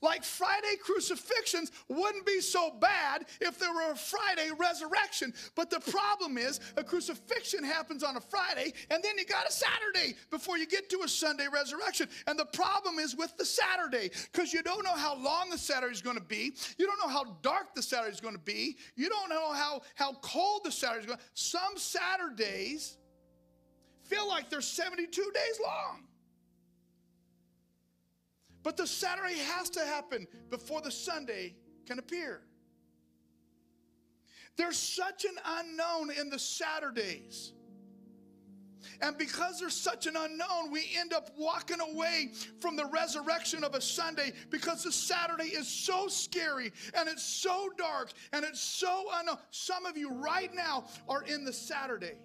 Like 0.01 0.23
Friday 0.23 0.75
crucifixions 0.83 1.71
wouldn't 1.87 2.25
be 2.25 2.41
so 2.41 2.71
bad 2.71 3.25
if 3.41 3.59
there 3.59 3.73
were 3.73 3.91
a 3.91 3.95
Friday 3.95 4.49
resurrection. 4.57 5.33
But 5.55 5.69
the 5.69 5.79
problem 5.79 6.37
is 6.37 6.59
a 6.77 6.83
crucifixion 6.83 7.63
happens 7.63 8.03
on 8.03 8.17
a 8.17 8.21
Friday 8.21 8.73
and 8.89 9.03
then 9.03 9.17
you 9.17 9.25
got 9.25 9.47
a 9.47 9.51
Saturday 9.51 10.15
before 10.29 10.57
you 10.57 10.67
get 10.67 10.89
to 10.89 11.01
a 11.03 11.07
Sunday 11.07 11.47
resurrection. 11.51 12.07
And 12.27 12.37
the 12.37 12.45
problem 12.45 12.99
is 12.99 13.15
with 13.15 13.35
the 13.37 13.45
Saturday 13.45 14.11
because 14.31 14.53
you 14.53 14.61
don't 14.61 14.83
know 14.83 14.95
how 14.95 15.15
long 15.15 15.49
the 15.49 15.57
Saturday 15.57 15.93
is 15.93 16.01
going 16.01 16.17
to 16.17 16.23
be. 16.23 16.53
You 16.77 16.85
don't 16.85 16.99
know 16.99 17.13
how 17.13 17.37
dark 17.41 17.75
the 17.75 17.81
Saturday 17.81 18.13
is 18.13 18.21
going 18.21 18.35
to 18.35 18.39
be. 18.39 18.77
You 18.95 19.09
don't 19.09 19.29
know 19.29 19.53
how, 19.53 19.81
how 19.95 20.13
cold 20.21 20.61
the 20.63 20.71
Saturday 20.71 21.01
is 21.01 21.05
going 21.07 21.17
to 21.17 21.23
be. 21.23 21.29
Some 21.33 21.77
Saturdays 21.77 22.97
feel 24.03 24.27
like 24.27 24.49
they're 24.49 24.61
72 24.61 25.09
days 25.33 25.59
long. 25.63 26.03
But 28.65 28.77
the 28.77 28.87
Saturday 28.87 29.37
has 29.37 29.69
to 29.69 29.79
happen 29.81 30.25
before 30.49 30.81
the 30.81 30.89
Sunday 30.89 31.53
can 31.85 31.99
appear. 31.99 32.41
There's 34.57 34.75
such 34.75 35.23
an 35.23 35.35
unknown 35.45 36.09
in 36.09 36.31
the 36.31 36.39
Saturdays. 36.39 37.53
And 39.01 39.19
because 39.19 39.59
there's 39.59 39.75
such 39.75 40.07
an 40.07 40.15
unknown, 40.15 40.71
we 40.71 40.89
end 40.97 41.13
up 41.13 41.29
walking 41.37 41.77
away 41.79 42.31
from 42.59 42.75
the 42.75 42.85
resurrection 42.87 43.63
of 43.63 43.75
a 43.75 43.81
Sunday 43.81 44.33
because 44.49 44.83
the 44.83 44.91
Saturday 44.91 45.49
is 45.49 45.67
so 45.67 46.07
scary 46.07 46.73
and 46.95 47.07
it's 47.07 47.23
so 47.23 47.69
dark 47.77 48.13
and 48.33 48.43
it's 48.43 48.61
so 48.61 49.05
unknown. 49.13 49.37
Some 49.51 49.85
of 49.85 49.95
you 49.95 50.11
right 50.11 50.53
now 50.55 50.85
are 51.07 51.21
in 51.21 51.45
the 51.45 51.53
Saturday. 51.53 52.17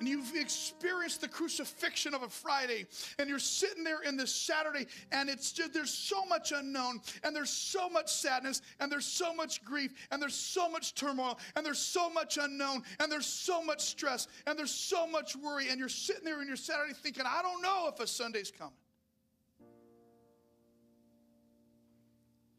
And 0.00 0.08
you've 0.08 0.34
experienced 0.34 1.20
the 1.20 1.28
crucifixion 1.28 2.14
of 2.14 2.22
a 2.22 2.28
Friday, 2.28 2.86
and 3.18 3.28
you're 3.28 3.38
sitting 3.38 3.84
there 3.84 4.02
in 4.02 4.16
this 4.16 4.34
Saturday, 4.34 4.86
and 5.12 5.28
it's 5.28 5.52
just 5.52 5.72
there's 5.72 5.92
so 5.92 6.24
much 6.26 6.52
unknown, 6.52 7.00
and 7.22 7.34
there's 7.34 7.50
so 7.50 7.88
much 7.88 8.12
sadness, 8.12 8.60
and 8.80 8.90
there's 8.90 9.06
so 9.06 9.34
much 9.34 9.64
grief, 9.64 9.92
and 10.10 10.20
there's 10.20 10.34
so 10.34 10.68
much 10.68 10.94
turmoil, 10.94 11.38
and 11.56 11.64
there's 11.64 11.78
so 11.78 12.10
much 12.10 12.38
unknown, 12.40 12.82
and 13.00 13.10
there's 13.10 13.26
so 13.26 13.62
much 13.62 13.80
stress, 13.82 14.28
and 14.46 14.58
there's 14.58 14.70
so 14.70 15.06
much 15.06 15.36
worry, 15.36 15.68
and 15.70 15.78
you're 15.78 15.88
sitting 15.88 16.24
there 16.24 16.42
in 16.42 16.48
your 16.48 16.56
Saturday 16.56 16.92
thinking, 16.92 17.24
I 17.26 17.42
don't 17.42 17.62
know 17.62 17.90
if 17.92 18.00
a 18.00 18.06
Sunday's 18.06 18.50
coming. 18.50 18.74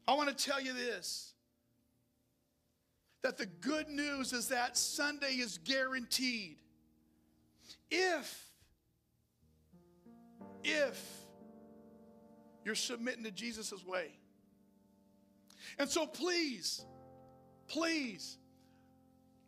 I 0.08 0.14
want 0.14 0.36
to 0.36 0.44
tell 0.44 0.60
you 0.60 0.72
this 0.72 1.32
that 3.22 3.38
the 3.38 3.46
good 3.46 3.88
news 3.88 4.32
is 4.32 4.48
that 4.48 4.76
Sunday 4.76 5.32
is 5.32 5.58
guaranteed 5.58 6.58
if, 7.90 8.50
if 10.64 11.26
you're 12.64 12.74
submitting 12.74 13.24
to 13.24 13.30
Jesus' 13.30 13.84
way. 13.84 14.10
And 15.78 15.88
so 15.88 16.06
please, 16.06 16.84
please, 17.68 18.38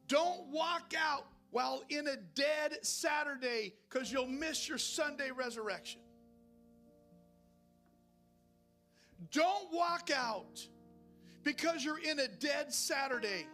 don't 0.06 0.46
walk 0.48 0.94
out 0.98 1.26
while 1.50 1.82
in 1.88 2.06
a 2.08 2.16
dead 2.34 2.78
Saturday 2.82 3.74
because 3.88 4.12
you'll 4.12 4.26
miss 4.26 4.68
your 4.68 4.78
Sunday 4.78 5.30
resurrection. 5.30 6.00
Don't 9.32 9.72
walk 9.72 10.10
out 10.14 10.66
because 11.42 11.84
you're 11.84 12.00
in 12.00 12.20
a 12.20 12.28
dead 12.28 12.72
Saturday 12.72 13.46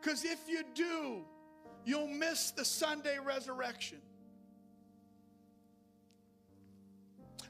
because 0.00 0.24
if 0.24 0.38
you 0.48 0.62
do, 0.74 1.24
you'll 1.84 2.08
miss 2.08 2.50
the 2.50 2.64
Sunday 2.64 3.18
resurrection. 3.24 3.98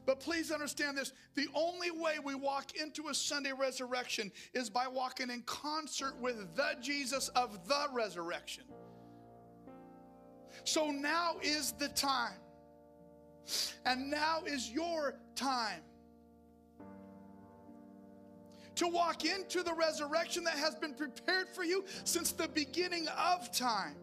But 0.08 0.20
please 0.20 0.50
understand 0.50 0.96
this 0.96 1.12
the 1.34 1.48
only 1.54 1.90
way 1.90 2.14
we 2.24 2.34
walk 2.34 2.78
into 2.80 3.08
a 3.08 3.14
Sunday 3.14 3.52
resurrection 3.52 4.32
is 4.54 4.70
by 4.70 4.88
walking 4.88 5.28
in 5.28 5.42
concert 5.42 6.18
with 6.18 6.56
the 6.56 6.76
Jesus 6.80 7.28
of 7.36 7.68
the 7.68 7.88
resurrection. 7.92 8.64
So 10.64 10.90
now 10.90 11.36
is 11.42 11.72
the 11.72 11.88
time. 11.88 12.38
And 13.84 14.10
now 14.10 14.44
is 14.46 14.70
your 14.70 15.20
time 15.34 15.82
to 18.76 18.88
walk 18.88 19.26
into 19.26 19.62
the 19.62 19.74
resurrection 19.74 20.42
that 20.44 20.56
has 20.56 20.74
been 20.74 20.94
prepared 20.94 21.50
for 21.50 21.64
you 21.64 21.84
since 22.04 22.32
the 22.32 22.48
beginning 22.48 23.08
of 23.08 23.52
time. 23.52 23.96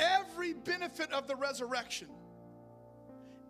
Every 0.00 0.54
benefit 0.54 1.12
of 1.12 1.28
the 1.28 1.36
resurrection 1.36 2.08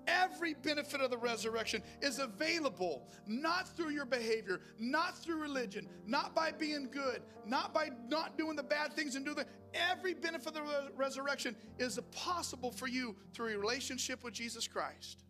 Every 0.06 0.54
benefit 0.54 1.00
of 1.00 1.10
the 1.10 1.18
resurrection 1.18 1.82
is 2.02 2.18
available 2.18 3.08
not 3.26 3.68
through 3.76 3.90
your 3.90 4.04
behavior, 4.04 4.60
not 4.78 5.18
through 5.18 5.40
religion, 5.40 5.88
not 6.06 6.34
by 6.34 6.52
being 6.52 6.88
good, 6.90 7.22
not 7.46 7.74
by 7.74 7.90
not 8.08 8.36
doing 8.38 8.56
the 8.56 8.62
bad 8.62 8.94
things 8.94 9.16
and 9.16 9.24
do 9.24 9.34
the 9.34 9.46
every 9.74 10.14
benefit 10.14 10.48
of 10.48 10.54
the 10.54 10.90
resurrection 10.96 11.56
is 11.78 11.98
possible 12.10 12.70
for 12.70 12.86
you 12.86 13.14
through 13.32 13.54
a 13.54 13.58
relationship 13.58 14.24
with 14.24 14.34
Jesus 14.34 14.66
Christ. 14.66 15.24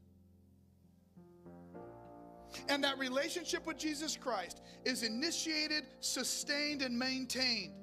And 2.69 2.83
that 2.83 2.99
relationship 2.99 3.67
with 3.67 3.79
Jesus 3.79 4.17
Christ 4.17 4.61
is 4.85 5.03
initiated, 5.03 5.85
sustained, 6.01 6.83
and 6.83 6.99
maintained 6.99 7.75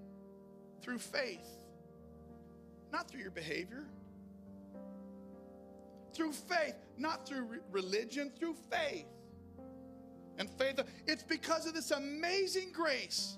through 0.81 0.99
faith, 0.99 1.47
not 2.91 3.09
through 3.09 3.21
your 3.21 3.31
behavior 3.31 3.87
through 6.17 6.33
faith, 6.33 6.75
not 6.97 7.27
through 7.27 7.59
religion, 7.71 8.31
through 8.37 8.55
faith. 8.71 9.05
And 10.39 10.49
faith, 10.49 10.79
it's 11.05 11.23
because 11.23 11.65
of 11.67 11.73
this 11.73 11.91
amazing 11.91 12.71
grace 12.73 13.37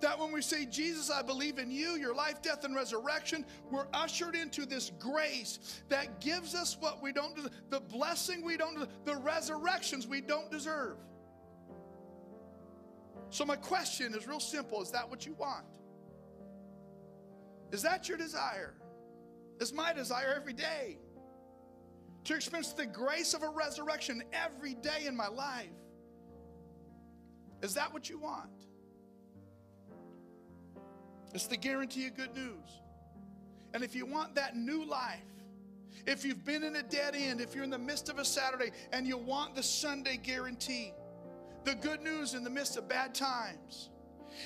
that 0.00 0.18
when 0.18 0.32
we 0.32 0.42
say, 0.42 0.66
Jesus, 0.66 1.10
I 1.10 1.22
believe 1.22 1.58
in 1.58 1.70
you, 1.70 1.92
your 1.92 2.14
life, 2.14 2.42
death, 2.42 2.64
and 2.64 2.74
resurrection, 2.74 3.44
we're 3.70 3.86
ushered 3.92 4.34
into 4.34 4.66
this 4.66 4.90
grace 4.98 5.82
that 5.88 6.20
gives 6.20 6.54
us 6.54 6.76
what 6.80 7.02
we 7.02 7.12
don't 7.12 7.34
deserve, 7.34 7.52
the 7.70 7.80
blessing 7.80 8.44
we 8.44 8.56
don't 8.56 8.74
deserve, 8.74 8.90
the 9.04 9.16
resurrections 9.16 10.06
we 10.06 10.20
don't 10.20 10.50
deserve. 10.50 10.96
So, 13.30 13.44
my 13.44 13.56
question 13.56 14.14
is 14.14 14.26
real 14.26 14.40
simple 14.40 14.82
Is 14.82 14.90
that 14.90 15.08
what 15.08 15.24
you 15.24 15.34
want? 15.34 15.64
Is 17.70 17.82
that 17.82 18.08
your 18.08 18.18
desire? 18.18 18.74
It's 19.58 19.72
my 19.72 19.92
desire 19.92 20.34
every 20.36 20.52
day 20.52 20.98
to 22.24 22.34
experience 22.34 22.72
the 22.72 22.86
grace 22.86 23.34
of 23.34 23.42
a 23.42 23.48
resurrection 23.48 24.22
every 24.32 24.74
day 24.74 25.06
in 25.06 25.16
my 25.16 25.28
life. 25.28 25.66
Is 27.62 27.74
that 27.74 27.92
what 27.92 28.08
you 28.08 28.18
want? 28.18 28.66
It's 31.34 31.46
the 31.46 31.56
guarantee 31.56 32.06
of 32.06 32.16
good 32.16 32.34
news. 32.34 32.80
And 33.74 33.82
if 33.82 33.94
you 33.94 34.04
want 34.04 34.34
that 34.34 34.56
new 34.56 34.84
life, 34.84 35.20
if 36.06 36.24
you've 36.24 36.44
been 36.44 36.64
in 36.64 36.76
a 36.76 36.82
dead 36.82 37.14
end, 37.14 37.40
if 37.40 37.54
you're 37.54 37.64
in 37.64 37.70
the 37.70 37.78
midst 37.78 38.08
of 38.08 38.18
a 38.18 38.24
Saturday 38.24 38.70
and 38.92 39.06
you 39.06 39.16
want 39.16 39.54
the 39.54 39.62
Sunday 39.62 40.16
guarantee, 40.16 40.92
the 41.64 41.74
good 41.76 42.02
news 42.02 42.34
in 42.34 42.44
the 42.44 42.50
midst 42.50 42.76
of 42.76 42.88
bad 42.88 43.14
times, 43.14 43.90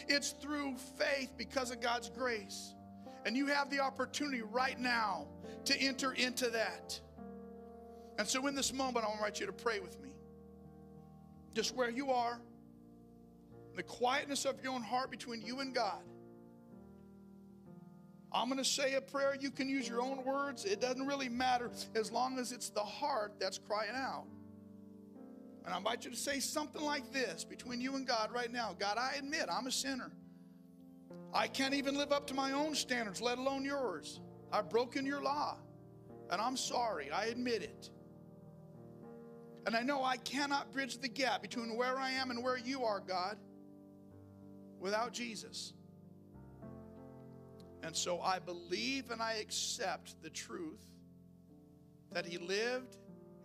it's 0.09 0.33
through 0.33 0.77
faith 0.99 1.33
because 1.37 1.71
of 1.71 1.81
God's 1.81 2.11
grace. 2.11 2.75
And 3.25 3.37
you 3.37 3.47
have 3.47 3.71
the 3.71 3.81
opportunity 3.81 4.43
right 4.43 4.79
now 4.79 5.27
to 5.65 5.77
enter 5.81 6.13
into 6.13 6.49
that. 6.51 7.01
And 8.19 8.27
so, 8.27 8.47
in 8.47 8.55
this 8.55 8.73
moment, 8.73 9.05
I 9.05 9.21
want 9.21 9.41
you 9.41 9.47
to 9.47 9.53
pray 9.53 9.81
with 9.81 10.01
me. 10.03 10.13
Just 11.55 11.75
where 11.75 11.91
you 11.91 12.11
are, 12.11 12.41
the 13.75 13.83
quietness 13.83 14.45
of 14.45 14.63
your 14.63 14.73
own 14.73 14.83
heart 14.83 15.11
between 15.11 15.43
you 15.43 15.61
and 15.61 15.75
God. 15.75 16.03
I'm 18.33 18.49
going 18.49 18.59
to 18.59 18.65
say 18.65 18.95
a 18.95 19.01
prayer. 19.01 19.37
You 19.41 19.51
can 19.51 19.69
use 19.69 19.89
your 19.89 20.03
own 20.03 20.25
words. 20.25 20.65
It 20.65 20.81
doesn't 20.81 21.07
really 21.07 21.29
matter 21.29 21.71
as 21.95 22.13
long 22.13 22.39
as 22.39 22.53
it's 22.53 22.71
the 22.71 22.81
heart 22.81 23.35
that's 23.39 23.59
crying 23.59 23.95
out. 23.95 24.27
And 25.65 25.75
I 25.75 25.79
invite 25.79 26.05
you 26.05 26.11
to 26.11 26.17
say 26.17 26.39
something 26.39 26.83
like 26.83 27.13
this 27.13 27.45
between 27.45 27.81
you 27.81 27.97
and 27.97 28.07
God 28.07 28.31
right 28.33 28.53
now 28.53 28.75
God, 28.79 28.99
I 28.99 29.15
admit 29.19 29.47
I'm 29.51 29.67
a 29.67 29.73
sinner. 29.73 30.13
I 31.35 31.49
can't 31.49 31.75
even 31.75 31.97
live 31.97 32.13
up 32.13 32.27
to 32.29 32.35
my 32.35 32.53
own 32.53 32.75
standards, 32.75 33.21
let 33.21 33.39
alone 33.39 33.65
yours. 33.65 34.21
I've 34.53 34.71
broken 34.71 35.05
your 35.05 35.21
law, 35.21 35.59
and 36.31 36.41
I'm 36.41 36.57
sorry. 36.57 37.11
I 37.11 37.27
admit 37.27 37.63
it. 37.63 37.91
And 39.67 39.75
I 39.75 39.83
know 39.83 40.05
I 40.05 40.17
cannot 40.17 40.73
bridge 40.73 40.99
the 40.99 41.09
gap 41.09 41.43
between 41.43 41.77
where 41.77 41.99
I 41.99 42.13
am 42.13 42.31
and 42.31 42.43
where 42.43 42.57
you 42.57 42.85
are, 42.85 43.01
God, 43.01 43.37
without 44.79 45.13
Jesus. 45.13 45.73
And 47.83 47.95
so 47.95 48.21
I 48.21 48.39
believe 48.39 49.11
and 49.11 49.21
I 49.21 49.35
accept 49.35 50.23
the 50.23 50.31
truth 50.31 50.85
that 52.13 52.25
He 52.25 52.39
lived 52.39 52.97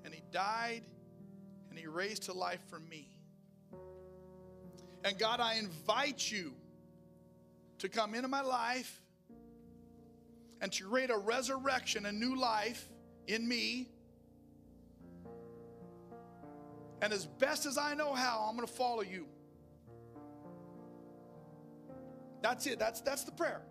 and 0.05 0.13
He 0.13 0.21
died 0.31 0.83
and 1.69 1.79
He 1.79 1.87
raised 1.87 2.23
to 2.23 2.33
life 2.33 2.61
for 2.69 2.79
me. 2.79 3.09
And 5.03 5.17
God, 5.17 5.39
I 5.39 5.55
invite 5.55 6.31
you 6.31 6.53
to 7.79 7.89
come 7.89 8.13
into 8.13 8.27
my 8.27 8.41
life 8.41 9.01
and 10.61 10.71
to 10.71 10.83
create 10.83 11.09
a 11.09 11.17
resurrection, 11.17 12.05
a 12.05 12.11
new 12.11 12.39
life 12.39 12.87
in 13.25 13.47
me. 13.47 13.89
And 17.01 17.11
as 17.11 17.25
best 17.25 17.65
as 17.65 17.77
I 17.77 17.95
know 17.95 18.13
how, 18.13 18.45
I'm 18.47 18.55
going 18.55 18.67
to 18.67 18.73
follow 18.73 19.01
you. 19.01 19.25
That's 22.41 22.65
it. 22.67 22.79
That's, 22.79 23.01
that's 23.01 23.23
the 23.23 23.31
prayer. 23.31 23.61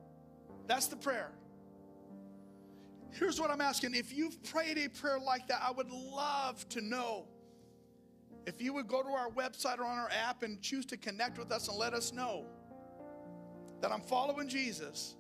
That's 0.67 0.87
the 0.87 0.97
prayer. 0.97 1.33
Here's 3.13 3.41
what 3.41 3.51
I'm 3.51 3.61
asking. 3.61 3.95
If 3.95 4.13
you've 4.17 4.43
prayed 4.45 4.79
a 4.79 4.89
prayer 4.89 5.19
like 5.19 5.49
that, 5.49 5.61
I 5.67 5.73
would 5.73 5.91
love 5.91 6.69
to 6.71 6.81
know. 6.81 7.27
If 8.47 8.63
you 8.63 8.73
would 8.75 8.89
go 8.89 9.03
to 9.03 9.09
our 9.09 9.29
website 9.31 9.79
or 9.79 9.85
on 9.85 9.99
our 9.99 10.11
app 10.11 10.43
and 10.43 10.61
choose 10.63 10.87
to 10.87 10.97
connect 10.97 11.39
with 11.39 11.53
us 11.53 11.69
and 11.69 11.77
let 11.77 11.93
us 11.93 12.13
know 12.13 12.47
that 13.81 13.93
I'm 13.93 14.01
following 14.01 14.49
Jesus, 14.49 15.17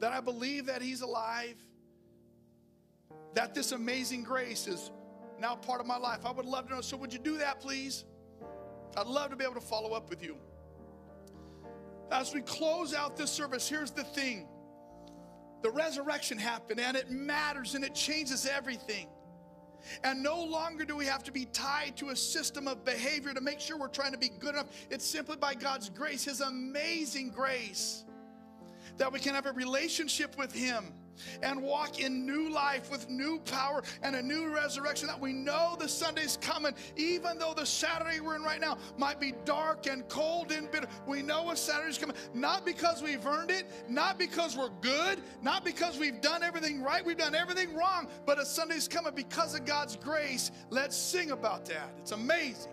that 0.00 0.12
I 0.12 0.20
believe 0.20 0.66
that 0.66 0.82
He's 0.82 1.00
alive, 1.00 1.56
that 3.34 3.54
this 3.54 3.72
amazing 3.72 4.24
grace 4.24 4.66
is 4.66 4.90
now 5.40 5.56
part 5.56 5.80
of 5.80 5.86
my 5.86 5.96
life. 5.96 6.24
I 6.24 6.32
would 6.32 6.46
love 6.46 6.68
to 6.68 6.74
know. 6.74 6.80
So, 6.80 6.96
would 6.96 7.12
you 7.12 7.18
do 7.18 7.38
that, 7.38 7.60
please? 7.60 8.04
I'd 8.96 9.06
love 9.06 9.30
to 9.30 9.36
be 9.36 9.44
able 9.44 9.54
to 9.54 9.60
follow 9.60 9.92
up 9.92 10.08
with 10.08 10.22
you. 10.22 10.36
As 12.10 12.32
we 12.32 12.40
close 12.40 12.94
out 12.94 13.16
this 13.16 13.30
service, 13.30 13.68
here's 13.68 13.90
the 13.90 14.04
thing 14.04 14.48
the 15.62 15.70
resurrection 15.70 16.38
happened, 16.38 16.80
and 16.80 16.96
it 16.96 17.10
matters 17.10 17.74
and 17.74 17.84
it 17.84 17.94
changes 17.94 18.46
everything. 18.46 19.08
And 20.02 20.22
no 20.22 20.42
longer 20.42 20.84
do 20.84 20.96
we 20.96 21.06
have 21.06 21.22
to 21.24 21.32
be 21.32 21.44
tied 21.46 21.96
to 21.98 22.08
a 22.10 22.16
system 22.16 22.66
of 22.66 22.84
behavior 22.84 23.32
to 23.32 23.40
make 23.40 23.60
sure 23.60 23.78
we're 23.78 23.88
trying 23.88 24.12
to 24.12 24.18
be 24.18 24.28
good 24.28 24.54
enough. 24.54 24.66
It's 24.90 25.04
simply 25.04 25.36
by 25.36 25.54
God's 25.54 25.90
grace, 25.90 26.24
His 26.24 26.40
amazing 26.40 27.30
grace, 27.30 28.04
that 28.98 29.12
we 29.12 29.20
can 29.20 29.34
have 29.34 29.46
a 29.46 29.52
relationship 29.52 30.36
with 30.38 30.52
Him 30.52 30.92
and 31.42 31.62
walk 31.62 32.00
in 32.00 32.26
new 32.26 32.50
life 32.50 32.90
with 32.90 33.08
new 33.08 33.38
power 33.40 33.82
and 34.02 34.16
a 34.16 34.22
new 34.22 34.48
resurrection 34.48 35.06
that 35.08 35.20
we 35.20 35.32
know 35.32 35.76
the 35.78 35.88
Sunday's 35.88 36.36
coming, 36.40 36.74
even 36.96 37.38
though 37.38 37.54
the 37.54 37.66
Saturday 37.66 38.20
we're 38.20 38.36
in 38.36 38.42
right 38.42 38.60
now 38.60 38.78
might 38.98 39.20
be 39.20 39.32
dark 39.44 39.86
and 39.86 40.08
cold 40.08 40.52
and 40.52 40.70
bitter. 40.70 40.88
We 41.06 41.22
know 41.22 41.50
a 41.50 41.56
Saturday's 41.56 41.98
coming, 41.98 42.16
not 42.34 42.64
because 42.64 43.02
we've 43.02 43.24
earned 43.26 43.50
it, 43.50 43.66
not 43.88 44.18
because 44.18 44.56
we're 44.56 44.70
good, 44.80 45.20
not 45.42 45.64
because 45.64 45.98
we've 45.98 46.20
done 46.20 46.42
everything 46.42 46.82
right, 46.82 47.04
we've 47.04 47.16
done 47.16 47.34
everything 47.34 47.74
wrong, 47.74 48.08
but 48.24 48.38
a 48.38 48.44
Sunday's 48.44 48.88
coming 48.88 49.14
because 49.14 49.54
of 49.54 49.64
God's 49.64 49.96
grace. 49.96 50.50
Let's 50.70 50.96
sing 50.96 51.30
about 51.30 51.64
that. 51.66 51.94
It's 52.00 52.12
amazing. 52.12 52.72